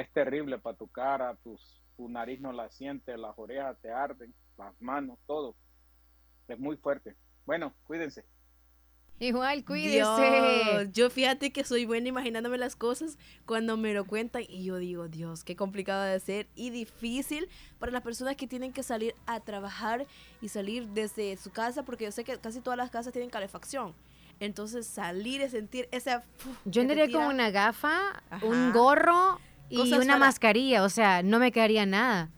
[0.00, 4.34] es terrible para tu cara, tus, tu nariz no la siente, las orejas te arden,
[4.58, 5.56] las manos, todo.
[6.48, 7.16] Es muy fuerte.
[7.46, 8.24] Bueno, cuídense.
[9.18, 9.96] Igual, cuídese.
[9.96, 13.16] Dios, yo fíjate que soy buena imaginándome las cosas
[13.46, 17.48] cuando me lo cuentan y yo digo, Dios, qué complicado de ser y difícil
[17.78, 20.06] para las personas que tienen que salir a trabajar
[20.42, 23.94] y salir desde su casa, porque yo sé que casi todas las casas tienen calefacción.
[24.40, 26.22] Entonces salir y sentir esa...
[26.66, 31.52] Yo andaría con una gafa, un gorro y una para- mascarilla, o sea, no me
[31.52, 32.30] quedaría nada.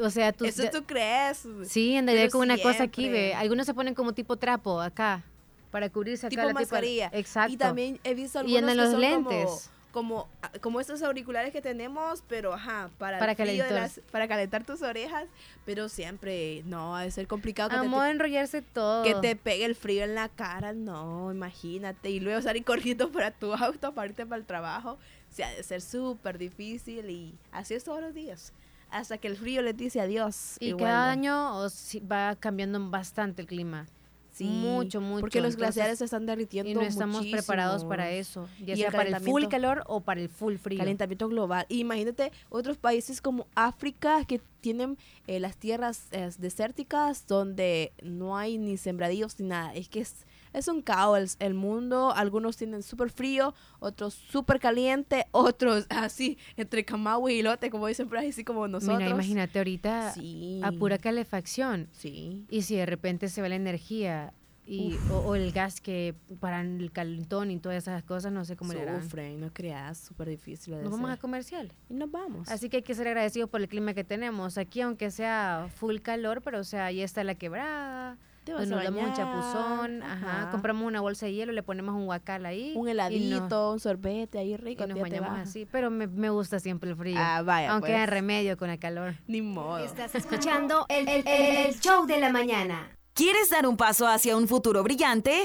[0.00, 0.44] O sea, tú...
[0.44, 1.44] Eso tú crees.
[1.66, 3.34] Sí, andaría con una cosa aquí, ve.
[3.34, 5.24] Algunos se ponen como tipo trapo acá,
[5.70, 6.30] para cubrirse acá.
[6.30, 7.10] tipo la mascarilla.
[7.12, 7.52] Exacto.
[7.52, 9.70] Y también he visto Y algunos andan que los son lentes.
[9.90, 13.72] Como, como, como estos auriculares que tenemos, pero ajá, para, Para calentar.
[13.72, 15.24] las- para calentar tus orejas,
[15.64, 19.02] pero siempre, no, ha de ser complicado Amo te, enrollarse todo.
[19.02, 23.32] que te pegue el frío en la cara, no, imagínate, y luego salir corriendo para
[23.32, 24.98] tu auto, para irte para el trabajo,
[25.30, 28.52] o sea, ha de ser súper difícil y así es todos los días,
[28.90, 30.56] hasta que el frío les dice adiós.
[30.60, 31.66] Y cada año
[32.10, 33.86] va cambiando bastante el clima.
[34.32, 35.20] Sí, mucho, mucho.
[35.20, 37.38] Porque los Entonces, glaciares se están derritiendo Y no estamos muchísimo.
[37.38, 38.48] preparados para eso.
[38.64, 40.78] Ya Y sea el para el full calor o para el full frío.
[40.78, 41.66] Calentamiento global.
[41.68, 44.96] Y Imagínate otros países como África que tienen
[45.26, 49.74] eh, las tierras eh, desérticas donde no hay ni sembradíos ni nada.
[49.74, 50.14] Es que es,
[50.58, 52.12] es un caos el, mundo.
[52.14, 58.08] Algunos tienen súper frío, otros súper caliente, otros así entre camagüey y lote, como dicen
[58.08, 58.98] por ahí, así como nosotros.
[58.98, 60.60] Mira, imagínate ahorita Sí.
[60.62, 61.88] a pura calefacción.
[61.92, 62.46] Sí.
[62.50, 64.32] Y si de repente se va la energía
[64.68, 68.54] y, o, o el gas que para el calentón y todas esas cosas, no sé
[68.54, 69.02] cómo le harán.
[69.02, 70.76] Sufren, no creas, súper difícil.
[70.76, 71.72] de Nos vamos a comercial.
[71.88, 72.50] Y nos vamos.
[72.50, 74.58] Así que hay que ser agradecidos por el clima que tenemos.
[74.58, 78.18] Aquí, aunque sea full calor, pero o sea, ahí está la quebrada.
[78.48, 80.40] Te vas donde a nos damos un chapuzón, ajá.
[80.42, 80.50] ajá.
[80.50, 82.72] compramos una bolsa de hielo, le ponemos un guacal ahí.
[82.76, 84.84] Un heladito, nos- un sorbete ahí rico.
[84.84, 87.16] y nos bañamos así, pero me, me gusta siempre el frío.
[87.18, 88.00] Ah, vaya, Aunque pues.
[88.00, 89.14] hay remedio con el calor.
[89.26, 89.78] Ni modo.
[89.84, 92.90] Estás escuchando el, el- el show de la mañana.
[93.14, 95.44] ¿Quieres dar un paso hacia un futuro brillante?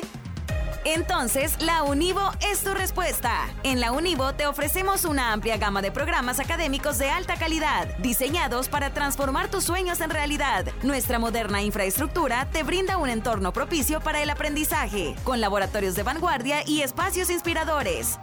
[0.85, 3.47] Entonces, la Univo es tu respuesta.
[3.63, 8.67] En la Univo te ofrecemos una amplia gama de programas académicos de alta calidad, diseñados
[8.67, 10.65] para transformar tus sueños en realidad.
[10.83, 16.67] Nuestra moderna infraestructura te brinda un entorno propicio para el aprendizaje, con laboratorios de vanguardia
[16.67, 18.19] y espacios inspiradores.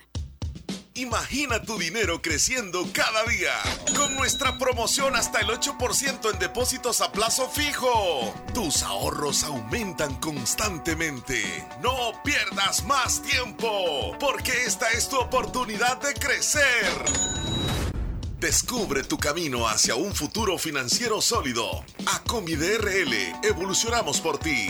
[0.96, 3.52] Imagina tu dinero creciendo cada día
[3.94, 8.34] con nuestra promoción hasta el 8% en depósitos a plazo fijo.
[8.54, 11.68] Tus ahorros aumentan constantemente.
[11.82, 16.86] No pierdas más tiempo porque esta es tu oportunidad de crecer.
[18.40, 21.84] Descubre tu camino hacia un futuro financiero sólido.
[22.06, 24.68] A DRL evolucionamos por ti.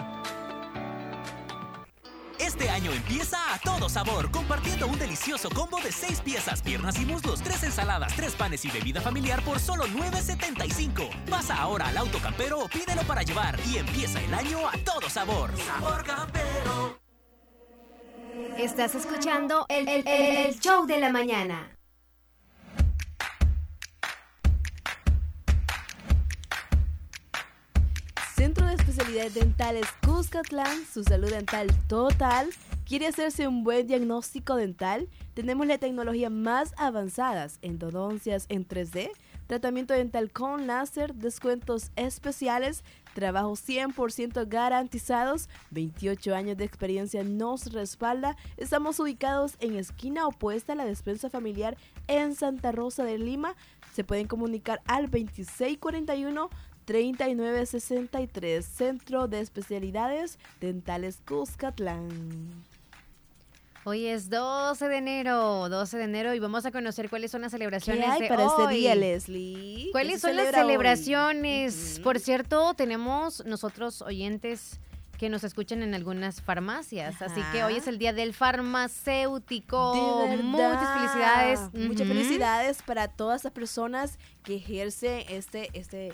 [2.41, 7.05] Este año empieza a todo sabor, compartiendo un delicioso combo de 6 piezas, piernas y
[7.05, 11.09] muslos, 3 ensaladas, 3 panes y bebida familiar por solo $9.75.
[11.29, 15.09] Pasa ahora al auto campero o pídelo para llevar y empieza el año a todo
[15.09, 15.51] sabor.
[15.57, 16.99] Sabor campero.
[18.57, 21.77] Estás escuchando el, el- el- el show de la mañana.
[28.41, 32.49] Centro de Especialidades Dentales Cuscatlán, su salud dental total.
[32.87, 35.07] ¿Quiere hacerse un buen diagnóstico dental?
[35.35, 39.11] Tenemos la tecnología más avanzadas, endodoncias en 3D,
[39.45, 48.37] tratamiento dental con láser, descuentos especiales, trabajos 100% garantizados, 28 años de experiencia nos respalda.
[48.57, 51.77] Estamos ubicados en esquina opuesta a la despensa familiar
[52.07, 53.55] en Santa Rosa de Lima.
[53.93, 56.49] Se pueden comunicar al 2641
[56.85, 62.09] 3963, Centro de Especialidades Dentales Cuscatlán.
[63.83, 67.51] Hoy es 12 de enero, 12 de enero y vamos a conocer cuáles son las
[67.51, 68.75] celebraciones ¿Qué hay de para este hoy.
[68.75, 69.85] día, Leslie?
[69.85, 71.99] ¿Qué ¿Cuáles son las celebraciones?
[72.03, 74.79] Por cierto, tenemos nosotros oyentes
[75.17, 80.25] que nos escuchan en algunas farmacias, así que hoy es el día del farmacéutico.
[80.27, 80.37] De.
[80.37, 81.59] Muchas felicidades.
[81.73, 86.13] Muchas felicidades para todas las personas que ejercen este, este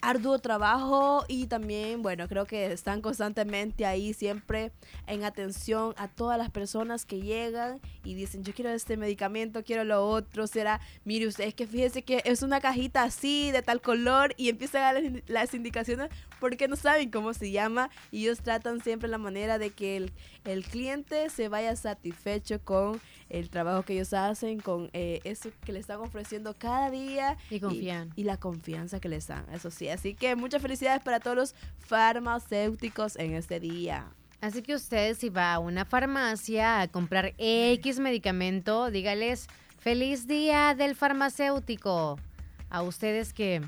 [0.00, 4.72] arduo trabajo y también, bueno, creo que están constantemente ahí siempre
[5.06, 9.84] en atención a todas las personas que llegan y dicen, yo quiero este medicamento, quiero
[9.84, 13.80] lo otro, será, mire usted, es que fíjese que es una cajita así, de tal
[13.80, 16.10] color y empiezan a dar las, indicaciones
[16.40, 20.12] porque no saben cómo se llama y ellos tratan siempre la manera de que el,
[20.44, 25.72] el cliente se vaya satisfecho con el trabajo que ellos hacen, con eh, eso que
[25.72, 27.36] le están ofreciendo cada día.
[27.50, 28.12] Y confían.
[28.16, 29.88] Y, la confianza que les dan, eso sí.
[29.88, 34.06] Así que muchas felicidades para todos los farmacéuticos en este día.
[34.40, 39.48] Así que usted si va a una farmacia a comprar X medicamento, dígales
[39.78, 42.18] feliz día del farmacéutico.
[42.68, 43.62] A ustedes que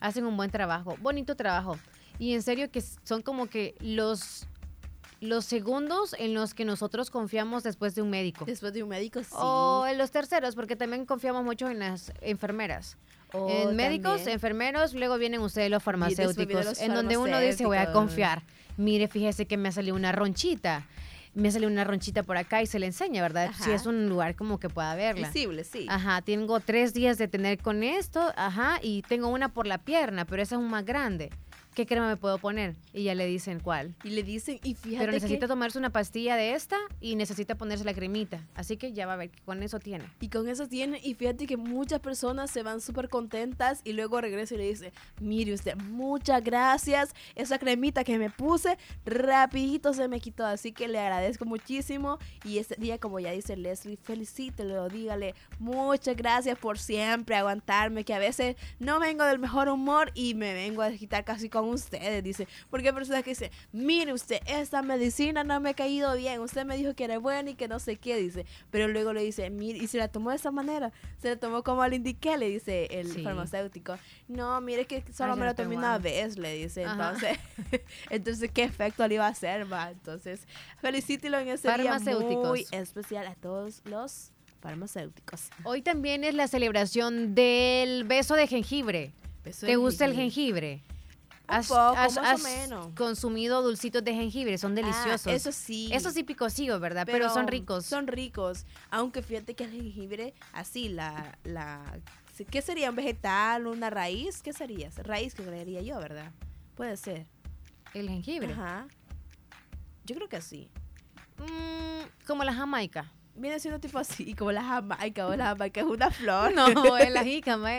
[0.00, 1.78] hacen un buen trabajo, bonito trabajo.
[2.18, 4.46] Y en serio que son como que los
[5.20, 8.44] los segundos en los que nosotros confiamos después de un médico.
[8.44, 9.30] Después de un médico, sí.
[9.32, 12.96] O en los terceros, porque también confiamos mucho en las enfermeras.
[13.32, 14.34] Oh, en médicos, también.
[14.34, 18.42] enfermeros, luego vienen ustedes los farmacéuticos, los en donde uno dice voy a confiar.
[18.76, 20.86] Mire, fíjese que me ha salido una ronchita.
[21.34, 23.52] Me salió una ronchita por acá y se le enseña, ¿verdad?
[23.62, 25.28] Si es un lugar como que pueda verla.
[25.28, 25.86] Visible, sí.
[25.88, 30.24] Ajá, tengo tres días de tener con esto, ajá, y tengo una por la pierna,
[30.24, 31.30] pero esa es un más grande.
[31.78, 32.74] ¿Qué crema me puedo poner?
[32.92, 33.94] Y ya le dicen cuál.
[34.02, 35.46] Y le dicen, y fíjate Pero necesita que...
[35.46, 38.44] tomarse una pastilla de esta y necesita ponerse la cremita.
[38.56, 40.04] Así que ya va a ver con eso tiene.
[40.18, 44.20] Y con eso tiene, y fíjate que muchas personas se van súper contentas y luego
[44.20, 48.76] regresa y le dice, mire usted, muchas gracias, esa cremita que me puse,
[49.06, 53.56] rapidito se me quitó, así que le agradezco muchísimo y este día, como ya dice
[53.56, 59.68] Leslie, felicítelo, dígale, muchas gracias por siempre aguantarme, que a veces no vengo del mejor
[59.68, 63.50] humor y me vengo a quitar casi con ustedes, dice, porque hay personas que dicen,
[63.72, 67.50] mire usted, esta medicina no me ha caído bien, usted me dijo que era buena
[67.50, 70.30] y que no sé qué, dice, pero luego le dice, mire, y se la tomó
[70.30, 73.22] de esa manera, se la tomó como le indiqué, le dice el Sí.
[73.22, 77.10] farmacéutico, no, mire que solo Ay, me lo tomé una vez, le dice, Ajá.
[77.12, 77.38] entonces,
[78.10, 79.90] entonces, ¿qué efecto le iba a hacer, va?
[79.90, 80.40] Entonces,
[80.80, 85.50] felicítelo en ese día muy especial a todos los farmacéuticos.
[85.64, 89.12] Hoy también es la celebración del beso de jengibre.
[89.44, 90.82] Beso ¿Te de gusta el jengibre.
[91.48, 92.88] Un poco, más o has menos.
[92.94, 95.26] consumido dulcitos de jengibre, son deliciosos.
[95.26, 95.88] Ah, eso sí.
[95.92, 97.06] Eso sí picosío, ¿verdad?
[97.06, 97.86] Pero, son ricos.
[97.86, 98.66] Son ricos.
[98.90, 101.82] Aunque fíjate que el jengibre, así, la, la.
[102.50, 102.90] ¿Qué sería?
[102.90, 103.66] ¿Un vegetal?
[103.66, 104.42] ¿Una raíz?
[104.42, 104.90] ¿Qué sería?
[104.98, 106.30] Raíz que creería yo, ¿verdad?
[106.76, 107.26] Puede ser.
[107.94, 108.52] El jengibre.
[108.52, 108.86] Ajá.
[110.04, 110.68] Yo creo que sí.
[111.38, 113.10] Mm, como la jamaica.
[113.34, 116.52] Viene siendo tipo así, como la jamaica, o la jamaica es una flor.
[116.54, 117.70] No, es la jícama.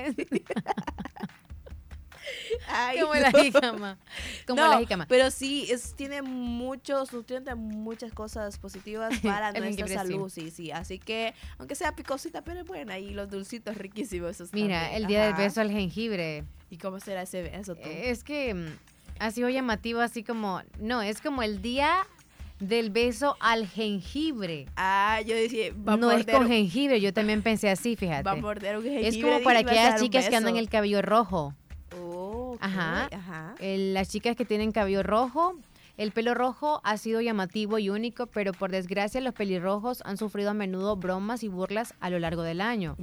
[2.67, 3.39] Ay, como la no.
[3.39, 3.97] jícama.
[4.47, 5.05] Como No, la jícama.
[5.07, 10.51] Pero sí, es, tiene muchos nutrientes, muchas cosas positivas para nuestra salud, sí.
[10.51, 12.97] sí, Así que, aunque sea picosita, pero es buena.
[12.99, 14.31] Y los dulcitos riquísimos.
[14.31, 15.01] esos Mira, también.
[15.01, 15.41] el día del Ajá.
[15.43, 16.43] beso al jengibre.
[16.69, 17.81] ¿Y cómo será ese beso tú?
[17.89, 18.67] Es que mm,
[19.19, 22.05] ha sido llamativo así como, no, es como el día
[22.59, 24.65] del beso al jengibre.
[24.75, 28.23] Ah, yo decía, va a no es con un- jengibre, yo también pensé así, fíjate.
[28.23, 29.07] Va a morder un jengibre.
[29.07, 31.53] es como para aquellas chicas que andan el cabello rojo.
[32.59, 33.07] Ajá.
[33.11, 33.55] ajá.
[33.59, 35.55] El- las chicas que tienen cabello rojo.
[35.97, 40.51] El pelo rojo ha sido llamativo y único, pero por desgracia los pelirrojos han sufrido
[40.51, 42.95] a menudo bromas y burlas a lo largo del año.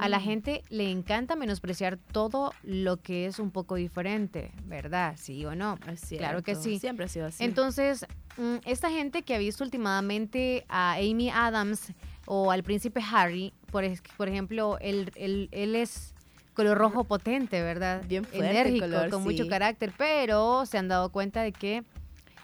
[0.00, 0.22] A la Mm.
[0.22, 5.14] gente le encanta menospreciar todo lo que es un poco diferente, ¿verdad?
[5.16, 5.78] ¿Sí o no?
[6.18, 6.78] claro que sí.
[6.78, 7.42] siempre ha sido así.
[7.42, 8.04] Entonces,
[8.36, 11.92] mm, esta gente que ha visto últimamente a Amy Adams
[12.26, 13.82] o al príncipe Harry, por,
[14.18, 16.14] por ejemplo, él, él- él es
[16.54, 18.02] color rojo potente, ¿verdad?
[18.06, 19.28] Bien fuerte Enérgico, color, con sí.
[19.28, 21.84] mucho carácter, pero se han dado cuenta de que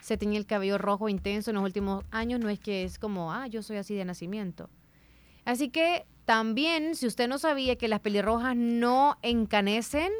[0.00, 3.32] se tenía el cabello rojo intenso en los últimos años, no es que es como,
[3.32, 4.70] ah, yo soy así de nacimiento.
[5.44, 10.10] Así que también, si usted no sabía que las pelirrojas no encanecen,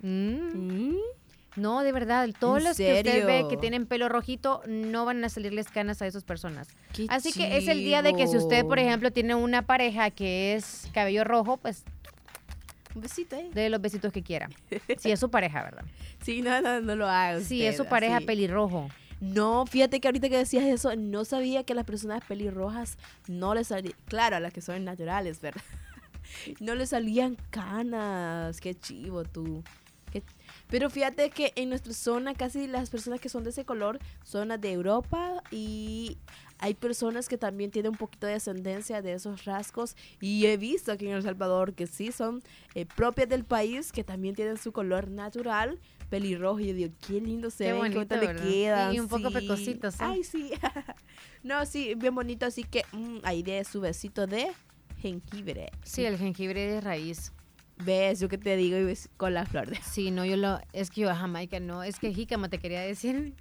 [0.00, 0.94] mm,
[1.56, 5.22] No, de verdad, todos ¿En los que usted ve que tienen pelo rojito no van
[5.24, 6.68] a salirles canas a esas personas.
[6.94, 10.10] Qué Así que es el día de que si usted, por ejemplo, tiene una pareja
[10.10, 11.84] que es cabello rojo, pues
[12.94, 13.50] Un besito, ¿eh?
[13.52, 14.48] de los besitos que quiera.
[14.98, 15.84] Si es su pareja, ¿verdad?
[16.22, 18.88] Sí, no, no, no lo haga Si es su usted, pareja pelirrojo.
[19.20, 22.96] No, fíjate que ahorita que decías eso, no sabía que las personas pelirrojas
[23.28, 25.62] no les salían, claro, a las que son naturales, ¿verdad?
[26.60, 29.62] No les salían canas, qué chivo tú.
[30.12, 30.22] Qué-
[30.68, 34.48] Pero fíjate que en nuestra zona casi las personas que son de ese color son
[34.48, 36.18] las de Europa y
[36.60, 40.92] hay personas que también tienen un poquito de ascendencia de esos rasgos y he visto
[40.92, 42.42] aquí en El Salvador que sí son
[42.74, 45.78] eh, propias del país, que también tienen su color natural,
[46.10, 48.94] pelirrojo y yo digo, qué lindo se Qué ven, bonito, le quedan.
[48.94, 49.34] Y un poco sí.
[49.34, 49.98] pecositos, ¿eh?
[50.00, 50.50] Ay, sí.
[51.42, 54.48] no, sí, bien bonito, así que mm, ahí de su besito de
[55.00, 55.70] jengibre.
[55.82, 57.32] Sí, el jengibre de raíz.
[57.82, 58.20] ¿Ves?
[58.20, 59.76] Yo que te digo y ves con la flor de...
[59.76, 62.82] Sí, no, yo lo, es que yo a Jamaica no, es que jícama te quería
[62.82, 63.34] decir.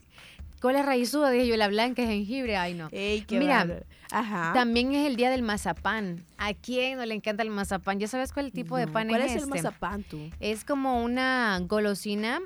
[0.61, 1.29] ¿Cuál es raízuda?
[1.31, 2.89] Dije yo, la blanca es jengibre, ay no.
[2.91, 3.83] Ey, qué Mira.
[4.11, 4.51] Ajá.
[4.53, 6.25] también es el día del mazapán.
[6.37, 7.99] ¿A quién no le encanta el mazapán?
[7.99, 9.49] ¿Ya sabes cuál tipo de pan ¿Cuál es es el este?
[9.49, 10.29] mazapán tú?
[10.39, 12.39] Es como una golosina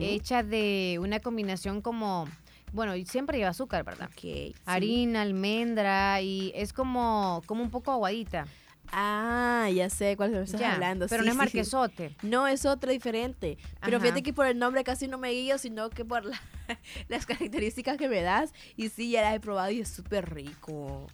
[0.00, 2.28] hecha de una combinación como,
[2.72, 4.08] bueno, siempre lleva azúcar, ¿verdad?
[4.12, 8.46] Ok, Harina, almendra y es como, como un poco aguadita.
[8.92, 11.06] Ah, ya sé cuál estás Ya, hablando.
[11.08, 11.38] pero sí, no es sí.
[11.38, 12.16] marquesote.
[12.22, 13.58] No, es otro diferente.
[13.82, 14.04] Pero Ajá.
[14.04, 16.40] fíjate que por el nombre casi no me guío, sino que por la-
[17.08, 18.52] las características que me das.
[18.76, 21.06] Y sí, ya las he probado y es súper rico.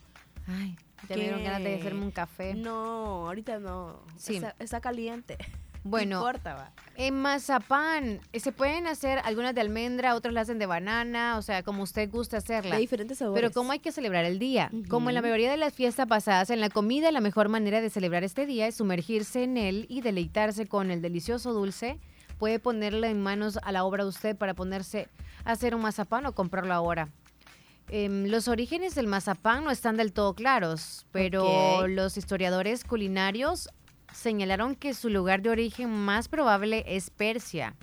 [0.47, 0.77] Ay,
[1.09, 2.55] ya me dieron ganas de hacerme un café.
[2.55, 4.01] No, ahorita no.
[4.16, 4.36] Sí.
[4.36, 5.39] Está, está caliente.
[5.92, 6.70] Bueno, No importa, va.
[6.96, 11.42] En mazapán, eh, se pueden hacer algunas de almendra, otras las hacen de banana, o
[11.42, 12.76] sea, como usted guste hacerla.
[12.76, 13.40] De diferentes sabores.
[13.40, 14.70] Pero ¿cómo hay que celebrar el día?
[14.88, 17.90] Como en la mayoría de las fiestas pasadas, en la comida la mejor manera de
[17.90, 21.98] celebrar este día es sumergirse en él y deleitarse con el delicioso dulce.
[22.38, 25.09] Puede ponerle en manos a la obra usted para ponerse
[25.44, 27.09] a hacer un mazapán o comprarlo ahora.
[27.88, 33.68] Em, los orígenes del mazapán no están del todo claros, pero los historiadores culinarios
[34.14, 37.74] señalaron que su lugar de origen más probable es Persia.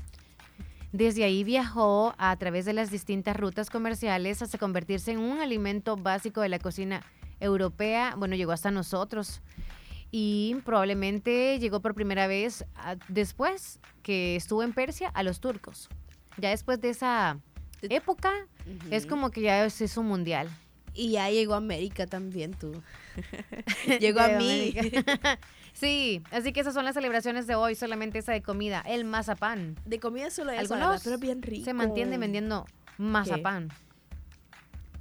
[0.91, 5.95] Desde ahí viajó a través de las distintas rutas comerciales hasta convertirse en un alimento
[5.95, 7.03] básico de la cocina
[7.39, 8.15] europea.
[8.17, 9.41] Bueno, llegó hasta nosotros.
[10.11, 15.87] Y probablemente llegó por primera vez a- después que estuvo en Persia a los turcos.
[16.37, 17.37] Ya después de esa
[17.83, 18.31] época,
[18.89, 20.49] es como que ya es, es un mundial.
[20.95, 22.81] Y ya llegó a América también tú.
[23.99, 24.73] llegó a mí.
[25.79, 29.77] Sí, así que esas son las celebraciones de hoy, solamente esa de comida, el mazapán.
[29.85, 31.63] De comida solo eso, Algunos pero es bien rico.
[31.63, 32.65] se mantienen vendiendo
[32.97, 33.69] mazapán.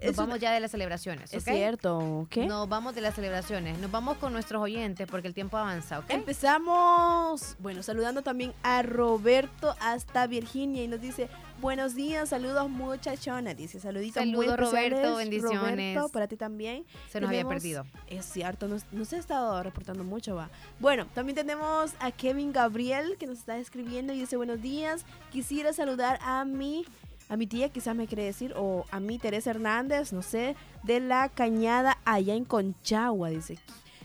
[0.02, 2.46] Nos vamos una- ya de las celebraciones, Es cierto, ¿qué?
[2.46, 3.78] Nos vamos de las celebraciones.
[3.78, 6.10] Nos vamos con nuestros oyentes porque el tiempo avanza, ¿ok?
[6.10, 11.28] Empezamos, bueno, saludando también a Roberto hasta Virginia y nos dice,
[11.60, 15.60] buenos días, saludos muchachona, dice, saluditos Saludos, Roberto, bendiciones.
[15.96, 16.84] Roberto, para ti también.
[17.10, 17.84] Se nos había perdido.
[18.06, 20.50] Es cierto, nos, nos ha estado reportando mucho, va.
[20.78, 25.72] Bueno, también tenemos a Kevin Gabriel que nos está escribiendo y dice, buenos días, quisiera
[25.72, 26.84] saludar a mi...
[27.28, 31.00] A mi tía quizás me quiere decir, o a mi Teresa Hernández, no sé, de
[31.00, 33.58] la cañada allá en Conchagua, dice.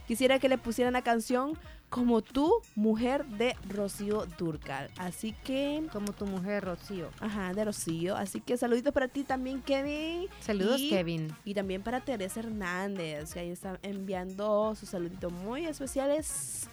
[0.07, 1.57] Quisiera que le pusieran la canción
[1.89, 4.89] Como tú, mujer de Rocío Durcal.
[4.97, 5.87] Así que...
[5.93, 7.09] Como tu mujer, Rocío.
[7.19, 8.15] Ajá, de Rocío.
[8.17, 10.27] Así que saluditos para ti también, Kevin.
[10.39, 11.31] Saludos, Y- Kevin.
[11.45, 16.67] Y también para Teresa Hernández, que ahí está enviando sus saluditos muy especiales.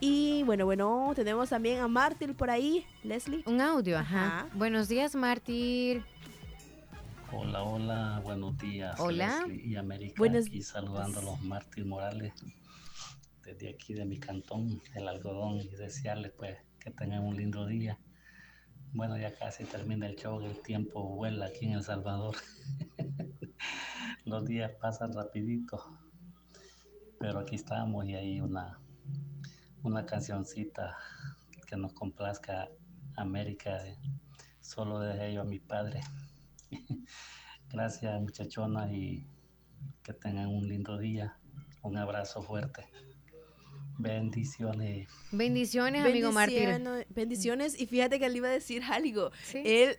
[0.00, 3.42] Y bueno, bueno, tenemos también a Mártir por ahí, Leslie.
[3.46, 4.48] Un audio, ajá.
[4.54, 6.02] Buenos días, Mártir.
[7.30, 8.98] Hola, hola, buenos días.
[8.98, 9.44] Hola.
[9.46, 12.32] Leslie y América Buenos aquí saludando a los Martín Morales
[13.44, 17.98] desde aquí de mi cantón, el algodón, y desearles pues que tengan un lindo día.
[18.92, 22.36] Bueno, ya casi termina el show, el tiempo vuela aquí en El Salvador.
[24.24, 25.78] los días pasan rapidito,
[27.18, 28.79] pero aquí estamos y hay una,
[29.82, 30.96] una cancioncita
[31.66, 32.68] que nos complazca
[33.16, 33.96] América, de-
[34.60, 36.00] solo de ello a mi padre.
[37.68, 39.26] Gracias muchachona y
[40.02, 41.36] que tengan un lindo día.
[41.82, 42.86] Un abrazo fuerte.
[43.98, 45.08] Bendiciones.
[45.30, 46.68] Bendiciones, amigo Mártir.
[47.10, 47.78] Bendiciones-.
[47.80, 49.30] Y fíjate que le iba a decir algo.
[49.52, 49.98] Él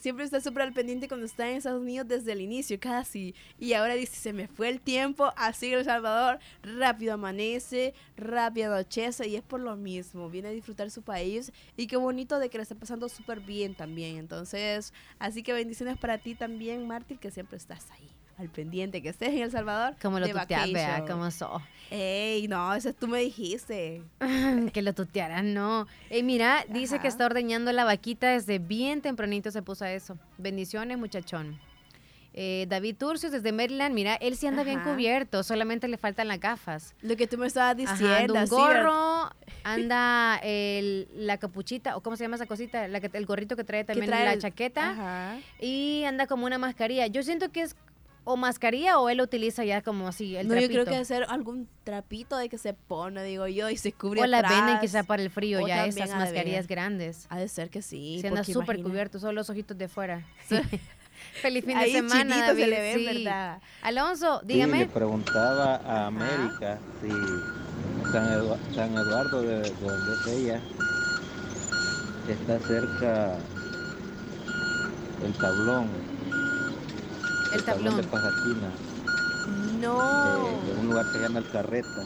[0.00, 3.34] siempre está súper al pendiente cuando está en Estados Unidos desde el inicio, casi.
[3.58, 9.28] Y ahora dice, se me fue el tiempo, así El Salvador, rápido amanece, rápido anochece,
[9.28, 10.30] y es por lo mismo.
[10.30, 13.74] Viene a disfrutar su país y qué bonito de que le está pasando súper bien
[13.74, 14.16] también.
[14.16, 18.08] Entonces, así que bendiciones para ti también, Mártir, que siempre estás ahí.
[18.38, 19.94] Al pendiente que estés en El Salvador.
[20.00, 21.62] Como lo tuteas, vea, cómo sos.
[21.90, 24.02] Ey, no, eso tú me dijiste.
[24.72, 25.86] que lo tutearas, no.
[26.10, 30.18] Eh, mira, dice que está ordeñando la vaquita desde bien tempranito se puso a eso.
[30.38, 31.58] Bendiciones, muchachón.
[32.34, 34.90] Eh, David Turcios desde Maryland, mira, él sí anda bien Ajá.
[34.90, 36.94] cubierto, solamente le faltan las gafas.
[37.02, 38.38] Lo que tú me estabas Ajá, diciendo.
[38.38, 39.30] anda un gorro,
[39.64, 43.64] anda el- la capuchita, o cómo se llama esa cosita, la que, el gorrito que
[43.64, 45.38] trae también trae la el- chaqueta, Ajá.
[45.60, 47.06] y anda como una mascarilla.
[47.06, 47.76] Yo siento que es
[48.24, 51.04] o mascarilla o él lo utiliza ya como así, el no, yo creo que debe
[51.04, 54.58] ser algún trapito de que se pone, digo yo, y se cubre O la venden
[54.62, 54.80] atrás.
[54.80, 56.76] quizá para el frío, O ya esas mascarillas ver.
[56.76, 57.26] grandes.
[57.30, 58.18] Ha de ser que sí.
[58.20, 60.24] Se anda súper cubierto, solo los ojitos de fuera.
[61.42, 62.66] Feliz fin de Ahí semana, chinito se David.
[62.66, 63.04] le ve, sí.
[63.24, 63.58] ¿verdad?
[63.82, 64.78] Alonso, Sí, dígame.
[64.78, 67.08] le preguntaba a América si
[68.12, 70.60] San, Edu- San Eduardo, de, de donde es ella,
[72.28, 73.36] está cerca
[75.24, 76.11] el tablón.
[77.52, 78.02] El tablón de.
[78.04, 78.70] Pasaquina,
[79.80, 79.98] No.
[80.44, 82.04] de, de un lugar que se llama El Carreta.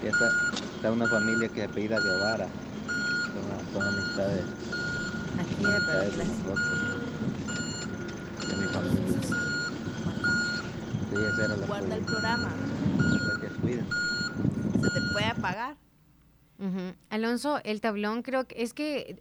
[0.00, 0.28] Que está,
[0.76, 2.46] está una familia que se apellida Guevara.
[2.46, 4.44] Son, son amistades,
[5.40, 6.70] Aquí amistades de nosotros,
[8.48, 9.20] de mi familia.
[11.10, 12.50] Sí, esa era la Guarda el programa.
[14.80, 15.76] Se te puede apagar.
[16.58, 16.94] Ujú.
[17.10, 19.20] Alonso, el tablón creo que es que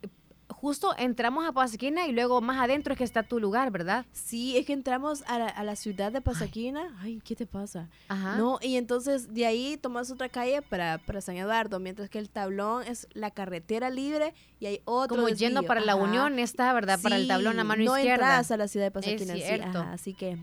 [0.49, 4.05] justo entramos a Pasaquina y luego más adentro es que está tu lugar, ¿verdad?
[4.13, 6.95] Sí, es que entramos a la, a la ciudad de Pasaquina.
[7.01, 7.89] Ay, ¿qué te pasa?
[8.07, 8.37] Ajá.
[8.37, 12.29] No, y entonces de ahí tomas otra calle para, para San Eduardo, mientras que el
[12.29, 16.01] tablón es la carretera libre y hay otro Como yendo para la Ajá.
[16.03, 16.99] Unión está, ¿verdad?
[17.01, 18.25] Para el Sí, tablón a mano no izquierda.
[18.25, 19.79] entras a la ciudad de Pasaquina, Es sí, cierto.
[19.79, 20.37] ajá, así que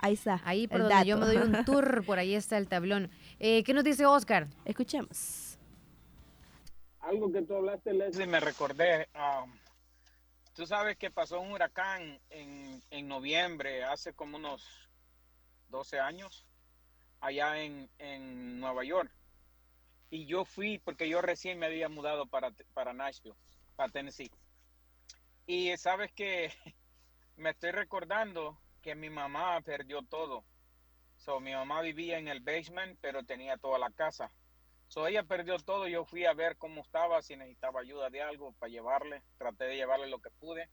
[0.00, 0.40] ahí está.
[0.44, 3.10] Ahí por el donde yo me doy un tour, por ahí está el tablón.
[3.38, 4.48] Eh, ¿Qué nos dice Oscar?
[4.64, 5.49] Escuchemos.
[7.00, 9.08] Algo que tú hablaste, Leslie, me recordé.
[9.14, 9.50] um,
[10.54, 14.90] tú sabes que pasó un huracán en, en noviembre, hace como unos
[15.68, 16.46] 12 años,
[17.20, 19.10] allá en, en Nueva York.
[20.10, 23.36] Y yo fui, porque yo recién me había mudado para, para Nashville,
[23.76, 24.30] para Tennessee.
[25.46, 26.52] Y sabes que
[27.36, 30.44] me estoy recordando que mi mamá perdió todo.
[31.16, 34.30] So, mi mamá vivía en el basement, pero tenía toda la casa.
[34.90, 35.86] So, ella perdió todo.
[35.86, 39.22] Yo fui a ver cómo estaba, si necesitaba ayuda de algo para llevarle.
[39.38, 40.68] Traté de llevarle lo que pude.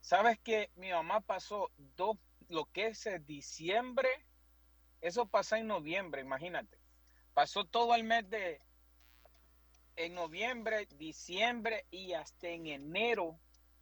[0.00, 2.16] Sabes que mi mamá pasó dos,
[2.48, 4.08] lo que es eh, diciembre,
[5.02, 6.78] eso pasó en noviembre, imagínate.
[7.34, 8.62] Pasó todo el mes de,
[9.96, 13.38] en noviembre, diciembre y hasta en enero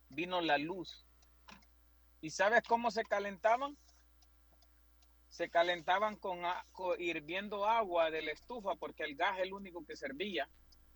[0.09, 1.07] vino la luz.
[2.21, 3.79] ¿Y sabes cómo se calentaban?
[5.37, 6.41] Se calentaban con,
[6.99, 10.49] hirviendo agua de la estufa porque el gas es el único que servía.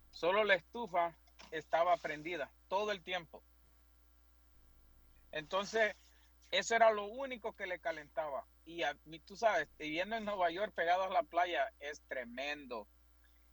[0.09, 1.15] Solo la estufa
[1.51, 3.43] estaba prendida todo el tiempo.
[5.31, 5.95] Entonces,
[6.49, 8.43] eso era lo único que le calentaba.
[8.65, 12.87] Y a mí, tú sabes, viviendo en Nueva York pegado a la playa es tremendo.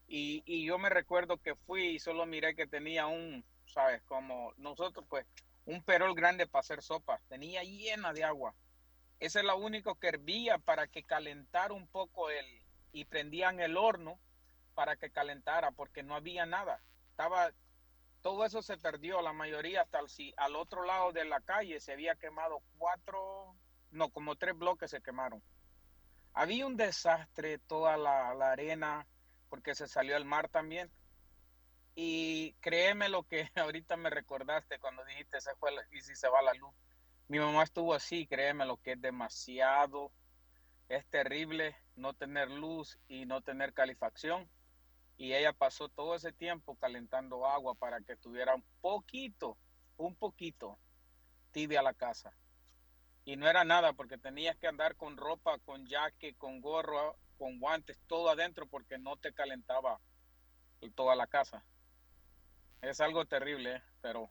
[0.06, 4.54] Y, y yo me recuerdo que fui y solo miré que tenía un, sabes, como
[4.56, 5.26] nosotros pues,
[5.66, 7.20] un perol grande para hacer sopa.
[7.28, 8.54] Tenía llena de agua.
[9.20, 12.46] Ese es lo único que hervía para que calentara un poco el,
[12.92, 14.18] y prendían el horno
[14.74, 16.80] para que calentara, porque no había nada.
[17.10, 17.50] Estaba,
[18.22, 21.80] todo eso se perdió, la mayoría hasta el, si, al otro lado de la calle
[21.80, 23.56] se había quemado cuatro,
[23.90, 25.42] no, como tres bloques se quemaron.
[26.32, 29.04] Había un desastre, toda la, arena,
[29.48, 30.92] porque se salió el mar también.
[31.96, 36.40] Y créeme lo que ahorita me recordaste cuando dijiste se fue y si se va
[36.42, 36.72] la luz.
[37.28, 40.10] Mi mamá estuvo así, créeme lo que es demasiado,
[40.88, 44.48] es terrible no tener luz y no tener calefacción.
[45.18, 49.58] Y ella pasó todo ese tiempo calentando agua para que tuviera un poquito,
[49.98, 50.78] un poquito
[51.52, 52.32] tibia la casa.
[53.24, 57.60] Y no era nada porque tenías que andar con ropa, con jaque, con gorro, con
[57.60, 60.00] guantes, todo adentro porque no te calentaba
[60.94, 61.62] toda la casa.
[62.80, 63.82] Es algo terrible, ¿eh?
[64.00, 64.30] pero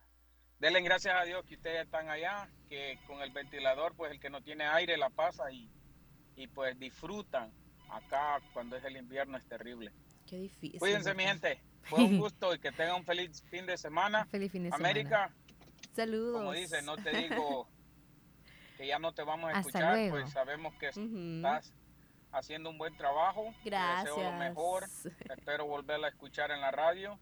[0.59, 4.29] denle gracias a Dios que ustedes están allá, que con el ventilador, pues el que
[4.29, 5.69] no tiene aire la pasa y,
[6.35, 7.51] y pues disfrutan.
[7.89, 9.91] Acá cuando es el invierno es terrible.
[10.27, 10.79] Qué difícil.
[10.79, 11.61] Cuídense, mi gente.
[11.84, 14.25] Fue un gusto y que tengan un feliz fin de semana.
[14.25, 15.31] Feliz fin de América,
[15.95, 16.39] Saludos.
[16.39, 17.65] como dice, no te digo
[18.77, 20.17] que ya no te vamos a Hasta escuchar, luego.
[20.17, 21.73] pues sabemos que estás
[22.34, 23.53] haciendo un buen trabajo.
[23.63, 24.39] Te deseo lo Gracias.
[24.39, 24.84] mejor.
[25.29, 27.17] Espero volverla a escuchar en la radio.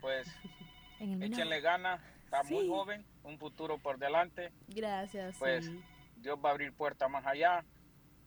[0.00, 0.26] Pues
[0.98, 2.00] échenle ganas.
[2.32, 4.50] Está muy joven, un futuro por delante.
[4.68, 5.36] Gracias.
[5.38, 5.80] Pues sí.
[6.16, 7.64] Dios va a abrir puertas más allá.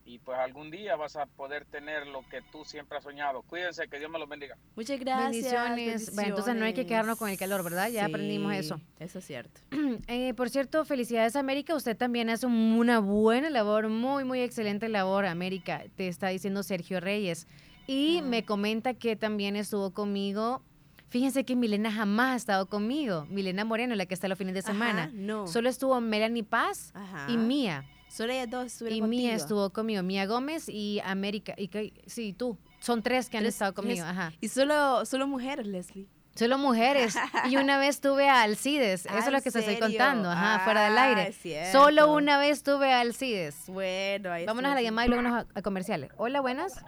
[0.07, 3.41] y pues algún día vas a poder tener lo que tú siempre has soñado.
[3.41, 4.55] Cuídense, que Dios me los bendiga.
[4.75, 5.31] Muchas gracias.
[5.31, 6.13] Bendiciones.
[6.13, 7.89] Bueno, entonces no hay que quedarnos con el calor, ¿verdad?
[7.89, 8.79] Ya Sí, aprendimos eso.
[8.99, 9.61] Eso es cierto.
[10.07, 11.73] Eh, por cierto, felicidades América.
[11.73, 15.81] Usted también hace un- una buena labor, muy, muy excelente labor, América.
[15.95, 17.47] Te está diciendo Sergio Reyes.
[17.87, 20.61] Y me comenta que también estuvo conmigo.
[21.09, 23.25] Fíjense que Milena jamás ha estado conmigo.
[23.29, 25.09] Milena Moreno, la que está los fines de Ajá, semana.
[25.13, 25.47] no.
[25.47, 27.27] Solo estuvo Melanie Paz Ajá.
[27.29, 27.85] y Mía.
[28.09, 29.21] Solo ellas dos estuvieron Y contigo.
[29.23, 30.01] Mía estuvo conmigo.
[30.03, 31.53] Mía Gómez y América.
[31.57, 32.57] Y que, sí, tú.
[32.79, 34.03] Son tres que han Tres- estado conmigo.
[34.05, 34.31] tres- Ajá.
[34.41, 36.07] Y solo, solo mujeres, Leslie.
[36.35, 37.15] Solo mujeres.
[37.49, 39.05] Y una vez tuve a Alcides.
[39.05, 40.29] Eso es lo ¿en que te estoy contando.
[40.29, 41.27] Ajá, fuera del Ah, aire.
[41.29, 41.71] es cierto.
[41.79, 43.63] Solo una vez tuve a Alcides.
[43.67, 46.09] Bueno, ahí Vámonos a la llamada y luego nos a, a comerciales.
[46.17, 46.83] Hola, buenas.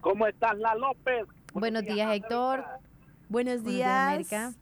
[0.00, 1.26] ¿Cómo estás, La López?
[1.52, 2.64] Buenos días, Héctor.
[3.28, 4.08] Buenos Buenos días.
[4.08, 4.52] América.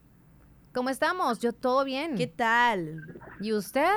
[0.72, 1.40] ¿Cómo estamos?
[1.40, 2.16] Yo todo bien.
[2.16, 3.20] ¿Qué tal?
[3.40, 3.90] ¿Y usted?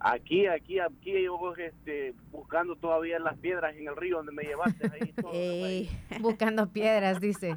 [0.00, 4.90] Aquí, aquí, aquí yo este, buscando todavía las piedras en el río donde me llevaste.
[4.92, 5.32] Ahí todo.
[6.20, 7.56] Buscando piedras, dice.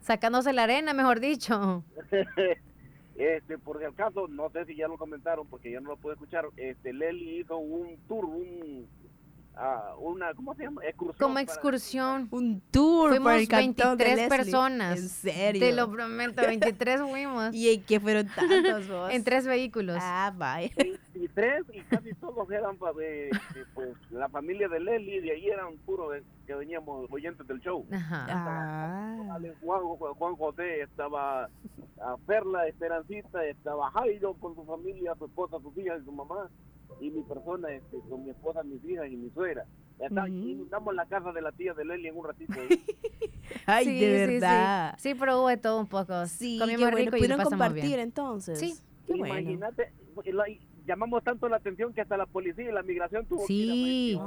[0.00, 1.84] Sacándose la arena, mejor dicho.
[3.16, 6.14] este, por si acaso, no sé si ya lo comentaron porque ya no lo pude
[6.14, 6.46] escuchar.
[6.56, 8.86] Este, Leli hizo un tour, un,
[9.56, 10.82] ah, una, ¿cómo se llama?
[10.84, 11.18] Excursión.
[11.18, 12.28] Como para- excursión.
[12.30, 14.28] Un tour Fuimos por el cantón de 23 Leslie.
[14.44, 14.98] personas.
[14.98, 15.60] En serio.
[15.60, 17.52] Te lo prometo, 23 fuimos.
[17.54, 19.10] ¿Y en qué fueron tantos vos?
[19.10, 19.98] En tres vehículos.
[20.00, 20.32] Ah.
[21.14, 25.32] Y tres, y casi todos eran pa- de, de, pues, la familia de Leli, de
[25.32, 27.84] ahí eran puros de- que veníamos oyentes del show.
[27.92, 28.26] Ajá.
[28.30, 29.38] Ah.
[29.60, 29.80] Juan,
[30.14, 31.44] Juan José, estaba
[32.00, 36.48] a Perla, Esperancita, estaba Jairo con su familia, su esposa, sus hijas y su mamá,
[37.00, 39.64] y mi persona este, con mi esposa, mis hijas y mi suegra.
[39.98, 42.52] Está, Inundamos la casa de la tía de Leli en un ratito.
[42.52, 42.84] ahí.
[43.66, 44.32] Ay, Sí, de sí, sí.
[44.40, 44.94] verdad.
[44.98, 46.26] Sí, pero hubo de todo un poco.
[46.26, 46.96] Sí, Comimos qué bueno.
[46.98, 48.00] rico y Pudieron compartir bien.
[48.00, 48.58] entonces.
[48.58, 48.74] Sí.
[49.06, 49.38] Qué bueno.
[49.38, 49.92] Imagínate,
[50.26, 50.44] la-
[50.86, 54.18] llamamos tanto la atención que hasta la policía y la migración tuvo Sí,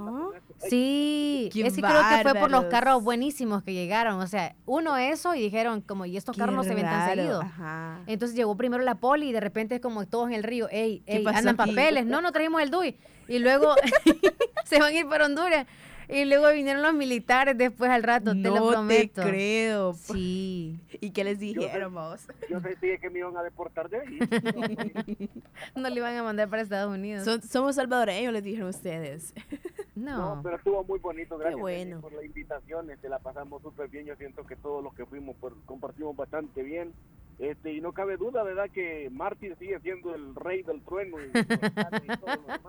[0.60, 1.50] que sí.
[1.54, 4.20] Qué Es que creo que fue por los carros buenísimos que llegaron.
[4.20, 7.08] O sea, uno eso y dijeron, como, y estos Qué carros no se ven tan
[7.08, 7.42] raro, seguido.
[7.42, 8.00] ajá.
[8.08, 11.02] Entonces llegó primero la poli y de repente es como todos en el río, ey,
[11.06, 11.72] ¿Qué ey, andan aquí?
[11.72, 12.06] papeles.
[12.06, 12.98] No, no trajimos el DUI.
[13.28, 13.76] Y luego
[14.66, 15.66] se van a ir para Honduras.
[16.12, 19.22] Y luego vinieron los militares después al rato, te lo No te prometo.
[19.22, 19.94] creo.
[19.94, 20.80] Sí.
[21.02, 22.28] ¿Y qué les dijeron vos?
[22.50, 24.20] Yo sentí que me iban a deportar de ahí.
[25.76, 27.26] No le iban a mandar para Estados Unidos.
[27.26, 29.34] Son- somos salvadoreños, les dijeron ustedes.
[29.96, 30.40] No.
[30.42, 31.90] pero estuvo muy bonito, gracias bueno.
[31.98, 35.06] Leli, por la invitación, este, la pasamos súper bien, yo siento que todos los que
[35.06, 36.94] fuimos pues, compartimos bastante bien,
[37.38, 38.70] este, y no cabe duda, ¿verdad?
[38.74, 42.62] Que Martín sigue siendo el rey del trueno y, y todo lo demás.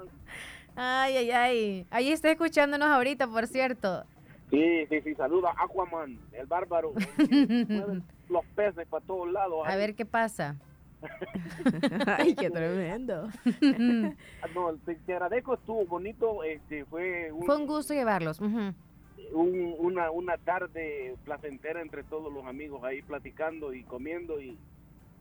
[0.83, 1.87] Ay, ay, ay.
[1.91, 4.03] Ahí está escuchándonos ahorita, por cierto.
[4.51, 9.67] Sí, sí, sí, saluda a Aquaman, el bárbaro, el los peces para todos lados.
[9.69, 10.57] A ver qué pasa.
[12.07, 13.29] Ay, qué tremendo.
[14.43, 18.41] Ah, No, te, te agradezco, estuvo bonito, este, fue un, Fue un gusto llevarlos.
[18.41, 18.75] un-
[19.35, 24.57] una, una tarde placentera entre todos los amigos ahí platicando y comiendo y,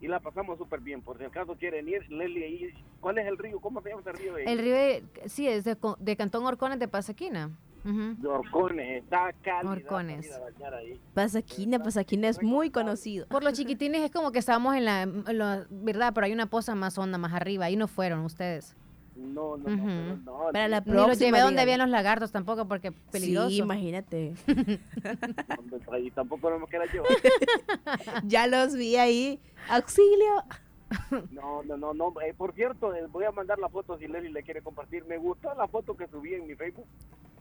[0.01, 1.01] y la pasamos súper bien.
[1.01, 3.59] Por si acaso quieren ir, Leli, ahí, ¿cuál es el río?
[3.59, 4.35] ¿Cómo se llama ese río?
[4.35, 4.43] ahí?
[4.47, 7.49] El río, de- sí, es de, Co- de Cantón Orcones de Pasaquina.
[7.84, 9.71] De Orcones, está cálida.
[9.71, 10.30] Orcones.
[10.77, 10.99] ahí.
[11.13, 13.26] Pasaquina, Pasaquina es muy conocido.
[13.27, 16.11] Por los chiquitines es como que estábamos en la, en la- ¿verdad?
[16.13, 17.65] Pero hay una poza más honda, más arriba.
[17.65, 18.76] Ahí no fueron ustedes.
[19.15, 19.76] No, no, Ujú.
[19.76, 20.51] no, pero no.
[20.53, 23.49] Para la Ni los llevé donde habían los lagartos tampoco porque peligroso.
[23.49, 24.34] Sí, imagínate.
[25.91, 27.03] Ahí tampoco no me queda yo.
[28.23, 29.39] ya los vi ahí.
[29.68, 30.44] ¡Auxilio!
[31.31, 32.14] No, no, no, no.
[32.22, 35.06] Eh, por cierto, eh, voy a mandar la foto si Leli le quiere compartir.
[35.06, 36.88] Me gustó la foto que subí en mi Facebook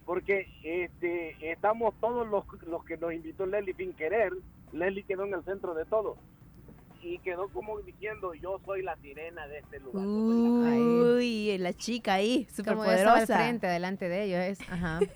[0.04, 4.32] porque este estamos todos los, los que nos invitó Leli sin querer.
[4.72, 6.16] Leli quedó en el centro de todo
[7.02, 10.04] y quedó como diciendo yo soy la sirena de este lugar.
[10.06, 13.36] Uy, la chica ahí, súper estaba al poderosa.
[13.36, 14.40] frente, delante de ellos.
[14.60, 15.00] Es, ajá.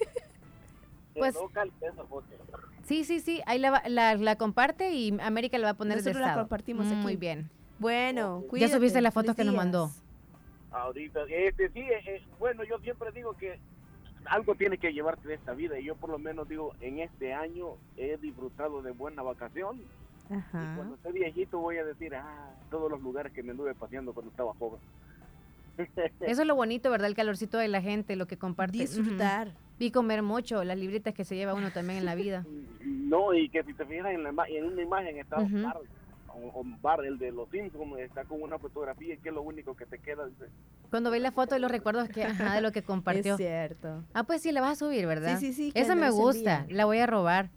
[1.15, 2.27] Pues- Quedó cálida esa foto.
[2.85, 3.41] Sí, sí, sí.
[3.47, 6.27] Ahí la, va- la, la comparte y América la va a poner de Nosotros la
[6.29, 6.43] estado.
[6.47, 7.17] compartimos Muy aquí.
[7.21, 7.51] bien.
[7.79, 9.91] Bueno, Ya cuídate, subiste las fotos que nos mandó.
[10.71, 13.59] Ahorita, este sí, eh, eh, bueno, yo siempre digo que
[14.25, 17.35] algo tiene que llevarte de esta vida y yo por lo menos digo, en este
[17.35, 19.83] año he disfrutado de buena vacación
[20.31, 20.75] Ajá.
[20.77, 24.31] Cuando esté viejito voy a decir, ah, todos los lugares que me anduve paseando cuando
[24.31, 24.81] estaba joven.
[26.21, 27.09] Eso es lo bonito, ¿verdad?
[27.09, 28.79] El calorcito de la gente, lo que comparte.
[28.79, 29.53] Disfrutar.
[29.79, 32.45] Y comer mucho, las libritas que se lleva uno también en la vida.
[32.85, 35.39] No, y que si te fijas en, la, en una imagen está
[36.35, 39.75] o Bart, el de los Simpsons, está con una fotografía y que es lo único
[39.75, 40.27] que te queda.
[40.27, 40.47] dice,
[40.91, 43.35] Cuando ve la foto de los recuerdos que, ajá, de lo que compartió.
[43.35, 44.03] Es cierto.
[44.15, 45.39] Ah, pues sí, la vas a subir, ¿verdad?
[45.39, 47.51] Sí, sí, sí, Esa me gusta, la voy a robar.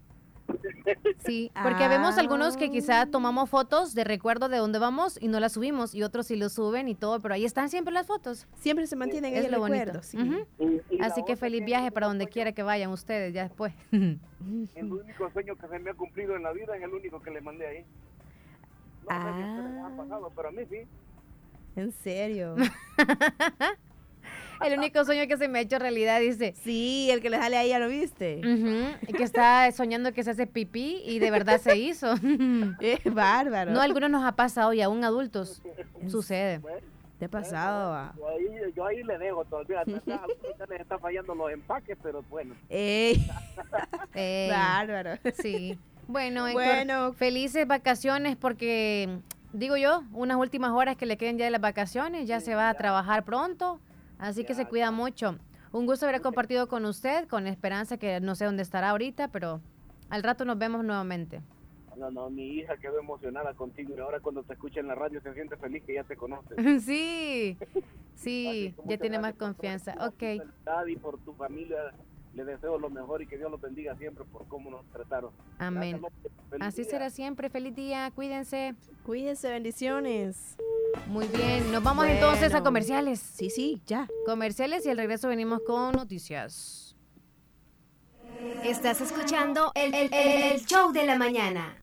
[1.24, 5.40] Sí, porque vemos algunos que quizá tomamos fotos de recuerdo de dónde vamos y no
[5.40, 8.46] las subimos y otros sí lo suben y todo, pero ahí están siempre las fotos.
[8.56, 10.02] Siempre se mantienen es el lo bonito.
[10.02, 10.18] sí.
[10.90, 13.74] Y Así que feliz viaje para donde quiera que vayan ustedes ya después.
[13.90, 17.30] El único sueño que se me ha cumplido en la vida es el único que
[17.30, 17.84] le mandé ahí.
[19.08, 20.78] No sé si a ustedes les ha pasado, pero a mí sí.
[21.74, 22.54] En serio.
[24.64, 26.54] El único sueño que se me ha hecho realidad, dice.
[26.62, 28.40] Sí, el que le sale ahí, ¿ya lo viste?
[29.06, 32.14] Y que está soñando que se hace pipí y de verdad se hizo.
[32.80, 33.72] Es bárbaro.
[33.72, 35.62] No, a algunos nos ha pasado y aún adultos
[36.08, 36.60] sucede.
[37.18, 37.94] ¿Te ha pasado?
[37.94, 38.12] ah?
[38.16, 38.46] Yo ahí,
[38.76, 39.82] yo ahí le dejo todavía.
[40.06, 40.20] Ya
[40.68, 42.54] les está fallando los empaques, pero bueno.
[42.68, 43.26] Ey.
[44.14, 44.50] Ey.
[44.50, 45.12] Bárbaro.
[45.40, 45.78] Sí.
[46.08, 47.12] Bueno, Héctor, Bueno.
[47.14, 49.18] felices vacaciones porque,
[49.52, 52.68] digo yo, unas últimas horas que le queden ya de las vacaciones, ya se va
[52.68, 53.80] a trabajar pronto,
[54.18, 55.36] así que se cuida mucho.
[55.72, 59.60] Un gusto haber compartido con usted, con esperanza que no sé dónde estará ahorita, pero
[60.08, 61.42] al rato nos vemos nuevamente.
[61.96, 65.20] No, no, mi hija quedó emocionada contigo y ahora cuando te escucha en la radio
[65.22, 66.54] se siente feliz que ya te conoce.
[66.80, 67.56] Sí,
[68.14, 69.94] sí, ya tiene más confianza.
[70.06, 71.94] Ok, Felicidad Y por tu familia
[72.36, 75.30] le deseo lo mejor y que Dios los bendiga siempre por cómo nos trataron.
[75.58, 76.00] amén.
[76.50, 76.90] Gracias, Así día.
[76.90, 77.48] será siempre.
[77.50, 78.74] Feliz día, cuídense.
[79.04, 80.56] Cuídense, bendiciones.
[81.06, 83.20] Muy bien, nos vamos entonces a comerciales.
[83.20, 84.06] Sí, sí, ya.
[84.26, 86.96] Comerciales y al regreso venimos con noticias.
[88.64, 91.82] Estás escuchando el, el- el- el show de la mañana.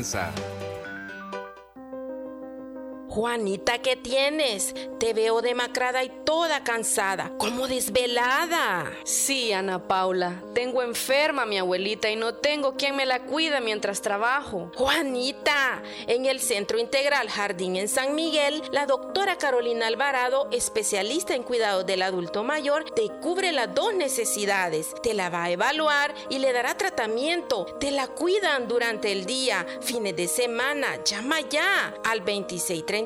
[0.00, 0.59] Inside.
[3.10, 4.72] Juanita, ¿qué tienes?
[5.00, 8.88] Te veo demacrada y toda cansada, como desvelada.
[9.02, 13.58] Sí, Ana Paula, tengo enferma a mi abuelita y no tengo quien me la cuida
[13.58, 14.70] mientras trabajo.
[14.76, 21.42] Juanita, en el Centro Integral Jardín en San Miguel, la doctora Carolina Alvarado, especialista en
[21.42, 24.94] cuidado del adulto mayor, te cubre las dos necesidades.
[25.02, 27.64] Te la va a evaluar y le dará tratamiento.
[27.80, 31.02] Te la cuidan durante el día, fines de semana.
[31.04, 32.20] Llama ya al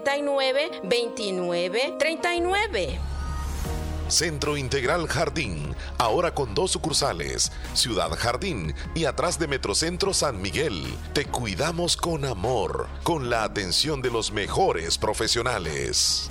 [0.02, 3.14] 2639 2939.
[4.08, 10.84] Centro Integral Jardín, ahora con dos sucursales, Ciudad Jardín y atrás de Metrocentro San Miguel.
[11.14, 16.30] Te cuidamos con amor, con la atención de los mejores profesionales.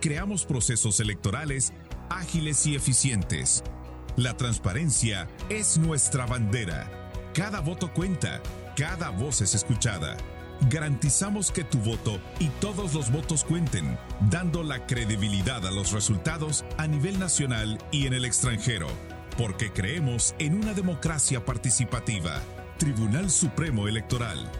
[0.00, 1.72] Creamos procesos electorales
[2.10, 3.62] ágiles y eficientes.
[4.16, 6.90] La transparencia es nuestra bandera.
[7.34, 8.42] Cada voto cuenta,
[8.76, 10.16] cada voz es escuchada.
[10.68, 13.96] Garantizamos que tu voto y todos los votos cuenten,
[14.28, 18.88] dando la credibilidad a los resultados a nivel nacional y en el extranjero,
[19.38, 22.42] porque creemos en una democracia participativa.
[22.76, 24.50] Tribunal Supremo Electoral.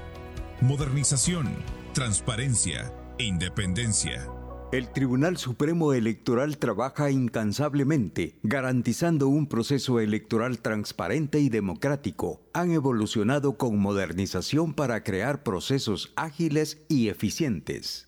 [0.60, 1.48] Modernización,
[1.92, 4.28] transparencia e independencia.
[4.70, 12.42] El Tribunal Supremo Electoral trabaja incansablemente, garantizando un proceso electoral transparente y democrático.
[12.52, 18.07] Han evolucionado con modernización para crear procesos ágiles y eficientes.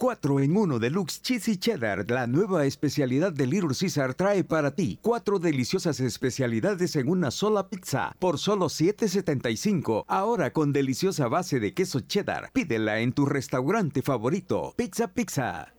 [0.00, 4.98] 4 en 1 Deluxe Cheesy Cheddar, la nueva especialidad de Little Caesar trae para ti
[5.02, 10.06] cuatro deliciosas especialidades en una sola pizza por solo 7.75.
[10.08, 12.50] Ahora con deliciosa base de queso cheddar.
[12.54, 14.72] Pídela en tu restaurante favorito.
[14.74, 15.74] Pizza Pizza.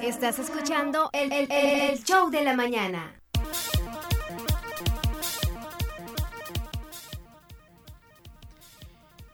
[0.00, 3.20] Estás escuchando el, el- el show de la mañana.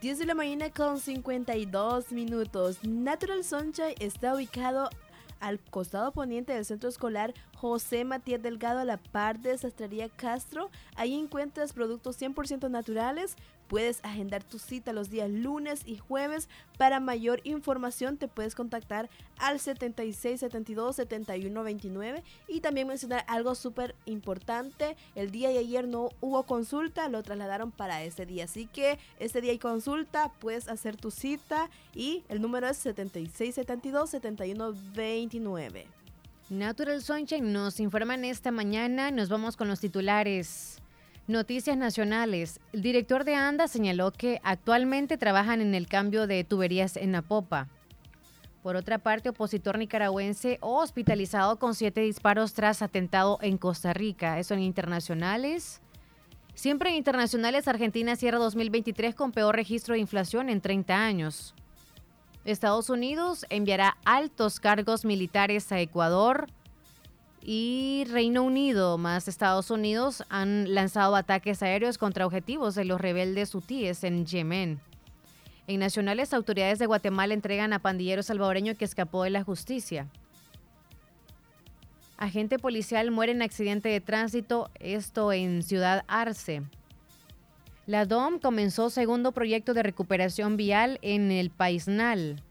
[0.02, 2.84] Diez de la mañana con 52 minutos.
[2.84, 4.90] Natural Sunshine está ubicado
[5.40, 10.70] al costado poniente del centro escolar José Matías Delgado a la par de Sastrería Castro.
[10.96, 13.36] Ahí encuentras productos 100% naturales.
[13.68, 16.48] Puedes agendar tu cita los días lunes y jueves.
[16.78, 23.54] Para mayor información te puedes contactar al 76 72 71 29 y también mencionar algo
[23.54, 24.96] súper importante.
[25.14, 28.44] El día de ayer no hubo consulta, lo trasladaron para este día.
[28.44, 33.54] Así que este día hay consulta, puedes hacer tu cita y el número es 76
[33.54, 35.86] 72 71 29.
[36.48, 39.10] Natural Sunshine nos informan esta mañana.
[39.10, 40.80] Nos vamos con los titulares.
[41.28, 42.60] Noticias nacionales.
[42.72, 47.66] El director de ANDA señaló que actualmente trabajan en el cambio de tuberías en Napopa.
[48.62, 54.38] Por otra parte, opositor nicaragüense hospitalizado con siete disparos tras atentado en Costa Rica.
[54.38, 55.80] Eso en internacionales.
[56.54, 61.54] Siempre en internacionales, Argentina cierra 2023 con peor registro de inflación en 30 años.
[62.44, 66.46] Estados Unidos enviará altos cargos militares a Ecuador
[67.48, 73.54] y Reino Unido más Estados Unidos han lanzado ataques aéreos contra objetivos de los rebeldes
[73.54, 74.80] hutíes en Yemen.
[75.68, 80.08] En nacionales, autoridades de Guatemala entregan a pandillero salvadoreño que escapó de la justicia.
[82.16, 86.64] Agente policial muere en accidente de tránsito, esto en Ciudad Arce.
[87.86, 92.42] La DOM comenzó segundo proyecto de recuperación vial en el Paisnal.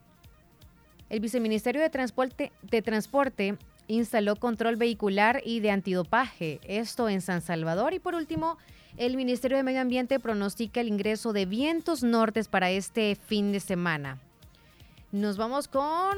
[1.09, 3.57] El Viceministerio de Transporte, de Transporte
[3.87, 7.93] instaló control vehicular y de antidopaje, esto en San Salvador.
[7.93, 8.57] Y por último,
[8.97, 13.59] el Ministerio de Medio Ambiente pronostica el ingreso de vientos nortes para este fin de
[13.59, 14.19] semana.
[15.11, 16.17] Nos vamos con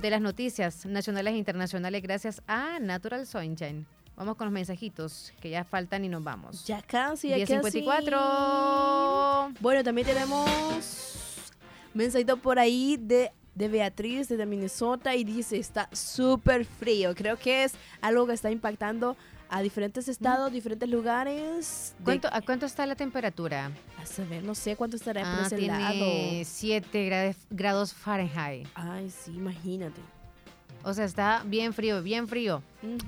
[0.00, 3.86] de las noticias nacionales e internacionales gracias a Natural Sunshine.
[4.16, 6.64] Vamos con los mensajitos que ya faltan y nos vamos.
[6.64, 9.54] Ya casi, ya 10:54.
[9.60, 11.52] Bueno, también tenemos
[11.92, 17.14] mensajito por ahí de, de Beatriz desde Minnesota y dice, está súper frío.
[17.14, 19.16] Creo que es algo que está impactando
[19.48, 21.94] a diferentes estados, diferentes lugares.
[22.04, 23.70] ¿Cuánto, ¿A cuánto está la temperatura?
[24.00, 26.44] A saber, no sé cuánto estará Ah, tiene lado.
[26.44, 28.68] 7 grados Fahrenheit.
[28.74, 30.00] Ay, sí, imagínate.
[30.82, 32.62] O sea, está bien frío, bien frío.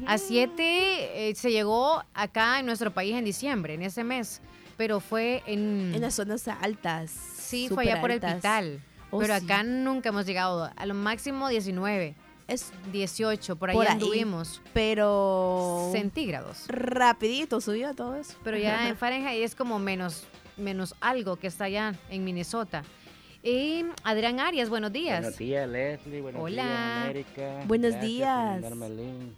[0.06, 4.40] A 7 se llegó acá en nuestro país en diciembre, en ese mes.
[4.76, 5.92] Pero fue en...
[5.94, 7.10] En las zonas altas.
[7.10, 8.20] Sí, fue allá por el.
[8.20, 8.80] Pital.
[9.10, 9.44] Oh, pero sí.
[9.44, 10.70] acá nunca hemos llegado.
[10.74, 12.14] A lo máximo 19.
[12.46, 14.62] Es 18, por ahí por ahí, anduvimos.
[14.72, 15.90] Pero...
[15.92, 16.64] Centígrados.
[16.68, 18.38] Rapidito subió todo eso.
[18.42, 20.24] Pero ya en Fahrenheit es como menos,
[20.56, 22.84] menos algo que está allá en Minnesota.
[23.42, 25.20] Y Adrián Arias, buenos días.
[25.20, 26.20] Buenos días, Leslie.
[26.20, 26.64] Buenos Hola.
[26.64, 27.64] días, América.
[27.66, 28.60] Buenos Gracias días.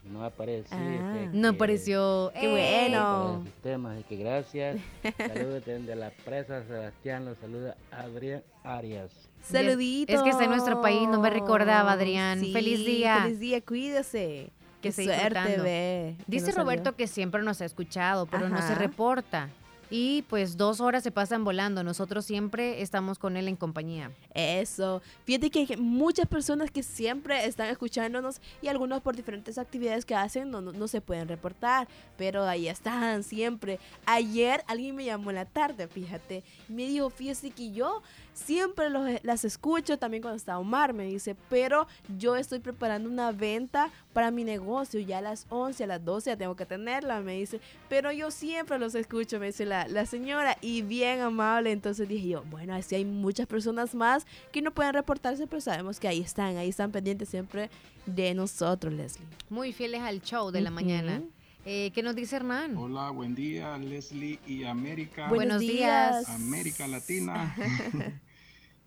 [0.05, 0.77] No apareció.
[0.79, 1.29] Ah.
[1.33, 2.33] No apareció.
[2.41, 2.89] Qué ¡Eh!
[2.91, 3.45] bueno.
[3.91, 4.79] así que gracias.
[5.19, 7.27] Saludos desde la presa Sebastián.
[7.27, 9.30] Los saluda Adrián Arias.
[9.43, 10.17] Saluditos.
[10.17, 12.41] Es que está en nuestro país, no me recordaba, Adrián.
[12.41, 13.23] Sí, Feliz día.
[13.23, 14.51] Feliz día, cuídese.
[14.81, 16.63] Que Qué suerte, que Dice salió.
[16.63, 19.51] Roberto que siempre nos ha escuchado, pero no se reporta.
[19.93, 21.83] Y pues dos horas se pasan volando.
[21.83, 24.13] Nosotros siempre estamos con él en compañía.
[24.35, 25.03] Eso.
[25.25, 30.15] Fíjate que hay muchas personas que siempre están escuchándonos y algunos por diferentes actividades que
[30.15, 33.81] hacen no, no, se pueden reportar, pero ahí están siempre.
[34.07, 38.03] Ayer alguien me llamó en la tarde, fíjate, me dijo, fíjate que yo
[38.33, 41.87] siempre los- las escucho, también cuando está Omar, me dice, pero
[42.17, 46.31] yo estoy preparando una venta para mi negocio, ya a las 11, a las 12
[46.31, 50.07] ya tengo que tenerla, me dice, pero yo siempre los escucho, me dice la, la
[50.07, 54.71] señora, y bien amable, entonces dije yo, bueno, así hay muchas personas más que no
[54.73, 57.71] pueden reportarse, pero sabemos que ahí están, ahí están pendientes siempre
[58.07, 59.27] de nosotros, Leslie.
[59.49, 61.23] Muy fieles al show de la mañana.
[61.65, 62.77] Eh, ¿Qué nos dice Hernán?
[62.77, 65.29] Hola, buen día, Leslie y América.
[65.29, 66.29] Buenos días.
[66.29, 67.55] América Latina.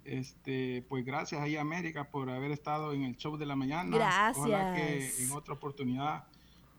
[0.05, 4.33] Este, pues gracias ahí América por haber estado en el show de la mañana.
[4.35, 5.19] Ojalá que Gracias.
[5.21, 6.25] en otra oportunidad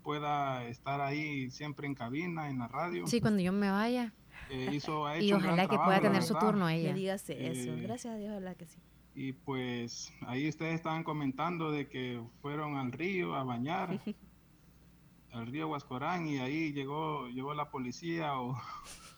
[0.04, 3.06] pueda estar ahí siempre en cabina, en la radio.
[3.08, 4.12] Sí, cuando yo me vaya.
[4.50, 6.68] Eh, hizo, ha Y hecho un ojalá gran que pueda trabajo, la tener su turno
[6.68, 6.92] ella.
[6.92, 7.72] Me digas eso.
[7.72, 8.78] Eh, Gracias a Dios, ojalá que sí.
[9.16, 13.98] Y pues ahí ustedes estaban comentando de que fueron al río a bañar,
[15.32, 18.60] al río Huascorán, y ahí llegó, llegó la policía o,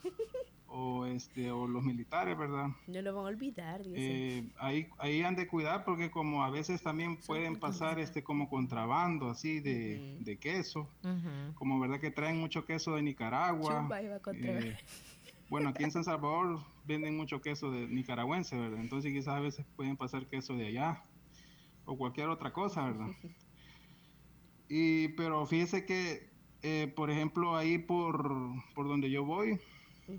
[0.69, 2.69] o, este, o los militares, ¿verdad?
[2.87, 3.83] No lo van a olvidar.
[3.87, 8.49] Eh, ahí, ahí han de cuidar porque como a veces también pueden pasar este como
[8.49, 10.89] contrabando así de, de queso,
[11.55, 13.89] como verdad que traen mucho queso de Nicaragua.
[14.35, 14.77] Eh,
[15.49, 18.81] bueno, aquí en San Salvador venden mucho queso de nicaragüense, ¿verdad?
[18.81, 21.03] Entonces quizás a veces pueden pasar queso de allá
[21.85, 23.09] o cualquier otra cosa, ¿verdad?
[24.69, 26.29] Y, pero fíjese que,
[26.63, 29.61] eh, por ejemplo, ahí por, por donde yo voy,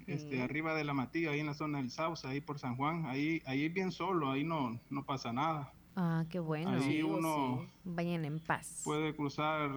[0.07, 3.05] este, arriba de la Matilla, ahí en la zona del Sauce, ahí por San Juan,
[3.05, 5.71] ahí, ahí es bien solo, ahí no, no pasa nada.
[5.95, 6.71] Ah, qué bueno.
[6.71, 8.81] Ahí uno Vayan en paz.
[8.83, 9.71] puede cruzar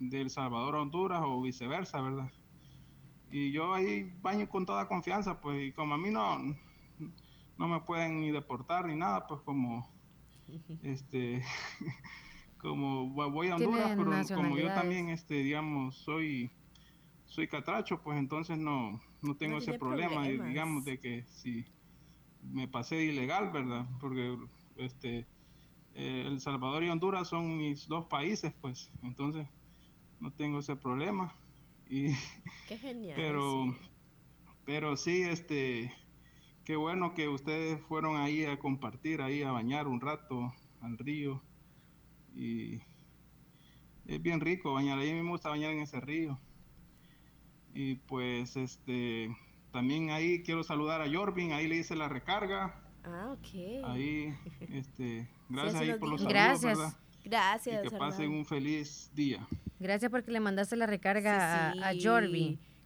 [0.00, 2.30] de El Salvador a Honduras o viceversa, ¿verdad?
[3.30, 6.38] Y yo ahí baño con toda confianza, pues, y como a mí no,
[7.58, 9.88] no me pueden ni deportar ni nada, pues como,
[10.82, 11.42] este,
[12.58, 16.50] como vo- voy a Honduras, pero como yo también, este, digamos, soy,
[17.26, 20.48] soy catracho, pues entonces no, no tengo No ese problema, y problemas.
[20.48, 21.64] digamos, de que si
[22.42, 23.86] me pasé de ilegal, ¿verdad?
[24.00, 24.36] Porque,
[24.76, 25.26] este,
[25.94, 29.46] eh, El Salvador y Honduras son mis dos países, pues, entonces
[30.20, 31.34] no tengo ese problema.
[31.88, 32.08] Y,
[32.68, 33.14] Qué genial.
[33.16, 33.78] pero, sí.
[34.64, 35.92] pero sí, este,
[36.64, 41.42] qué bueno que ustedes fueron ahí a compartir, ahí a bañar un rato al río.
[42.34, 42.80] Y
[44.06, 46.38] es bien rico bañar, a mí me gusta bañar en ese río.
[47.76, 49.36] Y pues, este,
[49.70, 52.74] también ahí quiero saludar a Jorvin, ahí le hice la recarga.
[53.04, 53.84] Ah, ok.
[53.84, 54.34] Ahí,
[54.72, 56.78] este, gracias Sí, ahí por los saludos, Gracias.
[56.78, 56.96] ¿verdad?
[57.24, 57.84] Gracias.
[57.84, 59.46] Y que pasen un feliz día.
[59.78, 62.00] Gracias porque le mandaste la recarga Sí, a, a sí.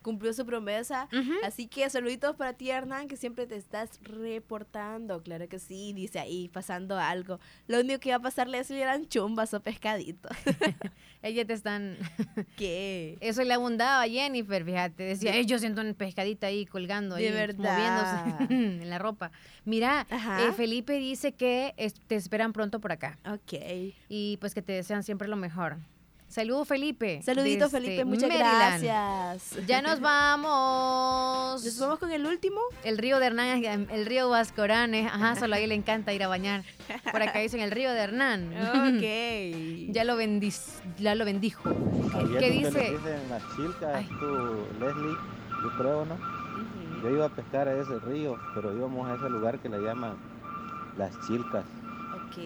[0.03, 1.09] Cumplió su promesa.
[1.45, 5.23] Así que saluditos para ti, Hernán, que siempre te estás reportando.
[5.23, 7.39] Claro que sí, dice ahí, pasando algo.
[7.67, 10.33] Lo único que iba a pasarle es eran chumbas o pescaditos.
[11.23, 11.99] Ellas te están...
[12.57, 13.19] ¿Qué?
[13.21, 15.03] Eso le abundaba a Jennifer, fíjate.
[15.03, 18.19] Decía, "Ay, yo siento un pescadito ahí colgando, De ahí, verdad.
[18.39, 19.31] moviéndose en la ropa.
[19.67, 23.19] Mira, eh, Felipe dice que es- te esperan pronto por acá.
[23.31, 23.53] Ok.
[24.09, 25.77] Y pues que te desean siempre lo mejor.
[26.31, 27.21] Saludos, Felipe.
[27.23, 28.81] Saludito, desde Felipe, muchas Maryland.
[28.85, 29.67] gracias.
[29.67, 31.65] Ya nos vamos.
[31.65, 32.61] Nos vamos con el último.
[32.85, 36.23] El río de Hernán, el río Vascorán, eh, ajá, solo a él le encanta ir
[36.23, 36.63] a bañar.
[37.11, 38.55] Por acá dicen el río de Hernán.
[38.95, 39.89] Ok.
[39.93, 41.69] ya lo bendiz, ya lo bendijo.
[42.15, 42.71] Ayer ¿Qué dice?
[42.71, 45.17] le dicen las chilcas, tú, Leslie,
[45.65, 46.17] yo creo, ¿no?
[47.03, 50.17] Yo iba a pescar a ese río, pero íbamos a ese lugar que le llaman
[50.97, 51.65] las chilcas.
[52.15, 52.39] Ok.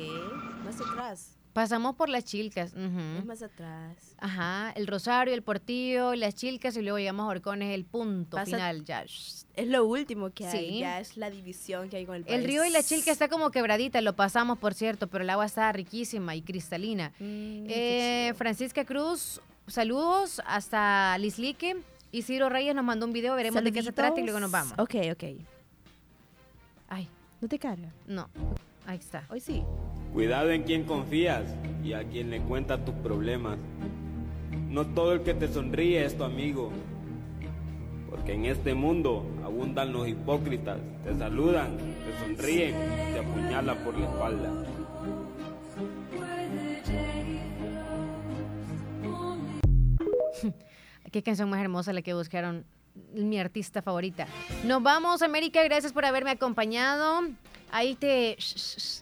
[0.64, 1.36] Más atrás.
[1.54, 2.72] Pasamos por las chilcas.
[2.72, 3.18] ujú.
[3.20, 3.96] Es más atrás.
[4.18, 8.44] Ajá, el Rosario, el Portillo, las chilcas y luego llegamos a Orcones, el punto Pasa-
[8.56, 8.84] final.
[8.84, 9.02] Ya.
[9.04, 10.68] Es lo último que hay.
[10.68, 10.78] Sí.
[10.80, 12.36] Ya es la división que hay con el país.
[12.36, 15.46] El río y la chilca está como quebradita, lo pasamos por cierto, pero el agua
[15.46, 17.10] está riquísima y cristalina.
[17.20, 21.76] Mm, Eh, Francisca Cruz, saludos hasta Lislique.
[22.10, 24.50] Y Ciro Reyes nos mandó un video, veremos de qué se trata y luego nos
[24.50, 24.74] vamos.
[24.78, 25.24] Ok, ok.
[26.88, 27.08] Ay.
[27.40, 27.92] ¿No te carga?
[28.06, 28.28] No,
[28.86, 29.24] ahí está.
[29.30, 29.62] Hoy sí.
[30.12, 31.42] Cuidado en quien confías
[31.82, 33.58] y a quien le cuenta tus problemas.
[34.68, 36.70] No todo el que te sonríe es tu amigo.
[38.10, 40.78] Porque en este mundo abundan los hipócritas.
[41.04, 42.74] Te saludan, te sonríen,
[43.12, 44.52] te apuñalan por la espalda.
[51.12, 52.64] Qué canción más hermosa la que buscaron
[53.12, 54.26] mi artista favorita.
[54.64, 55.62] Nos vamos, América.
[55.64, 57.22] Gracias por haberme acompañado.
[57.70, 58.36] Ahí te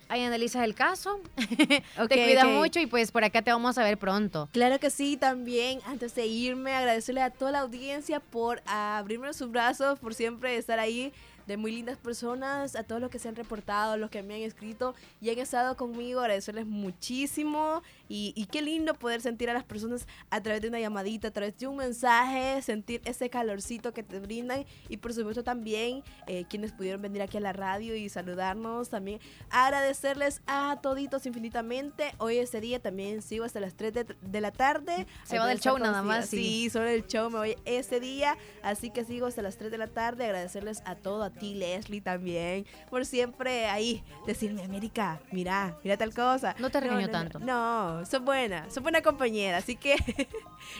[0.08, 1.20] ahí analizas el caso.
[1.98, 2.50] Ok, te cuidas ok.
[2.52, 4.48] mucho y pues por acá te vamos a ver pronto.
[4.52, 9.50] Claro que sí, también antes de irme, agradecerle a toda la audiencia por abrirme sus
[9.50, 11.12] brazos, por siempre estar ahí,
[11.46, 14.42] de muy lindas personas, a todos los que se han reportado, los que me han
[14.42, 17.82] escrito y han estado conmigo, agradecerles muchísimo
[18.12, 21.30] y, y qué lindo poder sentir a las personas a través de una llamadita, a
[21.30, 26.44] través de un mensaje, sentir ese calorcito que te brindan y por supuesto también eh,
[26.46, 29.18] quienes pudieron venir aquí a la radio y saludarnos, también
[29.48, 32.12] agradecerles a toditos infinitamente.
[32.18, 35.06] Hoy ese día también sigo hasta las 3 de, de la tarde.
[35.24, 36.36] Se Ahí va del show nada más, sí.
[36.36, 39.78] Sí, solo el show me voy ese día, así que sigo hasta las 3 de
[39.78, 40.24] la tarde.
[40.26, 46.12] Agradecerles a todo, a ti, Leslie, también, por siempre ahí decirme, América, mira, mira tal
[46.12, 46.54] cosa.
[46.58, 47.38] No te regaño tanto.
[47.38, 49.96] No, no, son buenas, son buena compañera, así que,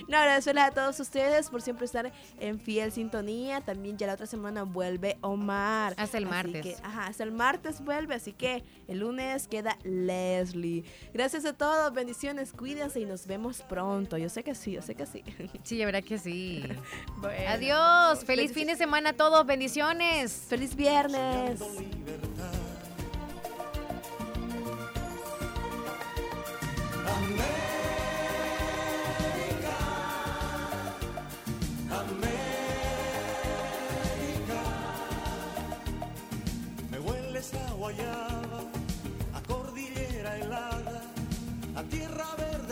[0.08, 3.60] no, agradecerles a todos ustedes por siempre estar en fiel sintonía.
[3.60, 5.94] También ya la otra semana vuelve Omar.
[5.96, 6.62] Hasta el Así martes.
[6.62, 10.84] que, ajá, hasta el martes vuelve, así que el lunes queda Leslie.
[11.12, 14.18] Gracias a todos, bendiciones, cuídense y nos vemos pronto.
[14.18, 15.22] Yo sé que sí, yo sé que sí.
[15.62, 16.62] Sí, la verdad que sí.
[17.18, 17.50] Bueno.
[17.50, 18.24] Adiós.
[18.24, 19.46] Feliz fin de semana a todos.
[19.46, 20.44] Bendiciones.
[20.48, 21.60] Feliz viernes.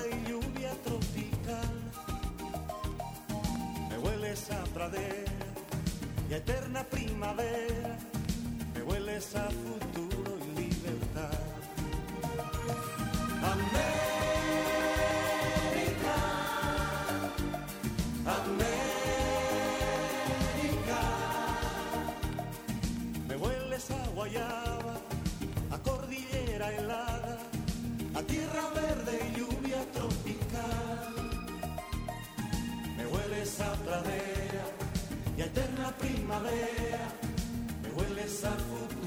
[0.09, 1.75] Y lluvia tropical.
[3.89, 5.33] Me hueles a pradera
[6.29, 7.99] y a eterna primavera,
[8.75, 11.39] me hueles a futuro y libertad.
[13.43, 14.20] América,
[33.61, 34.65] esa pradera
[35.37, 37.09] y eterna primavera,
[37.83, 39.00] me hueles a futuro.